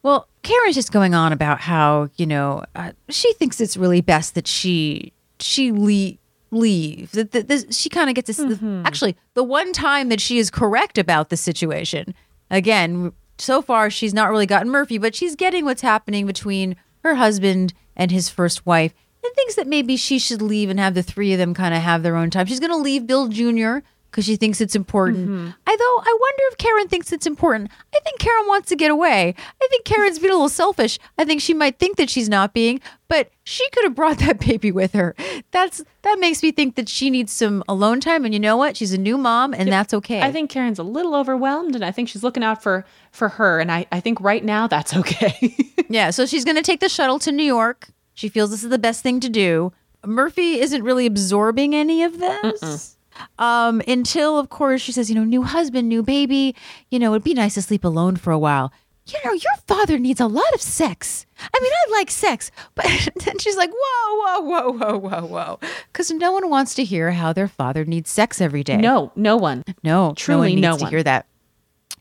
Well, 0.03 0.29
Karen's 0.43 0.75
just 0.75 0.93
going 0.93 1.15
on 1.15 1.33
about 1.33 1.61
how 1.61 2.09
you 2.17 2.27
know 2.27 2.65
uh, 2.75 2.93
she 3.09 3.33
thinks 3.35 3.61
it's 3.61 3.77
really 3.77 4.01
best 4.01 4.35
that 4.35 4.47
she 4.47 5.13
she 5.39 5.73
le- 5.73 6.19
leave. 6.51 7.13
That 7.13 7.33
this, 7.49 7.67
she 7.71 7.89
kind 7.89 8.09
of 8.09 8.15
gets 8.17 8.29
this. 8.29 8.41
Actually, 8.85 9.17
the 9.35 9.45
one 9.45 9.73
time 9.73 10.09
that 10.09 10.21
she 10.21 10.39
is 10.39 10.51
correct 10.51 10.97
about 10.99 11.29
the 11.29 11.37
situation, 11.37 12.15
again, 12.51 13.13
so 13.39 13.61
far 13.63 13.91
she's 13.91 14.15
not 14.15 14.31
really 14.31 14.47
gotten 14.47 14.71
Murphy, 14.71 14.99
but 14.99 15.15
she's 15.15 15.37
getting 15.37 15.65
what's 15.65 15.83
happening 15.83 16.27
between 16.27 16.77
her 17.05 17.15
husband 17.17 17.73
and 17.97 18.11
his 18.11 18.29
first 18.31 18.65
wife, 18.67 18.95
and 19.23 19.35
thinks 19.35 19.55
that 19.57 19.67
maybe 19.67 19.97
she 19.97 20.19
should 20.19 20.41
leave 20.41 20.71
and 20.71 20.81
have 20.81 20.95
the 20.95 21.03
three 21.03 21.33
of 21.33 21.39
them 21.39 21.53
kind 21.55 21.75
of 21.75 21.83
have 21.83 22.03
their 22.03 22.17
own 22.17 22.31
time. 22.31 22.47
She's 22.47 22.61
going 22.61 22.73
to 22.73 22.77
leave 22.77 23.07
Bill 23.07 23.29
Jr. 23.29 23.79
because 24.11 24.25
she 24.25 24.37
thinks 24.37 24.61
it's 24.61 24.75
important. 24.75 25.29
Mm-hmm. 25.29 25.51
Although 25.67 25.99
I 26.03 26.19
wonder 26.21 26.43
if 26.51 26.59
Karen 26.59 26.89
thinks 26.89 27.13
it's 27.13 27.27
important. 27.27 27.71
I 27.95 28.01
think 28.01 28.19
Karen 28.19 28.47
wants 28.47 28.69
to 28.71 28.77
get 28.77 28.91
away. 28.91 29.35
I 29.63 29.69
think 29.71 29.85
Karen's 29.85 30.19
being 30.19 30.33
a 30.33 30.35
little 30.35 30.49
selfish. 30.49 30.99
I 31.19 31.25
think 31.25 31.41
she 31.41 31.55
might 31.55 31.79
think 31.79 31.97
that 31.97 32.11
she's 32.11 32.29
not 32.29 32.53
being, 32.53 32.81
but 33.09 33.31
she 33.45 33.69
could 33.71 33.85
have 33.85 33.95
brought 33.95 34.19
that 34.21 34.41
baby 34.41 34.73
with 34.73 34.93
her. 34.93 35.15
That's 35.51 35.83
that 36.03 36.19
makes 36.19 36.43
me 36.43 36.53
think 36.53 36.77
that 36.77 36.89
she 36.89 37.11
needs 37.11 37.33
some 37.33 37.63
alone 37.69 38.01
time. 38.01 38.25
And 38.25 38.35
you 38.35 38.41
know 38.41 38.57
what? 38.57 38.77
She's 38.77 38.93
a 38.93 38.99
new 38.99 39.17
mom, 39.17 39.55
and 39.55 39.71
that's 39.71 39.95
okay. 39.95 40.21
I 40.21 40.33
think 40.33 40.51
Karen's 40.51 40.79
a 40.79 40.83
little 40.83 41.15
overwhelmed 41.15 41.75
and 41.75 41.85
I 41.85 41.93
think 41.93 42.09
she's 42.09 42.23
looking 42.23 42.43
out 42.43 42.63
for 42.63 42.85
for 43.13 43.29
her 43.29 43.61
and 43.61 43.71
I, 43.73 43.87
I 43.93 44.01
think 44.01 44.21
right 44.21 44.45
now 44.45 44.67
that's 44.67 44.95
okay. 45.01 45.57
Yeah, 45.89 46.11
so 46.11 46.27
she's 46.27 46.45
going 46.45 46.57
to 46.57 46.63
take 46.63 46.81
the 46.81 46.89
shuttle 46.89 47.19
to 47.21 47.33
New 47.33 47.45
York. 47.45 47.89
She 48.15 48.29
feels 48.29 48.51
this 48.51 48.63
is 48.63 48.71
the 48.71 48.79
best 48.79 49.03
thing 49.03 49.21
to 49.21 49.29
do. 49.29 49.73
Murphy 50.05 50.61
isn't 50.61 50.83
really 50.83 51.07
absorbing 51.07 51.75
any 51.75 52.03
of 52.03 52.19
this. 52.19 52.97
Um, 53.39 53.83
until 53.89 54.39
of 54.39 54.49
course 54.51 54.81
she 54.81 54.93
says, 54.93 55.09
you 55.09 55.14
know, 55.16 55.25
new 55.25 55.43
husband, 55.43 55.89
new 55.89 56.03
baby, 56.03 56.55
you 56.91 56.99
know, 56.99 57.12
it'd 57.12 57.25
be 57.25 57.35
nice 57.35 57.55
to 57.55 57.62
sleep 57.62 57.85
alone 57.85 58.16
for 58.16 58.33
a 58.33 58.39
while. 58.39 58.73
You 59.07 59.18
know, 59.25 59.33
your 59.33 59.55
father 59.66 59.99
needs 59.99 60.21
a 60.21 60.27
lot 60.27 60.53
of 60.55 60.61
sex. 60.61 61.27
I 61.41 61.59
mean, 61.61 61.73
I 61.73 61.91
like 61.93 62.11
sex, 62.11 62.51
but 62.77 62.85
then 63.25 63.39
she's 63.39 63.57
like, 63.57 63.71
whoa, 63.75 64.41
whoa, 64.41 64.41
whoa, 64.41 64.71
whoa, 64.73 64.99
whoa, 64.99 65.27
whoa. 65.27 65.59
Because 65.93 66.11
no 66.12 66.31
one 66.33 66.49
wants 66.49 66.75
to 66.75 66.85
hear 66.85 67.11
how 67.11 67.33
their 67.33 67.49
father 67.49 67.85
needs 67.85 68.09
sex 68.11 68.41
every 68.41 68.62
day. 68.62 68.77
no, 68.77 69.11
no 69.16 69.37
one. 69.37 69.64
No, 69.83 70.12
Truly 70.16 70.55
no 70.55 70.61
no 70.61 70.68
one 70.68 70.73
needs 70.73 70.77
to 70.79 70.85
one. 70.85 70.91
hear 70.93 71.03
that. 71.03 71.27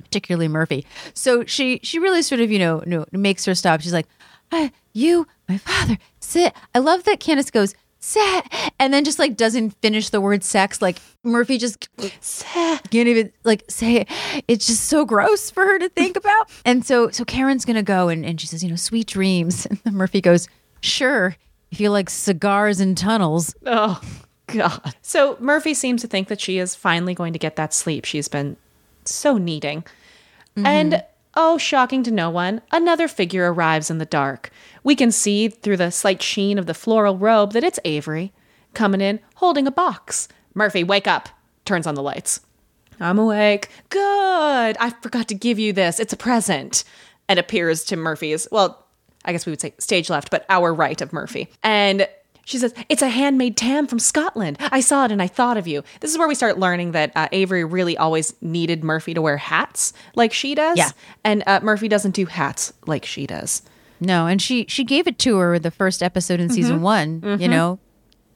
Particularly 0.04 0.48
Murphy. 0.48 0.86
So 1.14 1.46
she 1.46 1.80
she 1.84 2.00
really 2.00 2.22
sort 2.22 2.42
of 2.42 2.52
you 2.52 2.60
know 2.60 2.82
no, 2.86 3.06
makes 3.12 3.46
her 3.46 3.54
stop. 3.56 3.82
She's 3.82 3.94
like, 3.94 4.08
"Ah, 4.52 4.70
"You, 4.94 5.28
my 5.48 5.58
father, 5.58 5.98
sit." 6.20 6.54
I 6.74 6.80
love 6.80 7.04
that 7.04 7.20
Candice 7.20 7.52
goes 7.52 7.76
sit, 8.00 8.46
and 8.80 8.94
then 8.94 9.04
just 9.04 9.20
like 9.20 9.36
doesn't 9.38 9.72
finish 9.82 10.10
the 10.10 10.22
word 10.22 10.44
sex. 10.44 10.82
Like 10.82 11.00
Murphy 11.24 11.58
just 11.58 11.88
can't 11.98 12.96
even 12.96 13.32
like 13.44 13.64
say 13.70 13.98
it. 13.98 14.10
It's 14.48 14.68
just 14.68 14.86
so 14.86 15.06
gross 15.06 15.50
for 15.50 15.64
her 15.64 15.80
to 15.80 15.90
think 15.90 16.18
about. 16.18 16.50
And 16.66 16.86
so 16.86 17.10
so 17.12 17.26
Karen's 17.26 17.66
gonna 17.66 17.84
go 17.84 18.10
and, 18.10 18.26
and 18.26 18.40
she 18.40 18.48
says, 18.48 18.64
you 18.64 18.70
know, 18.70 18.76
sweet 18.76 19.08
dreams. 19.08 19.68
And 19.86 19.96
Murphy 19.96 20.22
goes, 20.22 20.48
sure. 20.82 21.36
If 21.72 21.80
you 21.80 21.90
like 21.90 22.10
cigars 22.10 22.80
and 22.80 22.98
tunnels, 22.98 23.56
Oh 23.66 24.02
God. 24.48 24.96
So 25.02 25.38
Murphy 25.40 25.74
seems 25.74 26.02
to 26.02 26.08
think 26.08 26.28
that 26.28 26.42
she 26.42 26.58
is 26.58 26.76
finally 26.76 27.14
going 27.14 27.34
to 27.34 27.40
get 27.40 27.56
that 27.56 27.74
sleep 27.74 28.06
she's 28.06 28.28
been 28.28 28.58
so 29.06 29.38
needing. 29.38 29.84
And 30.56 30.94
mm-hmm. 30.94 31.06
Oh, 31.42 31.58
shocking 31.58 32.04
to 32.04 32.12
no 32.12 32.30
one, 32.30 32.62
another 32.70 33.08
figure 33.08 33.52
arrives 33.52 33.90
in 33.90 33.98
the 33.98 34.06
dark. 34.06 34.52
We 34.84 34.94
can 34.94 35.10
see 35.10 35.48
through 35.48 35.78
the 35.78 35.90
slight 35.90 36.22
sheen 36.22 36.60
of 36.60 36.66
the 36.66 36.74
floral 36.74 37.18
robe 37.18 37.54
that 37.54 37.64
it's 37.64 37.80
Avery 37.86 38.34
coming 38.74 39.00
in 39.00 39.22
holding 39.36 39.66
a 39.66 39.72
box. 39.72 40.28
Murphy, 40.54 40.84
wake 40.84 41.08
up. 41.08 41.30
Turns 41.64 41.88
on 41.88 41.96
the 41.96 42.04
lights. 42.04 42.42
I'm 43.00 43.18
awake. 43.18 43.70
Good. 43.88 44.76
I 44.82 44.94
forgot 45.02 45.30
to 45.30 45.34
give 45.34 45.58
you 45.58 45.72
this. 45.72 46.02
It's 46.02 46.12
a 46.12 46.18
present. 46.18 46.84
And 47.30 47.40
appears 47.40 47.86
to 47.86 47.96
Murphy's, 47.96 48.46
well, 48.52 48.86
I 49.24 49.32
guess 49.32 49.46
we 49.46 49.54
would 49.54 49.62
say 49.62 49.74
stage 49.80 50.10
left, 50.10 50.32
but 50.32 50.46
our 50.50 50.74
right 50.74 51.00
of 51.00 51.14
Murphy. 51.14 51.48
And 51.64 52.06
she 52.50 52.58
says, 52.58 52.74
It's 52.90 53.02
a 53.04 53.10
handmade 53.10 53.56
tam 53.56 53.86
from 53.86 54.00
Scotland. 54.00 54.58
I 54.60 54.80
saw 54.80 55.06
it 55.06 55.12
and 55.12 55.22
I 55.22 55.28
thought 55.28 55.56
of 55.58 55.68
you. 55.68 55.84
This 56.00 56.12
is 56.12 56.18
where 56.18 56.28
we 56.28 56.34
start 56.36 56.58
learning 56.58 56.94
that 56.94 57.12
uh, 57.16 57.28
Avery 57.32 57.64
really 57.64 57.96
always 57.96 58.34
needed 58.42 58.84
Murphy 58.84 59.14
to 59.14 59.22
wear 59.22 59.38
hats 59.38 59.94
like 60.16 60.34
she 60.34 60.56
does. 60.56 60.78
Yeah. 60.78 60.90
And 61.24 61.44
uh, 61.46 61.60
Murphy 61.62 61.88
doesn't 61.88 62.16
do 62.16 62.26
hats 62.26 62.74
like 62.88 63.06
she 63.06 63.28
does. 63.28 63.62
No, 64.00 64.28
and 64.28 64.42
she 64.42 64.66
she 64.68 64.84
gave 64.84 65.08
it 65.08 65.20
to 65.20 65.38
her 65.38 65.60
the 65.60 65.72
first 65.72 66.02
episode 66.02 66.40
in 66.40 66.50
season 66.50 66.82
one. 66.82 67.22
You 67.40 67.48
know, 67.50 67.80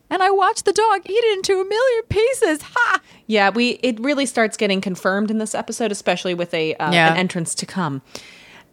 and 0.09 0.21
I 0.21 0.29
watched 0.29 0.65
the 0.65 0.73
dog 0.73 1.01
eat 1.05 1.13
it 1.13 1.37
into 1.37 1.53
a 1.53 1.63
million 1.65 2.03
pieces. 2.09 2.61
Ha! 2.63 3.01
Yeah, 3.27 3.49
we 3.49 3.79
it 3.81 3.99
really 3.99 4.25
starts 4.25 4.57
getting 4.57 4.81
confirmed 4.81 5.31
in 5.31 5.37
this 5.39 5.55
episode, 5.55 5.91
especially 5.91 6.33
with 6.33 6.53
a 6.53 6.75
uh, 6.75 6.91
Yeah. 6.91 7.11
an 7.13 7.17
entrance 7.17 7.55
to 7.55 7.65
come. 7.65 8.01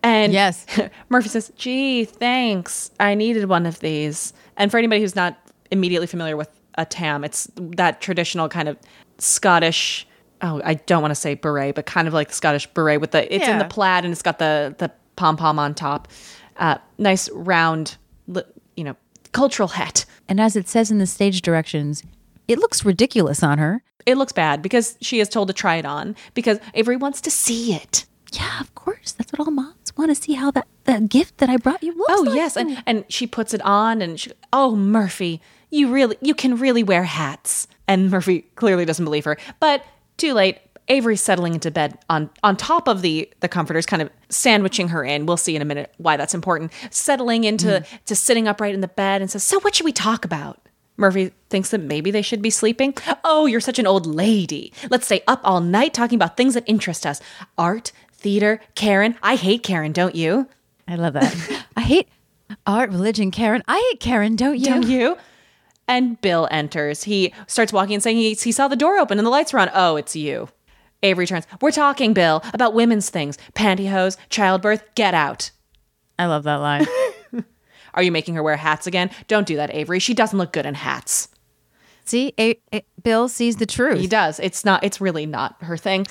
And 0.02 0.32
Yes. 0.32 0.66
Murphy 1.08 1.28
says, 1.28 1.52
"Gee, 1.56 2.04
thanks. 2.04 2.90
I 2.98 3.14
needed 3.14 3.48
one 3.48 3.66
of 3.66 3.78
these." 3.80 4.32
And 4.60 4.70
for 4.70 4.76
anybody 4.76 5.00
who's 5.00 5.16
not 5.16 5.38
immediately 5.70 6.06
familiar 6.06 6.36
with 6.36 6.50
a 6.76 6.84
tam, 6.84 7.24
it's 7.24 7.50
that 7.56 8.02
traditional 8.02 8.48
kind 8.48 8.68
of 8.68 8.76
Scottish. 9.18 10.06
Oh, 10.42 10.60
I 10.64 10.74
don't 10.74 11.00
want 11.00 11.12
to 11.12 11.16
say 11.16 11.34
beret, 11.34 11.74
but 11.74 11.86
kind 11.86 12.06
of 12.06 12.12
like 12.14 12.28
the 12.28 12.34
Scottish 12.34 12.66
beret 12.68 13.00
with 13.00 13.12
the 13.12 13.34
it's 13.34 13.48
in 13.48 13.58
the 13.58 13.64
plaid 13.64 14.04
and 14.04 14.12
it's 14.12 14.22
got 14.22 14.38
the 14.38 14.74
the 14.78 14.92
pom 15.16 15.38
pom 15.38 15.58
on 15.58 15.74
top. 15.74 16.08
Uh, 16.58 16.76
nice 16.98 17.30
round, 17.30 17.96
you 18.76 18.84
know, 18.84 18.96
cultural 19.32 19.68
hat. 19.68 20.04
And 20.28 20.38
as 20.38 20.56
it 20.56 20.68
says 20.68 20.90
in 20.90 20.98
the 20.98 21.06
stage 21.06 21.40
directions, 21.40 22.02
it 22.46 22.58
looks 22.58 22.84
ridiculous 22.84 23.42
on 23.42 23.56
her. 23.56 23.82
It 24.04 24.18
looks 24.18 24.32
bad 24.32 24.60
because 24.60 24.98
she 25.00 25.20
is 25.20 25.28
told 25.30 25.48
to 25.48 25.54
try 25.54 25.76
it 25.76 25.86
on 25.86 26.16
because 26.34 26.58
Avery 26.74 26.96
wants 26.96 27.22
to 27.22 27.30
see 27.30 27.72
it. 27.72 28.04
Yeah, 28.32 28.60
of 28.60 28.74
course. 28.74 29.12
That's 29.12 29.32
what 29.32 29.40
all 29.40 29.50
moms 29.50 29.96
want 29.96 30.10
to 30.10 30.14
see 30.14 30.34
how 30.34 30.50
that 30.52 30.66
the 30.92 31.00
gift 31.06 31.38
that 31.38 31.48
I 31.48 31.56
brought 31.56 31.82
you 31.82 31.96
looks 31.96 32.12
Oh 32.16 32.22
like. 32.22 32.34
yes, 32.34 32.56
and 32.56 32.82
and 32.86 33.04
she 33.08 33.26
puts 33.26 33.54
it 33.54 33.62
on, 33.62 34.02
and 34.02 34.18
she, 34.18 34.32
oh 34.52 34.74
Murphy, 34.76 35.40
you 35.70 35.92
really 35.92 36.16
you 36.20 36.34
can 36.34 36.58
really 36.58 36.82
wear 36.82 37.04
hats. 37.04 37.68
And 37.86 38.10
Murphy 38.10 38.42
clearly 38.54 38.84
doesn't 38.84 39.04
believe 39.04 39.24
her, 39.24 39.36
but 39.58 39.84
too 40.16 40.34
late. 40.34 40.58
Avery's 40.88 41.20
settling 41.22 41.54
into 41.54 41.70
bed 41.70 41.96
on 42.10 42.30
on 42.42 42.56
top 42.56 42.88
of 42.88 43.02
the 43.02 43.30
the 43.40 43.48
comforters, 43.48 43.86
kind 43.86 44.02
of 44.02 44.10
sandwiching 44.28 44.88
her 44.88 45.04
in. 45.04 45.24
We'll 45.24 45.36
see 45.36 45.54
in 45.54 45.62
a 45.62 45.64
minute 45.64 45.92
why 45.98 46.16
that's 46.16 46.34
important. 46.34 46.72
Settling 46.90 47.44
into 47.44 47.66
mm. 47.68 48.04
to 48.06 48.16
sitting 48.16 48.48
upright 48.48 48.74
in 48.74 48.80
the 48.80 48.88
bed 48.88 49.20
and 49.20 49.30
says, 49.30 49.44
"So 49.44 49.60
what 49.60 49.74
should 49.76 49.84
we 49.86 49.92
talk 49.92 50.24
about?" 50.24 50.58
Murphy 50.96 51.32
thinks 51.48 51.70
that 51.70 51.80
maybe 51.80 52.10
they 52.10 52.22
should 52.22 52.42
be 52.42 52.50
sleeping. 52.50 52.94
Oh, 53.24 53.46
you're 53.46 53.60
such 53.60 53.78
an 53.78 53.86
old 53.86 54.04
lady. 54.04 54.72
Let's 54.90 55.06
stay 55.06 55.22
up 55.28 55.40
all 55.44 55.60
night 55.60 55.94
talking 55.94 56.16
about 56.16 56.36
things 56.36 56.54
that 56.54 56.64
interest 56.66 57.06
us. 57.06 57.20
Art, 57.56 57.92
theater, 58.12 58.60
Karen. 58.74 59.14
I 59.22 59.36
hate 59.36 59.62
Karen, 59.62 59.92
don't 59.92 60.14
you? 60.14 60.48
I 60.90 60.96
love 60.96 61.14
that. 61.14 61.66
I 61.76 61.80
hate 61.82 62.08
art, 62.66 62.90
religion, 62.90 63.30
Karen. 63.30 63.62
I 63.68 63.88
hate 63.90 64.00
Karen, 64.00 64.36
don't 64.36 64.58
you? 64.58 64.64
Don't 64.64 64.86
you? 64.88 65.16
And 65.88 66.20
Bill 66.20 66.46
enters. 66.50 67.04
He 67.04 67.32
starts 67.46 67.72
walking 67.72 67.94
and 67.94 68.02
saying 68.02 68.16
he, 68.16 68.34
he 68.34 68.52
saw 68.52 68.68
the 68.68 68.76
door 68.76 68.98
open 68.98 69.18
and 69.18 69.26
the 69.26 69.30
lights 69.30 69.52
were 69.52 69.58
on. 69.58 69.70
Oh, 69.74 69.96
it's 69.96 70.14
you. 70.14 70.48
Avery 71.02 71.26
turns. 71.26 71.46
We're 71.60 71.70
talking, 71.70 72.12
Bill, 72.12 72.42
about 72.52 72.74
women's 72.74 73.08
things 73.10 73.38
pantyhose, 73.54 74.16
childbirth. 74.28 74.84
Get 74.94 75.14
out. 75.14 75.50
I 76.18 76.26
love 76.26 76.44
that 76.44 76.56
line. 76.56 76.86
Are 77.94 78.02
you 78.02 78.12
making 78.12 78.34
her 78.34 78.42
wear 78.42 78.56
hats 78.56 78.86
again? 78.86 79.10
Don't 79.26 79.46
do 79.46 79.56
that, 79.56 79.74
Avery. 79.74 79.98
She 79.98 80.14
doesn't 80.14 80.38
look 80.38 80.52
good 80.52 80.66
in 80.66 80.74
hats. 80.74 81.28
See, 82.04 82.34
A- 82.38 82.60
A- 82.72 82.84
Bill 83.02 83.28
sees 83.28 83.56
the 83.56 83.66
truth. 83.66 84.00
He 84.00 84.06
does. 84.06 84.38
It's 84.40 84.64
not, 84.64 84.84
it's 84.84 85.00
really 85.00 85.26
not 85.26 85.56
her 85.62 85.76
thing. 85.76 86.06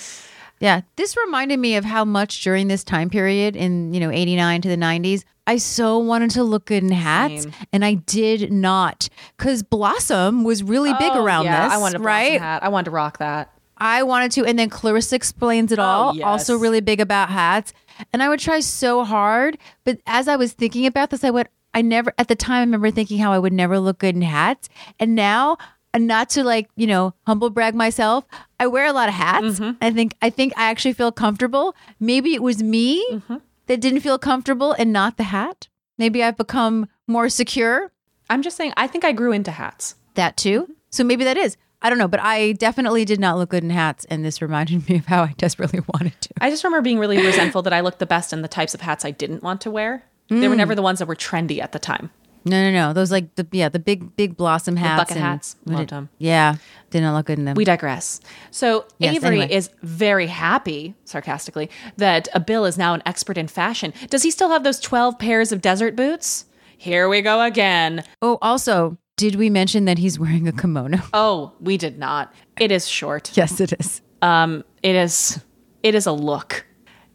Yeah, 0.60 0.82
this 0.98 1.16
reminded 1.26 1.58
me 1.60 1.76
of 1.76 1.86
how 1.86 2.04
much 2.06 2.44
during 2.44 2.68
this 2.68 2.84
time 2.84 3.10
period 3.10 3.56
in, 3.56 3.94
you 3.94 4.00
know, 4.00 4.12
89 4.12 4.62
to 4.64 4.68
the 4.70 4.76
90s, 4.78 5.24
I 5.48 5.58
so 5.58 5.98
wanted 5.98 6.32
to 6.32 6.44
look 6.44 6.66
good 6.66 6.84
in 6.84 6.92
hats 6.92 7.44
Same. 7.44 7.54
and 7.74 7.84
I 7.86 7.94
did 7.96 8.52
not 8.52 9.10
cuz 9.38 9.64
Blossom 9.64 10.44
was 10.44 10.62
really 10.62 10.94
big 10.94 11.12
Oh, 11.14 11.24
around 11.24 11.46
yeah, 11.46 11.64
this, 11.66 11.74
I 11.74 11.78
wanted 11.78 12.00
right? 12.02 12.32
right? 12.32 12.42
hat. 12.42 12.62
I 12.64 12.70
wanted 12.70 12.86
to 12.86 12.92
rock 12.92 13.18
that. 13.20 13.52
I 13.78 14.04
wanted 14.04 14.32
to 14.34 14.46
and 14.46 14.60
then 14.60 14.70
Clarissa 14.70 15.16
explains 15.16 15.72
it 15.72 15.80
oh, 15.80 15.84
all, 15.84 16.10
Oh, 16.10 16.14
yes. 16.14 16.26
also 16.26 16.58
really 16.58 16.82
big 16.82 17.00
about 17.00 17.30
hats. 17.30 17.74
And 18.14 18.22
I 18.22 18.30
would 18.30 18.40
try 18.40 18.60
so 18.60 19.04
hard, 19.04 19.58
but 19.86 20.00
as 20.06 20.28
I 20.28 20.36
was 20.36 20.52
thinking 20.54 20.86
about 20.86 21.10
this, 21.10 21.24
I 21.24 21.30
went 21.32 21.48
I 21.74 21.82
never 21.82 22.14
at 22.18 22.28
the 22.28 22.36
time 22.36 22.58
I 22.58 22.60
remember 22.62 22.92
thinking 22.92 23.20
how 23.20 23.32
I 23.32 23.40
would 23.40 23.54
never 23.54 23.80
look 23.80 24.00
good 24.00 24.16
in 24.16 24.22
hats. 24.24 24.70
And 25.00 25.16
now 25.16 25.58
and 25.94 26.08
not 26.08 26.30
to 26.32 26.44
like, 26.44 26.70
you 26.76 26.88
know, 26.88 27.14
humble 27.26 27.50
brag 27.50 27.76
myself, 27.76 28.26
I 28.60 28.68
wear 28.68 28.86
a 28.86 28.94
lot 28.94 29.10
of 29.10 29.16
hats. 29.16 29.60
Mm-hmm. 29.60 29.78
I 29.82 29.92
think 29.92 30.16
I 30.22 30.30
think 30.30 30.54
I 30.58 30.70
actually 30.70 30.94
feel 30.94 31.12
comfortable. 31.12 31.76
Maybe 32.00 32.34
it 32.34 32.42
was 32.44 32.62
me 32.64 33.06
Mm-hmm. 33.12 33.38
that 33.68 33.82
didn't 33.82 34.02
feel 34.02 34.18
comfortable 34.20 34.74
and 34.74 34.92
not 34.94 35.18
the 35.18 35.24
hat. 35.24 35.68
Maybe 35.98 36.24
I've 36.24 36.38
become 36.38 36.88
more 37.08 37.30
secure. 37.30 37.92
I'm 38.30 38.42
just 38.42 38.56
saying, 38.58 38.74
I 38.78 38.88
think 38.88 39.04
I 39.04 39.12
grew 39.12 39.32
into 39.32 39.52
hats. 39.52 39.96
That 40.16 40.38
too. 40.38 40.74
So 40.92 41.04
maybe 41.04 41.24
that 41.24 41.38
is. 41.38 41.58
I 41.82 41.90
don't 41.90 41.98
know, 41.98 42.08
but 42.10 42.20
I 42.20 42.52
definitely 42.54 43.06
did 43.06 43.20
not 43.22 43.38
look 43.38 43.52
good 43.52 43.64
in 43.64 43.70
hats, 43.70 44.04
and 44.10 44.24
this 44.26 44.42
reminded 44.42 44.88
me 44.90 44.98
of 44.98 45.06
how 45.06 45.24
I 45.24 45.34
desperately 45.38 45.80
wanted 45.94 46.20
to. 46.22 46.30
I 46.42 46.50
just 46.50 46.64
remember 46.64 46.84
being 46.84 47.00
really 47.00 47.18
resentful 47.26 47.62
that 47.64 47.74
I 47.74 47.80
looked 47.80 48.00
the 48.00 48.06
best 48.06 48.34
in 48.34 48.42
the 48.42 48.48
types 48.50 48.74
of 48.74 48.82
hats 48.82 49.06
I 49.06 49.12
didn't 49.12 49.44
want 49.44 49.62
to 49.62 49.72
wear. 49.72 50.04
They 50.30 50.48
were 50.48 50.56
never 50.56 50.76
the 50.76 50.82
ones 50.84 51.00
that 51.00 51.08
were 51.08 51.16
trendy 51.16 51.60
at 51.60 51.72
the 51.72 51.80
time. 51.80 52.12
No, 52.46 52.62
no, 52.64 52.72
no. 52.72 52.94
Those 52.94 53.12
like 53.12 53.36
the 53.36 53.46
yeah, 53.52 53.70
the 53.70 53.80
big 53.80 54.16
big 54.16 54.38
blossom 54.38 54.76
hats, 54.78 55.00
bucket 55.02 55.18
and- 55.18 55.26
hats. 55.26 55.56
Loved 55.66 55.90
did- 55.90 55.94
'em. 55.96 56.10
Yeah, 56.18 56.56
did 56.90 57.02
not 57.02 57.14
look 57.16 57.26
good 57.28 57.38
in 57.40 57.46
them. 57.46 57.56
We 57.56 57.66
digress. 57.66 58.22
So 58.52 58.86
Yes, 58.98 59.16
Avery 59.16 59.42
anyway. 59.42 59.54
is 59.56 59.70
very 59.84 60.28
happy, 60.28 60.96
sarcastically, 61.06 61.70
that 61.98 62.28
a 62.34 62.40
Bill 62.40 62.66
is 62.66 62.78
now 62.78 62.94
an 62.94 63.02
expert 63.06 63.38
in 63.38 63.48
fashion. 63.48 63.94
Does 64.10 64.24
he 64.24 64.32
still 64.32 64.50
have 64.50 64.64
those 64.64 64.80
12 64.80 65.20
pairs 65.20 65.52
of 65.52 65.62
desert 65.62 65.96
boots? 65.96 66.46
Here 66.78 67.10
we 67.10 67.22
go 67.22 67.42
again. 67.42 68.04
oh, 68.22 68.38
also, 68.42 68.98
did 69.18 69.36
we 69.36 69.50
mention 69.50 69.84
that 69.86 69.98
he's 69.98 70.18
wearing 70.18 70.48
a 70.48 70.54
kimono? 70.54 71.00
Oh, 71.14 71.52
we 71.60 71.78
did 71.78 72.00
not. 72.00 72.34
It 72.58 72.72
is 72.72 72.88
short. 72.88 73.32
yes, 73.36 73.60
it 73.60 73.74
is. 73.80 74.02
Um, 74.22 74.64
it 74.82 74.96
is 74.96 75.40
it 75.84 75.94
is 75.96 76.06
a 76.06 76.12
look. 76.14 76.66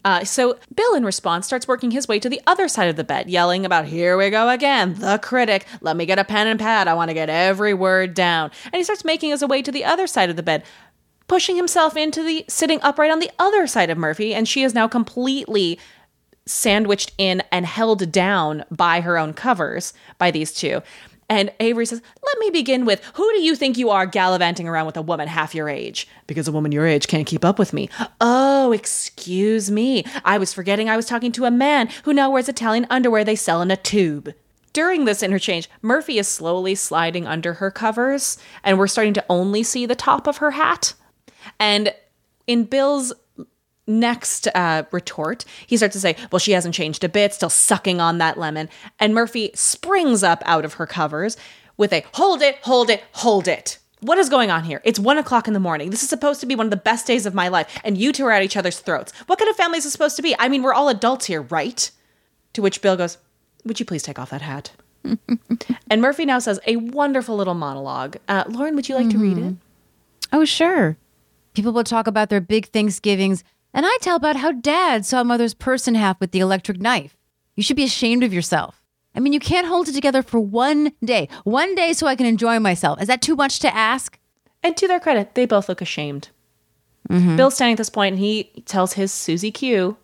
Uh, 0.05 0.23
so 0.23 0.57
Bill, 0.73 0.95
in 0.95 1.03
response, 1.03 1.45
starts 1.47 1.67
working 1.67 1.91
his 1.91 2.07
way 2.07 2.19
to 2.19 2.29
the 2.29 2.41
other 2.47 2.69
side 2.69 2.87
of 2.87 2.95
the 2.95 3.03
bed, 3.03 3.29
yelling 3.29 3.65
about 3.65 3.85
"Here 3.85 4.15
we 4.15 4.29
go 4.29 4.47
again, 4.47 4.93
the 4.99 5.17
critic. 5.17 5.65
Let 5.81 5.97
me 5.97 6.05
get 6.05 6.19
a 6.19 6.23
pen 6.23 6.47
and 6.47 6.59
pad. 6.59 6.87
I 6.87 6.93
want 6.93 7.09
to 7.09 7.13
get 7.13 7.29
every 7.29 7.73
word 7.73 8.13
down." 8.13 8.51
And 8.65 8.75
he 8.75 8.83
starts 8.83 9.03
making 9.03 9.31
his 9.31 9.43
way 9.43 9.61
to 9.63 9.71
the 9.71 9.83
other 9.83 10.07
side 10.07 10.29
of 10.29 10.37
the 10.37 10.43
bed. 10.43 10.63
pushing 11.27 11.55
himself 11.55 11.97
into 11.97 12.23
the 12.23 12.45
sitting 12.47 12.79
upright 12.81 13.11
on 13.11 13.19
the 13.19 13.31
other 13.39 13.67
side 13.67 13.89
of 13.89 13.97
Murphy, 13.97 14.33
and 14.33 14.47
she 14.47 14.63
is 14.63 14.73
now 14.73 14.87
completely 14.87 15.79
sandwiched 16.45 17.11
in 17.17 17.41
and 17.51 17.65
held 17.65 18.11
down 18.11 18.63
by 18.69 19.01
her 19.01 19.17
own 19.17 19.33
covers 19.33 19.93
by 20.19 20.29
these 20.29 20.53
two. 20.53 20.81
And 21.27 21.51
Avery 21.59 21.85
says, 21.85 22.01
Let 22.23 22.39
me 22.39 22.49
begin 22.51 22.85
with 22.85 23.03
who 23.15 23.29
do 23.33 23.41
you 23.41 23.55
think 23.55 23.77
you 23.77 23.89
are 23.89 24.05
gallivanting 24.05 24.67
around 24.67 24.85
with 24.85 24.97
a 24.97 25.01
woman 25.01 25.27
half 25.27 25.55
your 25.55 25.69
age? 25.69 26.07
Because 26.27 26.47
a 26.47 26.51
woman 26.51 26.71
your 26.71 26.85
age 26.85 27.07
can't 27.07 27.27
keep 27.27 27.43
up 27.43 27.57
with 27.57 27.73
me. 27.73 27.89
Oh, 28.21 28.71
excuse 28.71 29.71
me. 29.71 30.05
I 30.23 30.37
was 30.37 30.53
forgetting 30.53 30.89
I 30.89 30.97
was 30.97 31.07
talking 31.07 31.31
to 31.33 31.45
a 31.45 31.51
man 31.51 31.89
who 32.03 32.13
now 32.13 32.29
wears 32.29 32.49
Italian 32.49 32.85
underwear 32.89 33.23
they 33.23 33.35
sell 33.35 33.61
in 33.61 33.71
a 33.71 33.77
tube. 33.77 34.33
During 34.73 35.05
this 35.05 35.23
interchange, 35.23 35.69
Murphy 35.81 36.19
is 36.19 36.27
slowly 36.27 36.75
sliding 36.75 37.25
under 37.25 37.53
her 37.53 37.71
covers, 37.71 38.37
and 38.61 38.77
we're 38.77 38.87
starting 38.87 39.13
to 39.13 39.25
only 39.29 39.63
see 39.63 39.85
the 39.85 39.95
top 39.95 40.27
of 40.27 40.37
her 40.37 40.51
hat. 40.51 40.93
And 41.59 41.93
in 42.45 42.65
Bill's 42.65 43.13
next 43.87 44.47
uh, 44.55 44.83
retort, 44.91 45.45
he 45.67 45.77
starts 45.77 45.93
to 45.93 45.99
say, 45.99 46.15
Well, 46.31 46.39
she 46.39 46.51
hasn't 46.51 46.75
changed 46.75 47.03
a 47.03 47.09
bit, 47.09 47.33
still 47.33 47.49
sucking 47.49 48.01
on 48.01 48.17
that 48.19 48.37
lemon. 48.37 48.69
And 48.99 49.13
Murphy 49.13 49.51
springs 49.53 50.23
up 50.23 50.43
out 50.45 50.65
of 50.65 50.73
her 50.73 50.87
covers 50.87 51.37
with 51.77 51.93
a 51.93 52.03
hold 52.13 52.41
it, 52.41 52.57
hold 52.63 52.89
it, 52.89 53.03
hold 53.13 53.47
it. 53.47 53.79
What 54.01 54.17
is 54.17 54.29
going 54.29 54.51
on 54.51 54.63
here? 54.63 54.81
It's 54.83 54.99
one 54.99 55.17
o'clock 55.17 55.47
in 55.47 55.53
the 55.53 55.59
morning. 55.59 55.89
This 55.89 56.03
is 56.03 56.09
supposed 56.09 56.39
to 56.41 56.45
be 56.45 56.55
one 56.55 56.67
of 56.67 56.69
the 56.69 56.77
best 56.77 57.07
days 57.07 57.25
of 57.25 57.33
my 57.33 57.47
life, 57.47 57.79
and 57.83 57.97
you 57.97 58.11
two 58.11 58.25
are 58.25 58.31
at 58.31 58.43
each 58.43 58.57
other's 58.57 58.79
throats. 58.79 59.13
What 59.27 59.39
kind 59.39 59.49
of 59.49 59.55
family 59.55 59.77
is 59.77 59.83
this 59.83 59.93
supposed 59.93 60.15
to 60.17 60.21
be? 60.21 60.35
I 60.37 60.47
mean, 60.47 60.63
we're 60.63 60.73
all 60.73 60.89
adults 60.89 61.25
here, 61.25 61.41
right? 61.41 61.89
To 62.53 62.61
which 62.61 62.81
Bill 62.81 62.95
goes, 62.97 63.17
Would 63.63 63.79
you 63.79 63.85
please 63.85 64.03
take 64.03 64.19
off 64.19 64.29
that 64.29 64.41
hat? 64.41 64.71
and 65.89 66.01
Murphy 66.01 66.25
now 66.25 66.39
says 66.39 66.59
a 66.67 66.75
wonderful 66.75 67.35
little 67.35 67.53
monologue. 67.53 68.17
Uh, 68.27 68.43
Lauren, 68.47 68.75
would 68.75 68.89
you 68.89 68.95
like 68.95 69.09
to 69.09 69.17
read 69.17 69.37
it? 69.37 69.55
Oh, 70.31 70.45
sure. 70.45 70.97
People 71.53 71.71
will 71.71 71.83
talk 71.83 72.07
about 72.07 72.29
their 72.29 72.41
big 72.41 72.67
Thanksgivings, 72.67 73.43
and 73.75 73.85
I 73.85 73.97
tell 74.01 74.15
about 74.15 74.37
how 74.37 74.53
dad 74.53 75.05
saw 75.05 75.23
mother's 75.23 75.53
purse 75.53 75.87
in 75.87 75.95
half 75.95 76.19
with 76.19 76.31
the 76.31 76.39
electric 76.39 76.79
knife. 76.79 77.17
You 77.55 77.61
should 77.61 77.75
be 77.75 77.83
ashamed 77.83 78.23
of 78.23 78.33
yourself. 78.33 78.81
I 79.13 79.19
mean, 79.19 79.33
you 79.33 79.39
can't 79.39 79.67
hold 79.67 79.89
it 79.89 79.93
together 79.93 80.23
for 80.23 80.39
one 80.39 80.93
day. 81.03 81.27
One 81.43 81.75
day 81.75 81.91
so 81.93 82.07
I 82.07 82.15
can 82.15 82.25
enjoy 82.25 82.59
myself. 82.59 83.01
Is 83.01 83.07
that 83.07 83.21
too 83.21 83.35
much 83.35 83.59
to 83.59 83.75
ask? 83.75 84.17
And 84.63 84.75
to 84.77 84.87
their 84.87 84.99
credit, 84.99 85.35
they 85.35 85.45
both 85.45 85.67
look 85.67 85.81
ashamed. 85.81 86.29
Mm-hmm. 87.09 87.35
Bill's 87.35 87.55
standing 87.55 87.73
at 87.73 87.77
this 87.77 87.89
point 87.89 88.13
and 88.13 88.19
he 88.19 88.45
tells 88.65 88.93
his 88.93 89.11
Susie 89.11 89.51
Q 89.51 89.97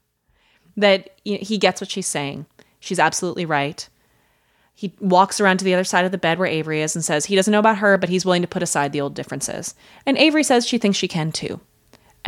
that 0.76 1.18
he 1.24 1.56
gets 1.58 1.80
what 1.80 1.90
she's 1.90 2.06
saying. 2.06 2.44
She's 2.78 2.98
absolutely 2.98 3.46
right. 3.46 3.88
He 4.74 4.94
walks 5.00 5.40
around 5.40 5.58
to 5.58 5.64
the 5.64 5.74
other 5.74 5.82
side 5.82 6.04
of 6.04 6.12
the 6.12 6.18
bed 6.18 6.38
where 6.38 6.46
Avery 6.46 6.82
is 6.82 6.94
and 6.94 7.04
says 7.04 7.24
he 7.24 7.34
doesn't 7.34 7.50
know 7.50 7.58
about 7.58 7.78
her, 7.78 7.98
but 7.98 8.08
he's 8.10 8.24
willing 8.24 8.42
to 8.42 8.48
put 8.48 8.62
aside 8.62 8.92
the 8.92 9.00
old 9.00 9.14
differences. 9.14 9.74
And 10.06 10.16
Avery 10.16 10.44
says 10.44 10.66
she 10.66 10.78
thinks 10.78 10.96
she 10.96 11.08
can 11.08 11.32
too. 11.32 11.60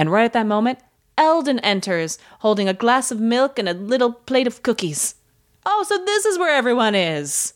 And 0.01 0.11
right 0.11 0.25
at 0.25 0.33
that 0.33 0.47
moment, 0.47 0.79
Eldon 1.19 1.59
enters, 1.59 2.17
holding 2.39 2.71
a 2.71 2.73
glass 2.73 3.11
of 3.11 3.21
milk 3.21 3.59
and 3.59 3.69
a 3.69 3.75
little 3.75 4.15
plate 4.15 4.47
of 4.47 4.63
cookies. 4.63 5.17
Oh, 5.67 5.85
so 5.87 6.03
this 6.03 6.25
is 6.25 6.39
where 6.39 6.57
everyone 6.57 6.95
is. 6.95 7.53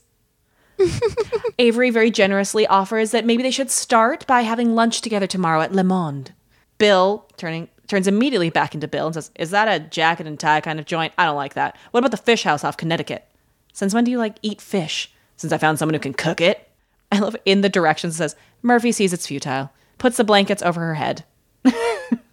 Avery 1.59 1.88
very 1.88 2.11
generously 2.11 2.66
offers 2.66 3.12
that 3.12 3.24
maybe 3.24 3.42
they 3.42 3.51
should 3.51 3.70
start 3.70 4.26
by 4.26 4.42
having 4.42 4.74
lunch 4.74 5.01
together 5.01 5.26
tomorrow 5.26 5.62
at 5.62 5.72
Le 5.72 5.82
Monde. 5.82 6.34
Bill, 6.76 7.26
turning 7.38 7.68
turns 7.88 8.07
immediately 8.07 8.51
back 8.51 8.74
into 8.74 8.88
Bill 8.88 9.07
and 9.07 9.14
says, 9.14 9.30
Is 9.36 9.51
that 9.53 9.66
a 9.66 9.82
jacket 9.82 10.26
and 10.26 10.38
tie 10.38 10.61
kind 10.61 10.78
of 10.78 10.84
joint? 10.84 11.14
I 11.16 11.24
don't 11.24 11.36
like 11.36 11.55
that. 11.55 11.78
What 11.92 12.01
about 12.01 12.11
the 12.11 12.18
fish 12.18 12.42
house 12.42 12.62
off 12.62 12.76
Connecticut? 12.76 13.26
Since 13.72 13.95
when 13.95 14.05
do 14.05 14.11
you 14.11 14.18
like 14.18 14.36
eat 14.42 14.61
fish? 14.61 15.11
Since 15.38 15.55
I 15.55 15.57
found 15.57 15.78
someone 15.78 15.95
who 15.95 15.99
can 15.99 16.12
cook 16.12 16.42
it. 16.42 16.68
I 17.11 17.20
love 17.20 17.36
in 17.47 17.62
the 17.62 17.70
directions 17.70 18.16
it 18.16 18.18
says, 18.18 18.36
Murphy 18.61 18.92
sees 18.92 19.14
it's 19.14 19.28
futile, 19.28 19.70
puts 19.97 20.18
the 20.18 20.24
blankets 20.24 20.62
over 20.62 20.80
her 20.80 20.97
head. 20.97 21.24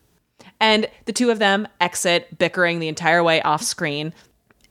and 0.62 0.88
the 1.06 1.12
two 1.12 1.32
of 1.32 1.40
them 1.40 1.68
exit, 1.82 2.38
bickering 2.38 2.80
the 2.80 2.88
entire 2.88 3.24
way 3.24 3.42
off 3.42 3.64
screen. 3.64 4.14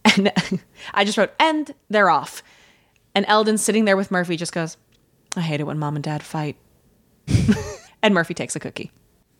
And 0.05 0.33
I 0.95 1.05
just 1.05 1.19
wrote, 1.19 1.33
and 1.39 1.75
they're 1.91 2.09
off. 2.09 2.43
And 3.15 3.27
Eldon 3.29 3.59
sitting 3.59 3.85
there 3.85 3.97
with 3.97 4.13
Murphy 4.13 4.37
just 4.37 4.53
goes, 4.53 4.77
I 5.37 5.41
hate 5.41 5.61
it 5.61 5.65
when 5.65 5.79
mom 5.79 5.97
and 5.97 6.05
dad 6.05 6.23
fight. 6.23 6.57
and 8.03 8.15
Murphy 8.15 8.35
takes 8.35 8.55
a 8.55 8.61
cookie. 8.61 8.93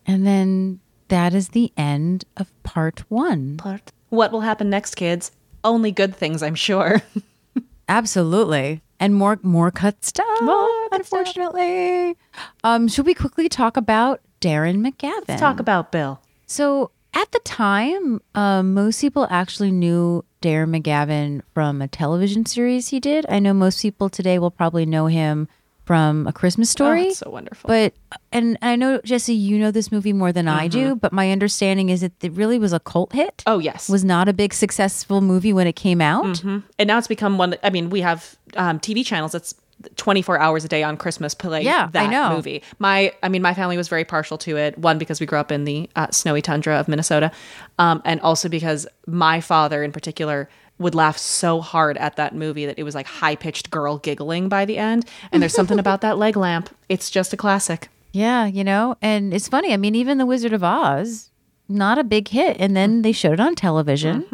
And 0.07 0.27
then 0.27 0.81
that 1.09 1.35
is 1.35 1.51
the 1.51 1.73
end 1.77 2.25
of 2.37 2.53
part 2.65 3.05
one. 3.09 3.57
Part. 3.57 3.93
What 4.09 4.33
will 4.33 4.41
happen 4.41 4.69
next, 4.69 4.97
kids? 4.97 5.31
Only 5.63 5.93
good 5.93 6.17
things, 6.17 6.43
I'm 6.43 6.57
sure. 6.57 7.01
Absolutely. 7.89 8.83
And 8.99 9.15
more 9.15 9.39
more 9.43 9.71
cut 9.71 10.05
stuff. 10.05 10.27
More 10.43 10.67
cut 10.91 11.07
stuff. 11.07 11.23
unfortunately. 11.23 12.17
Um, 12.65 12.89
should 12.89 13.07
we 13.07 13.15
quickly 13.15 13.49
talk 13.49 13.77
about 13.77 14.21
Darren 14.41 14.87
McGavin? 14.87 15.29
Let's 15.29 15.41
talk 15.41 15.61
about 15.61 15.93
Bill. 15.93 16.21
So 16.51 16.91
at 17.15 17.31
the 17.31 17.39
time, 17.45 18.21
um, 18.35 18.75
most 18.75 19.01
people 19.01 19.29
actually 19.31 19.71
knew 19.71 20.25
Darren 20.43 20.77
McGavin 20.77 21.43
from 21.55 21.81
a 21.81 21.87
television 21.87 22.45
series 22.45 22.89
he 22.89 22.99
did. 22.99 23.25
I 23.29 23.39
know 23.39 23.55
most 23.55 23.81
people 23.81 24.09
today 24.09 24.37
will 24.41 24.51
probably 24.51 24.85
know 24.85 25.07
him 25.07 25.47
from 25.85 26.27
A 26.27 26.33
Christmas 26.33 26.69
Story. 26.69 27.07
Oh, 27.07 27.13
so 27.13 27.31
wonderful. 27.31 27.69
But 27.69 27.95
and 28.33 28.59
I 28.63 28.75
know 28.75 29.01
Jesse, 29.05 29.33
you 29.33 29.61
know 29.61 29.71
this 29.71 29.93
movie 29.93 30.13
more 30.13 30.33
than 30.33 30.49
I 30.49 30.67
do. 30.67 30.97
But 30.97 31.13
my 31.13 31.31
understanding 31.31 31.89
is 31.89 32.01
that 32.01 32.13
it 32.21 32.33
really 32.33 32.59
was 32.59 32.73
a 32.73 32.81
cult 32.81 33.13
hit. 33.13 33.39
Mm-hmm. 33.39 33.53
Oh, 33.53 33.59
yes. 33.61 33.89
was 33.89 34.05
not 34.05 34.29
a 34.29 34.33
big 34.33 34.53
successful 34.53 35.21
movie 35.21 35.53
when 35.53 35.69
it 35.69 35.77
came 35.77 36.01
out. 36.01 36.43
and 36.43 36.65
now 36.81 36.99
it's 36.99 37.07
become 37.07 37.39
one 37.39 37.51
that, 37.51 37.61
I 37.65 37.71
mean, 37.71 37.91
we 37.91 38.01
have 38.01 38.37
um, 38.57 38.81
TV 38.81 39.07
channels 39.07 39.31
that's 39.31 39.55
24 39.97 40.39
hours 40.39 40.65
a 40.65 40.69
day 40.69 40.83
on 40.83 40.97
Christmas 40.97 41.35
play 41.35 41.63
Yeah, 41.63 41.89
that 41.93 42.33
movie. 42.35 42.63
My, 42.79 43.13
I 43.23 43.29
mean, 43.29 43.43
my 43.43 43.55
family 43.55 43.77
was 43.77 43.89
very 43.89 44.05
partial 44.05 44.39
to 44.39 44.57
it. 44.57 44.77
One, 44.79 44.99
because 44.99 45.21
we 45.21 45.27
grew 45.27 45.39
up 45.39 45.51
in 45.51 45.65
the 45.65 45.89
uh, 45.97 46.11
snowy 46.11 46.43
tundra 46.43 46.77
of 46.77 46.89
Minnesota. 46.89 47.31
Um, 47.79 48.03
and 48.05 48.21
also 48.21 48.49
because 48.49 48.87
my 49.07 49.41
father 49.41 49.83
in 49.83 49.93
particular 49.93 50.49
would 50.79 50.95
laugh 50.95 51.19
so 51.19 51.61
hard 51.61 51.99
at 51.99 52.17
that 52.17 52.35
movie 52.35 52.67
that 52.67 52.79
it 52.79 52.83
was 52.83 52.95
like 52.95 53.07
high 53.07 53.37
pitched 53.37 53.71
girl 53.71 53.99
giggling 53.99 54.49
by 54.49 54.65
the 54.65 54.79
end. 54.79 55.05
And 55.31 55.43
there's 55.43 55.55
something 55.55 55.79
about 55.79 56.01
that 56.01 56.19
leg 56.19 56.37
lamp. 56.37 56.71
It's 56.89 57.11
just 57.11 57.33
a 57.33 57.37
classic. 57.37 57.89
Yeah, 58.13 58.47
you 58.47 58.65
know, 58.65 58.97
and 59.01 59.33
it's 59.33 59.47
funny. 59.47 59.73
I 59.73 59.77
mean, 59.77 59.95
even 59.95 60.19
The 60.19 60.27
Wizard 60.27 60.53
of 60.53 60.65
Oz, 60.65 61.31
not 61.69 61.99
a 61.99 62.03
big 62.05 62.29
hit, 62.29 62.57
and 62.59 62.77
then 62.77 63.03
they 63.03 63.13
showed 63.13 63.35
it 63.35 63.41
on 63.41 63.55
television, 63.55 64.27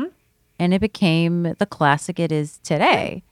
and 0.58 0.72
it 0.72 0.80
became 0.80 1.54
the 1.58 1.66
classic 1.66 2.18
it 2.18 2.32
is 2.32 2.58
today. 2.62 3.22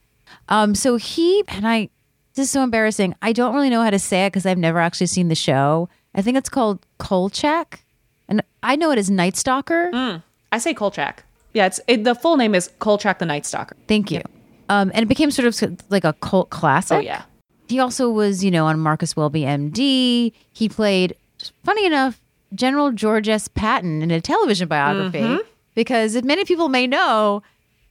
Um, 0.49 0.75
so 0.75 0.97
he 0.97 1.43
and 1.47 1.67
I, 1.67 1.89
this 2.35 2.47
is 2.47 2.51
so 2.51 2.63
embarrassing. 2.63 3.15
I 3.21 3.33
don't 3.33 3.53
really 3.53 3.69
know 3.69 3.81
how 3.81 3.89
to 3.89 3.99
say 3.99 4.25
it 4.25 4.31
because 4.31 4.45
I've 4.45 4.57
never 4.57 4.79
actually 4.79 5.07
seen 5.07 5.29
the 5.29 5.35
show. 5.35 5.89
I 6.13 6.21
think 6.21 6.37
it's 6.37 6.49
called 6.49 6.85
Kolchak, 6.99 7.83
and 8.27 8.43
I 8.63 8.75
know 8.75 8.91
it 8.91 8.97
as 8.97 9.09
Night 9.09 9.35
Stalker. 9.35 10.21
I 10.51 10.57
say 10.57 10.73
Kolchak. 10.73 11.23
Yeah, 11.53 11.67
it's 11.67 11.79
it, 11.87 12.03
the 12.03 12.15
full 12.15 12.37
name 12.37 12.53
is 12.53 12.69
Kolchak 12.79 13.19
the 13.19 13.25
Night 13.25 13.45
Stalker. 13.45 13.75
Thank 13.87 14.11
you. 14.11 14.21
Um, 14.69 14.91
and 14.93 15.03
it 15.03 15.07
became 15.07 15.31
sort 15.31 15.47
of 15.47 15.81
like 15.89 16.03
a 16.03 16.13
cult 16.13 16.49
classic. 16.49 16.97
Oh 16.97 17.01
yeah. 17.01 17.23
He 17.67 17.79
also 17.79 18.09
was, 18.09 18.43
you 18.43 18.51
know, 18.51 18.65
on 18.65 18.79
Marcus 18.79 19.15
Welby 19.15 19.41
MD. 19.41 20.31
He 20.53 20.69
played, 20.69 21.15
funny 21.63 21.85
enough, 21.85 22.21
General 22.53 22.91
George 22.91 23.27
S. 23.27 23.47
Patton 23.47 24.01
in 24.01 24.11
a 24.11 24.21
television 24.21 24.67
biography. 24.67 25.19
Mm-hmm. 25.19 25.47
Because 25.73 26.15
as 26.15 26.23
many 26.23 26.45
people 26.45 26.69
may 26.69 26.87
know, 26.87 27.41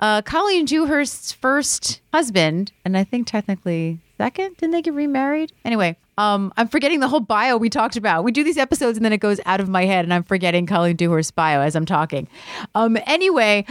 uh, 0.00 0.22
Colleen 0.22 0.64
Dewhurst's 0.64 1.32
first 1.32 2.00
husband, 2.12 2.72
and 2.84 2.96
I 2.96 3.04
think 3.04 3.26
technically 3.26 3.98
second, 4.18 4.56
didn't 4.56 4.72
they 4.72 4.82
get 4.82 4.94
remarried? 4.94 5.52
Anyway, 5.64 5.96
um, 6.18 6.52
I'm 6.56 6.68
forgetting 6.68 7.00
the 7.00 7.08
whole 7.08 7.20
bio 7.20 7.56
we 7.56 7.70
talked 7.70 7.96
about. 7.96 8.24
We 8.24 8.32
do 8.32 8.44
these 8.44 8.58
episodes 8.58 8.96
and 8.98 9.04
then 9.04 9.12
it 9.12 9.18
goes 9.18 9.40
out 9.46 9.60
of 9.60 9.68
my 9.68 9.84
head, 9.84 10.04
and 10.04 10.14
I'm 10.14 10.22
forgetting 10.24 10.66
Colleen 10.66 10.96
Dewhurst's 10.96 11.30
bio 11.32 11.60
as 11.60 11.74
I'm 11.74 11.86
talking. 11.86 12.28
Um, 12.74 12.96
anyway, 13.06 13.66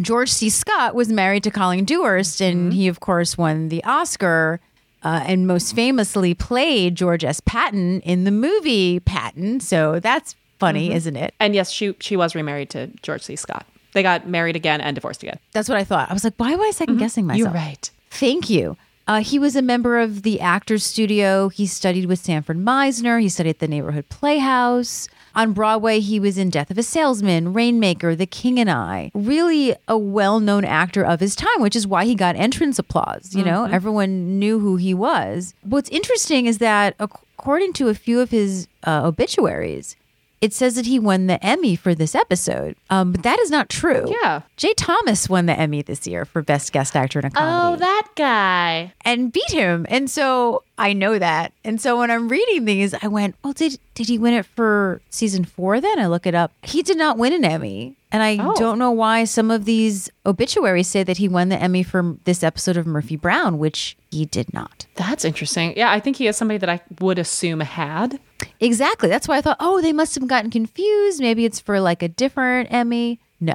George 0.00 0.30
C. 0.30 0.50
Scott 0.50 0.94
was 0.94 1.08
married 1.10 1.44
to 1.44 1.50
Colleen 1.50 1.84
Dewhurst, 1.84 2.40
and 2.40 2.72
he, 2.72 2.88
of 2.88 3.00
course, 3.00 3.38
won 3.38 3.68
the 3.68 3.82
Oscar. 3.84 4.60
Uh, 5.02 5.22
and 5.26 5.46
most 5.46 5.74
famously 5.74 6.32
played 6.32 6.94
George 6.94 7.24
S. 7.24 7.38
Patton 7.38 8.00
in 8.00 8.24
the 8.24 8.30
movie 8.30 9.00
Patton. 9.00 9.60
So 9.60 10.00
that's 10.00 10.34
funny, 10.58 10.94
isn't 10.94 11.14
it? 11.14 11.34
And 11.38 11.54
yes, 11.54 11.70
she 11.70 11.94
she 12.00 12.16
was 12.16 12.34
remarried 12.34 12.70
to 12.70 12.86
George 13.02 13.20
C. 13.20 13.36
Scott. 13.36 13.66
They 13.92 14.02
got 14.02 14.26
married 14.26 14.56
again 14.56 14.80
and 14.80 14.94
divorced 14.94 15.22
again. 15.22 15.38
That's 15.52 15.68
what 15.68 15.76
I 15.76 15.84
thought. 15.84 16.10
I 16.10 16.14
was 16.14 16.24
like, 16.24 16.34
why 16.38 16.52
am 16.52 16.60
I 16.60 16.70
2nd 16.74 16.98
guessing 16.98 17.26
myself? 17.26 17.38
You're 17.38 17.50
right. 17.50 17.90
Thank 18.10 18.48
you. 18.48 18.76
Uh, 19.06 19.20
he 19.20 19.38
was 19.38 19.54
a 19.54 19.62
member 19.62 19.98
of 19.98 20.22
the 20.22 20.40
Actors 20.40 20.84
Studio. 20.84 21.48
He 21.48 21.66
studied 21.66 22.06
with 22.06 22.18
Sanford 22.18 22.58
Meisner. 22.58 23.20
He 23.20 23.28
studied 23.28 23.50
at 23.50 23.58
the 23.58 23.68
Neighborhood 23.68 24.08
Playhouse. 24.08 25.08
On 25.36 25.52
Broadway, 25.52 25.98
he 25.98 26.20
was 26.20 26.38
in 26.38 26.48
Death 26.48 26.70
of 26.70 26.78
a 26.78 26.82
Salesman, 26.82 27.52
Rainmaker, 27.52 28.14
The 28.14 28.26
King 28.26 28.58
and 28.60 28.70
I. 28.70 29.10
Really 29.14 29.74
a 29.88 29.98
well 29.98 30.38
known 30.38 30.64
actor 30.64 31.04
of 31.04 31.18
his 31.20 31.34
time, 31.34 31.60
which 31.60 31.74
is 31.74 31.86
why 31.86 32.04
he 32.04 32.14
got 32.14 32.36
entrance 32.36 32.78
applause. 32.78 33.34
You 33.34 33.44
know, 33.44 33.64
everyone 33.64 34.38
knew 34.38 34.60
who 34.60 34.76
he 34.76 34.94
was. 34.94 35.54
What's 35.62 35.90
interesting 35.90 36.46
is 36.46 36.58
that, 36.58 36.94
according 37.00 37.72
to 37.74 37.88
a 37.88 37.94
few 37.94 38.20
of 38.20 38.30
his 38.30 38.68
uh, 38.86 39.02
obituaries, 39.04 39.96
it 40.44 40.52
says 40.52 40.74
that 40.74 40.84
he 40.84 40.98
won 40.98 41.26
the 41.26 41.42
Emmy 41.44 41.74
for 41.74 41.94
this 41.94 42.14
episode. 42.14 42.76
Um, 42.90 43.12
but 43.12 43.22
that 43.22 43.38
is 43.38 43.50
not 43.50 43.70
true. 43.70 44.04
Yeah. 44.22 44.42
Jay 44.58 44.74
Thomas 44.76 45.26
won 45.28 45.46
the 45.46 45.58
Emmy 45.58 45.80
this 45.80 46.06
year 46.06 46.26
for 46.26 46.42
Best 46.42 46.70
Guest 46.72 46.94
Actor 46.94 47.20
in 47.20 47.24
a 47.24 47.30
Comedy. 47.30 47.74
Oh, 47.74 47.76
that 47.80 48.08
guy. 48.14 48.92
and 49.06 49.32
beat 49.32 49.50
him. 49.50 49.86
And 49.88 50.10
so 50.10 50.62
I 50.76 50.92
know 50.92 51.18
that. 51.18 51.52
And 51.64 51.80
so 51.80 51.98
when 51.98 52.10
I'm 52.10 52.28
reading 52.28 52.66
these, 52.66 52.92
I 53.02 53.06
went, 53.08 53.36
well, 53.42 53.54
did 53.54 53.78
did 53.94 54.08
he 54.08 54.18
win 54.18 54.34
it 54.34 54.44
for 54.44 55.00
season 55.08 55.44
four 55.44 55.80
then? 55.80 55.98
I 55.98 56.06
look 56.08 56.26
it 56.26 56.34
up. 56.34 56.52
He 56.62 56.82
did 56.82 56.98
not 56.98 57.16
win 57.16 57.32
an 57.32 57.44
Emmy. 57.44 57.94
And 58.12 58.22
I 58.22 58.36
Oh. 58.40 58.54
don't 58.56 58.78
know 58.78 58.90
why 58.90 59.24
some 59.24 59.50
of 59.50 59.64
these 59.64 60.10
obituaries 60.26 60.86
say 60.88 61.02
that 61.04 61.16
he 61.16 61.28
won 61.28 61.48
the 61.48 61.60
Emmy 61.60 61.82
for 61.82 62.16
this 62.24 62.42
episode 62.44 62.76
of 62.76 62.86
Murphy 62.86 63.16
Brown, 63.16 63.58
which 63.58 63.96
he 64.10 64.24
did 64.26 64.52
not. 64.52 64.86
That's 64.96 65.24
interesting. 65.24 65.74
Yeah, 65.76 65.90
I 65.90 65.98
think 66.00 66.16
he 66.16 66.26
is 66.28 66.36
somebody 66.36 66.58
that 66.58 66.68
I 66.68 66.80
would 67.00 67.18
assume 67.18 67.60
had. 67.60 68.20
Exactly. 68.60 69.08
That's 69.08 69.26
why 69.28 69.36
I 69.38 69.40
thought, 69.40 69.56
oh, 69.60 69.80
they 69.80 69.92
must 69.92 70.14
have 70.14 70.26
gotten 70.26 70.50
confused. 70.50 71.20
Maybe 71.20 71.44
it's 71.44 71.60
for 71.60 71.80
like 71.80 72.02
a 72.02 72.08
different 72.08 72.72
Emmy. 72.72 73.20
No. 73.40 73.54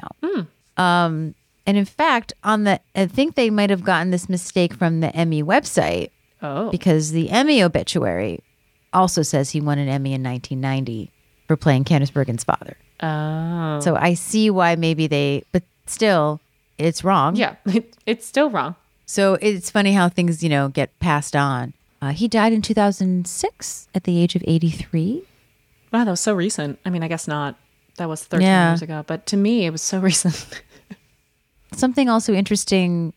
Um, 0.76 1.34
and 1.66 1.76
in 1.76 1.84
fact, 1.84 2.32
on 2.44 2.64
the, 2.64 2.80
I 2.94 3.06
think 3.06 3.34
they 3.34 3.50
might 3.50 3.70
have 3.70 3.84
gotten 3.84 4.10
this 4.10 4.28
mistake 4.28 4.74
from 4.74 5.00
the 5.00 5.14
Emmy 5.14 5.42
website 5.42 6.10
Oh. 6.42 6.70
because 6.70 7.12
the 7.12 7.28
Emmy 7.30 7.62
obituary 7.62 8.40
also 8.94 9.20
says 9.22 9.50
he 9.50 9.60
won 9.60 9.78
an 9.78 9.88
Emmy 9.88 10.14
in 10.14 10.22
1990 10.22 11.10
for 11.46 11.56
playing 11.56 11.84
Candice 11.84 12.10
Bergen's 12.12 12.44
father. 12.44 12.76
Oh. 13.02 13.80
So 13.80 13.94
I 13.96 14.14
see 14.14 14.48
why 14.50 14.74
maybe 14.76 15.06
they, 15.06 15.44
but 15.52 15.62
still, 15.86 16.40
it's 16.78 17.04
wrong. 17.04 17.36
Yeah, 17.36 17.56
it, 17.66 17.94
it's 18.06 18.26
still 18.26 18.48
wrong. 18.48 18.74
So 19.04 19.34
it's 19.42 19.70
funny 19.70 19.92
how 19.92 20.08
things, 20.08 20.42
you 20.42 20.48
know, 20.48 20.68
get 20.68 20.98
passed 20.98 21.36
on. 21.36 21.74
Uh, 22.02 22.10
he 22.12 22.28
died 22.28 22.52
in 22.52 22.62
2006 22.62 23.88
at 23.94 24.04
the 24.04 24.18
age 24.18 24.34
of 24.34 24.42
83. 24.46 25.22
Wow, 25.92 26.04
that 26.04 26.10
was 26.10 26.20
so 26.20 26.34
recent. 26.34 26.78
I 26.84 26.90
mean, 26.90 27.02
I 27.02 27.08
guess 27.08 27.28
not. 27.28 27.56
That 27.96 28.08
was 28.08 28.24
13 28.24 28.46
Yeah. 28.46 28.70
years 28.70 28.82
ago, 28.82 29.04
but 29.06 29.26
to 29.26 29.36
me, 29.36 29.66
it 29.66 29.70
was 29.70 29.82
so 29.82 29.98
recent. 30.10 30.62
Something 31.74 32.08
also 32.08 32.32
interesting, 32.32 33.12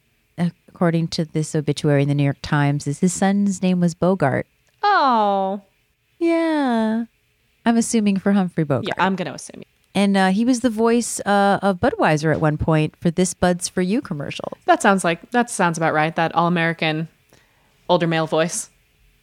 according 0.67 1.07
to 1.09 1.25
this 1.25 1.55
obituary 1.55 2.01
in 2.03 2.07
the 2.09 2.15
New 2.15 2.23
York 2.23 2.37
Times, 2.41 2.85
is 2.87 2.99
his 2.99 3.13
son's 3.13 3.61
name 3.61 3.79
was 3.79 3.93
Bogart. 3.95 4.47
oh. 4.83 5.61
Yeah. 6.19 7.05
I'm 7.65 7.75
assuming 7.77 8.17
for 8.17 8.31
Humphrey 8.31 8.63
Bogart. 8.63 8.85
Yeah, 8.87 8.93
I'm 8.97 9.15
going 9.17 9.27
to 9.27 9.33
assume. 9.33 9.63
And 9.93 10.15
uh, 10.17 10.29
he 10.29 10.45
was 10.45 10.61
the 10.61 10.69
voice 10.69 11.19
uh, 11.21 11.59
of 11.61 11.79
Budweiser 11.81 12.31
at 12.33 12.39
one 12.39 12.57
point 12.57 12.95
for 12.97 13.11
this 13.11 13.33
Buds 13.33 13.67
for 13.67 13.81
You 13.81 14.01
commercial. 14.01 14.57
That 14.65 14.81
sounds 14.81 15.03
like, 15.03 15.31
that 15.31 15.49
sounds 15.49 15.77
about 15.77 15.93
right. 15.93 16.15
That 16.15 16.33
all 16.33 16.47
American 16.47 17.07
older 17.89 18.07
male 18.07 18.25
voice. 18.27 18.69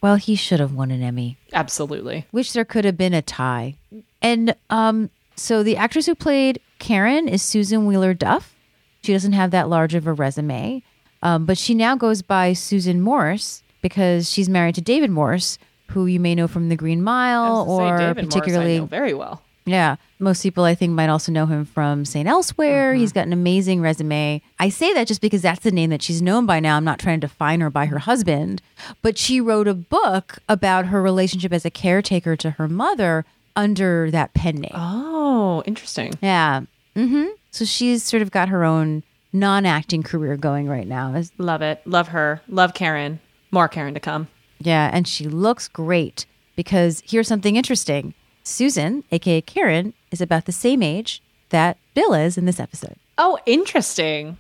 Well, 0.01 0.17
he 0.17 0.35
should 0.35 0.61
have 0.61 0.73
won 0.73 0.91
an 0.91 1.03
Emmy. 1.03 1.37
Absolutely. 1.53 2.27
Wish 2.33 2.53
there 2.53 2.65
could 2.65 2.85
have 2.85 2.97
been 2.97 3.13
a 3.15 3.23
tie. 3.23 3.77
And 4.23 4.55
um, 4.71 5.11
so 5.37 5.63
the 5.63 5.77
actress 5.77 6.07
who 6.07 6.15
played 6.15 6.61
Karen 6.79 7.29
is 7.29 7.43
Susan 7.43 7.87
Wheeler 7.87 8.15
Duff. 8.15 8.55
She 9.03 9.13
doesn't 9.13 9.33
have 9.33 9.51
that 9.51 9.69
large 9.69 9.95
of 9.95 10.07
a 10.07 10.13
resume, 10.13 10.83
um, 11.23 11.47
but 11.47 11.57
she 11.59 11.75
now 11.75 11.97
goes 11.97 12.23
by 12.23 12.53
Susan 12.53 13.01
Morse 13.01 13.63
because 13.83 14.31
she's 14.31 14.49
married 14.49 14.75
to 14.75 14.83
David 14.83 15.11
Morse, 15.11 15.59
who 15.89 16.07
you 16.07 16.21
may 16.21 16.35
know 16.35 16.47
from 16.47 16.69
The 16.69 16.77
Green 16.77 17.03
Mile 17.03 17.65
say, 17.65 17.71
or 17.71 17.81
Morris 17.81 18.01
I 18.01 18.13
particularly 18.13 18.79
know 18.79 18.87
very 18.87 19.15
well. 19.15 19.43
Yeah. 19.67 19.97
Most 20.19 20.43
people, 20.43 20.65
I 20.65 20.75
think, 20.75 20.93
might 20.93 21.09
also 21.09 21.31
know 21.33 21.47
him 21.47 21.65
from 21.65 22.05
St. 22.05 22.29
Elsewhere. 22.29 22.93
Mm-hmm. 22.93 23.01
He's 23.01 23.13
got 23.13 23.27
an 23.27 23.33
amazing 23.33 23.81
resume. 23.81 24.43
I 24.59 24.69
say 24.69 24.93
that 24.95 25.07
just 25.07 25.21
because 25.21 25.43
that's 25.43 25.61
the 25.61 25.71
name 25.71 25.91
that 25.91 26.03
she's 26.03 26.21
known 26.23 26.47
by 26.47 26.61
now. 26.61 26.77
I'm 26.77 26.85
not 26.85 26.99
trying 26.99 27.21
to 27.21 27.27
define 27.27 27.61
her 27.61 27.71
by 27.71 27.87
her 27.87 27.99
husband, 28.01 28.63
but 29.03 29.17
she 29.19 29.41
wrote 29.41 29.69
a 29.69 29.75
book 29.75 30.39
about 30.49 30.87
her 30.87 31.01
relationship 31.03 31.53
as 31.53 31.65
a 31.65 31.71
caretaker 31.71 32.37
to 32.37 32.51
her 32.53 32.69
mother 32.69 33.25
under 33.57 34.11
that 34.11 34.35
pen 34.35 34.57
name. 34.57 34.73
Oh, 34.75 35.63
interesting. 35.67 36.15
Yeah. 36.23 36.63
hmm 36.95 37.27
So 37.51 37.65
she's 37.65 38.03
sort 38.03 38.23
of 38.23 38.31
got 38.31 38.49
her 38.49 38.65
own 38.65 39.03
non 39.33 39.67
acting 39.67 40.03
career 40.03 40.37
going 40.37 40.69
right 40.69 40.87
now. 40.87 41.21
Love 41.39 41.63
it. 41.63 41.81
Love 41.87 42.09
her. 42.09 42.41
Love 42.49 42.75
Karen. 42.75 43.21
More 43.51 43.69
Karen 43.69 43.95
to 43.95 44.01
come. 44.01 44.29
Yeah. 44.59 44.91
And 44.93 45.07
she 45.07 45.27
looks 45.27 45.69
great 45.69 46.27
because 46.57 47.03
here's 47.07 47.29
something 47.29 47.57
interesting 47.57 48.15
Susan, 48.43 49.05
aka 49.11 49.41
Karen, 49.41 49.95
is 50.11 50.21
about 50.21 50.47
the 50.47 50.53
same 50.53 50.83
age 50.83 51.23
that 51.51 51.77
Bill 51.95 52.15
is 52.15 52.39
in 52.39 52.47
this 52.47 52.61
episode. 52.61 52.97
Oh, 53.19 53.39
interesting. 53.47 54.39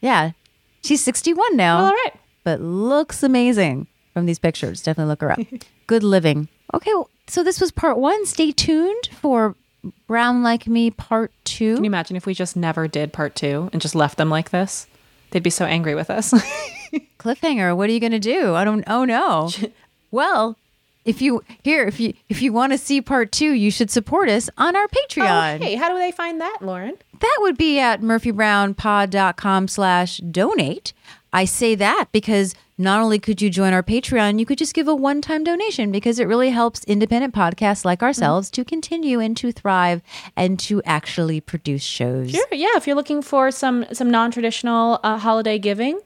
Yeah. 0.00 0.32
She's 0.82 1.02
61 1.02 1.56
now. 1.56 1.78
Well, 1.78 1.86
all 1.86 1.92
right. 1.92 2.14
But 2.44 2.60
looks 2.60 3.22
amazing 3.22 3.86
from 4.14 4.26
these 4.26 4.38
pictures. 4.38 4.82
Definitely 4.82 5.10
look 5.10 5.20
her 5.20 5.32
up. 5.32 5.40
Good 5.86 6.02
living. 6.02 6.48
Okay. 6.72 6.92
Well, 6.94 7.10
so 7.26 7.42
this 7.42 7.60
was 7.60 7.70
part 7.70 7.98
one. 7.98 8.24
Stay 8.26 8.52
tuned 8.52 9.08
for 9.20 9.56
Brown 10.06 10.42
Like 10.42 10.66
Me 10.66 10.90
part 10.90 11.32
two. 11.44 11.74
Can 11.74 11.84
you 11.84 11.88
imagine 11.88 12.16
if 12.16 12.26
we 12.26 12.34
just 12.34 12.56
never 12.56 12.88
did 12.88 13.12
part 13.12 13.34
two 13.34 13.68
and 13.72 13.80
just 13.82 13.94
left 13.94 14.18
them 14.18 14.30
like 14.30 14.50
this? 14.50 14.86
They'd 15.30 15.42
be 15.42 15.50
so 15.50 15.64
angry 15.64 15.94
with 15.94 16.10
us. 16.10 16.32
Cliffhanger. 17.18 17.76
What 17.76 17.88
are 17.88 17.92
you 17.92 18.00
going 18.00 18.12
to 18.12 18.18
do? 18.18 18.54
I 18.54 18.64
don't, 18.64 18.84
oh 18.86 19.04
no. 19.04 19.50
well, 20.10 20.56
if 21.04 21.22
you 21.22 21.42
here, 21.62 21.84
if 21.84 21.98
you 21.98 22.14
if 22.28 22.42
you 22.42 22.52
want 22.52 22.72
to 22.72 22.78
see 22.78 23.00
part 23.00 23.32
two, 23.32 23.52
you 23.52 23.70
should 23.70 23.90
support 23.90 24.28
us 24.28 24.50
on 24.58 24.76
our 24.76 24.86
Patreon. 24.88 25.60
Oh, 25.60 25.64
hey, 25.64 25.74
how 25.74 25.88
do 25.88 25.98
they 25.98 26.12
find 26.12 26.40
that, 26.40 26.58
Lauren? 26.60 26.96
That 27.20 27.38
would 27.40 27.56
be 27.56 27.78
at 27.78 28.00
murphybrownpod.com 28.00 29.68
slash 29.68 30.18
donate. 30.18 30.92
I 31.32 31.44
say 31.44 31.74
that 31.76 32.06
because 32.12 32.54
not 32.76 33.00
only 33.00 33.18
could 33.18 33.40
you 33.40 33.50
join 33.50 33.72
our 33.72 33.82
Patreon, 33.82 34.38
you 34.38 34.46
could 34.46 34.58
just 34.58 34.74
give 34.74 34.88
a 34.88 34.94
one 34.94 35.20
time 35.20 35.44
donation 35.44 35.92
because 35.92 36.18
it 36.18 36.26
really 36.26 36.50
helps 36.50 36.82
independent 36.84 37.34
podcasts 37.34 37.84
like 37.84 38.02
ourselves 38.02 38.50
to 38.50 38.64
continue 38.64 39.20
and 39.20 39.36
to 39.36 39.52
thrive 39.52 40.02
and 40.36 40.58
to 40.60 40.82
actually 40.84 41.40
produce 41.40 41.82
shows. 41.82 42.30
Sure. 42.30 42.46
Yeah. 42.50 42.76
If 42.76 42.86
you're 42.86 42.96
looking 42.96 43.22
for 43.22 43.50
some 43.50 43.86
some 43.92 44.10
non 44.10 44.30
traditional 44.30 44.98
uh, 45.02 45.18
holiday 45.18 45.58
giving, 45.58 46.00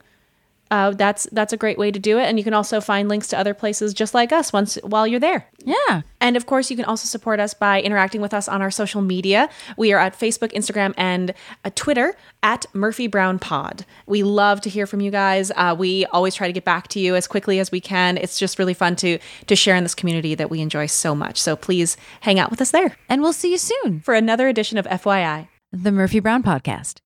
uh, 0.71 0.91
that's 0.91 1.29
that's 1.33 1.53
a 1.53 1.57
great 1.57 1.79
way 1.79 1.91
to 1.91 1.99
do 1.99 2.19
it. 2.19 2.25
And 2.25 2.39
you 2.39 2.45
can 2.45 2.55
also 2.55 2.81
find 2.81 3.09
links 3.09 3.29
to 3.29 3.39
other 3.39 3.55
places 3.55 3.95
just 3.95 4.15
like 4.15 4.33
us 4.33 4.53
once 4.53 4.77
while 4.83 5.07
you're 5.07 5.21
there. 5.21 5.47
Yeah. 5.65 6.03
And 6.21 6.37
of 6.37 6.47
course, 6.47 6.71
you 6.71 6.77
can 6.77 6.85
also 6.87 7.07
support 7.07 7.39
us 7.41 7.55
by 7.55 7.81
interacting 7.83 8.21
with 8.21 8.35
us 8.35 8.49
on 8.49 8.61
our 8.63 8.71
social 8.71 9.01
media. 9.03 9.49
We 9.77 9.93
are 9.93 9.99
at 10.01 10.19
Facebook, 10.19 10.53
Instagram, 10.53 10.95
and 10.97 11.35
uh, 11.65 11.71
Twitter 11.75 12.17
at 12.43 12.67
Murphy 12.75 13.07
Brown 13.07 13.39
Pod. 13.39 13.85
We 14.07 14.23
love 14.23 14.61
to 14.63 14.71
hear 14.71 14.87
from 14.87 15.01
you 15.01 15.11
guys. 15.11 15.53
Uh, 15.55 15.75
we 15.79 16.07
always 16.07 16.35
try 16.35 16.47
to 16.47 16.53
get 16.53 16.65
back 16.65 16.89
to 16.89 17.01
you 17.01 17.15
as 17.15 17.27
quickly 17.27 17.59
as 17.61 17.71
we 17.71 17.81
can. 17.81 18.17
It's 18.17 18.39
just 18.39 18.59
really 18.59 18.75
fun 18.75 18.97
to 18.97 19.19
to 19.47 19.57
share 19.57 19.77
in 19.77 19.85
this 19.85 19.95
community 19.95 20.35
that 20.35 20.51
we 20.51 20.61
enjoy 20.61 20.87
so 20.87 21.15
much. 21.15 21.41
So 21.41 21.57
please 21.57 21.97
hang 22.23 22.39
out 22.39 22.51
with 22.51 22.61
us 22.61 22.71
there 22.71 22.97
And 23.09 23.23
we'll 23.23 23.33
see 23.33 23.51
you 23.53 23.59
soon. 23.59 24.01
for 24.01 24.15
another 24.15 24.49
edition 24.49 24.79
of 24.79 24.87
FYI. 24.87 25.49
The 25.73 25.93
Murphy 25.93 26.21
Brown 26.21 26.43
Podcast. 26.43 27.01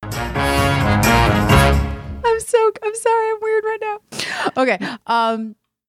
So 2.48 2.72
I'm 2.82 2.94
sorry, 2.94 3.28
I'm 3.30 3.38
weird 3.42 3.64
right 3.64 3.78
now. 3.82 3.98
Okay. 4.56 4.78
Um 5.06 5.54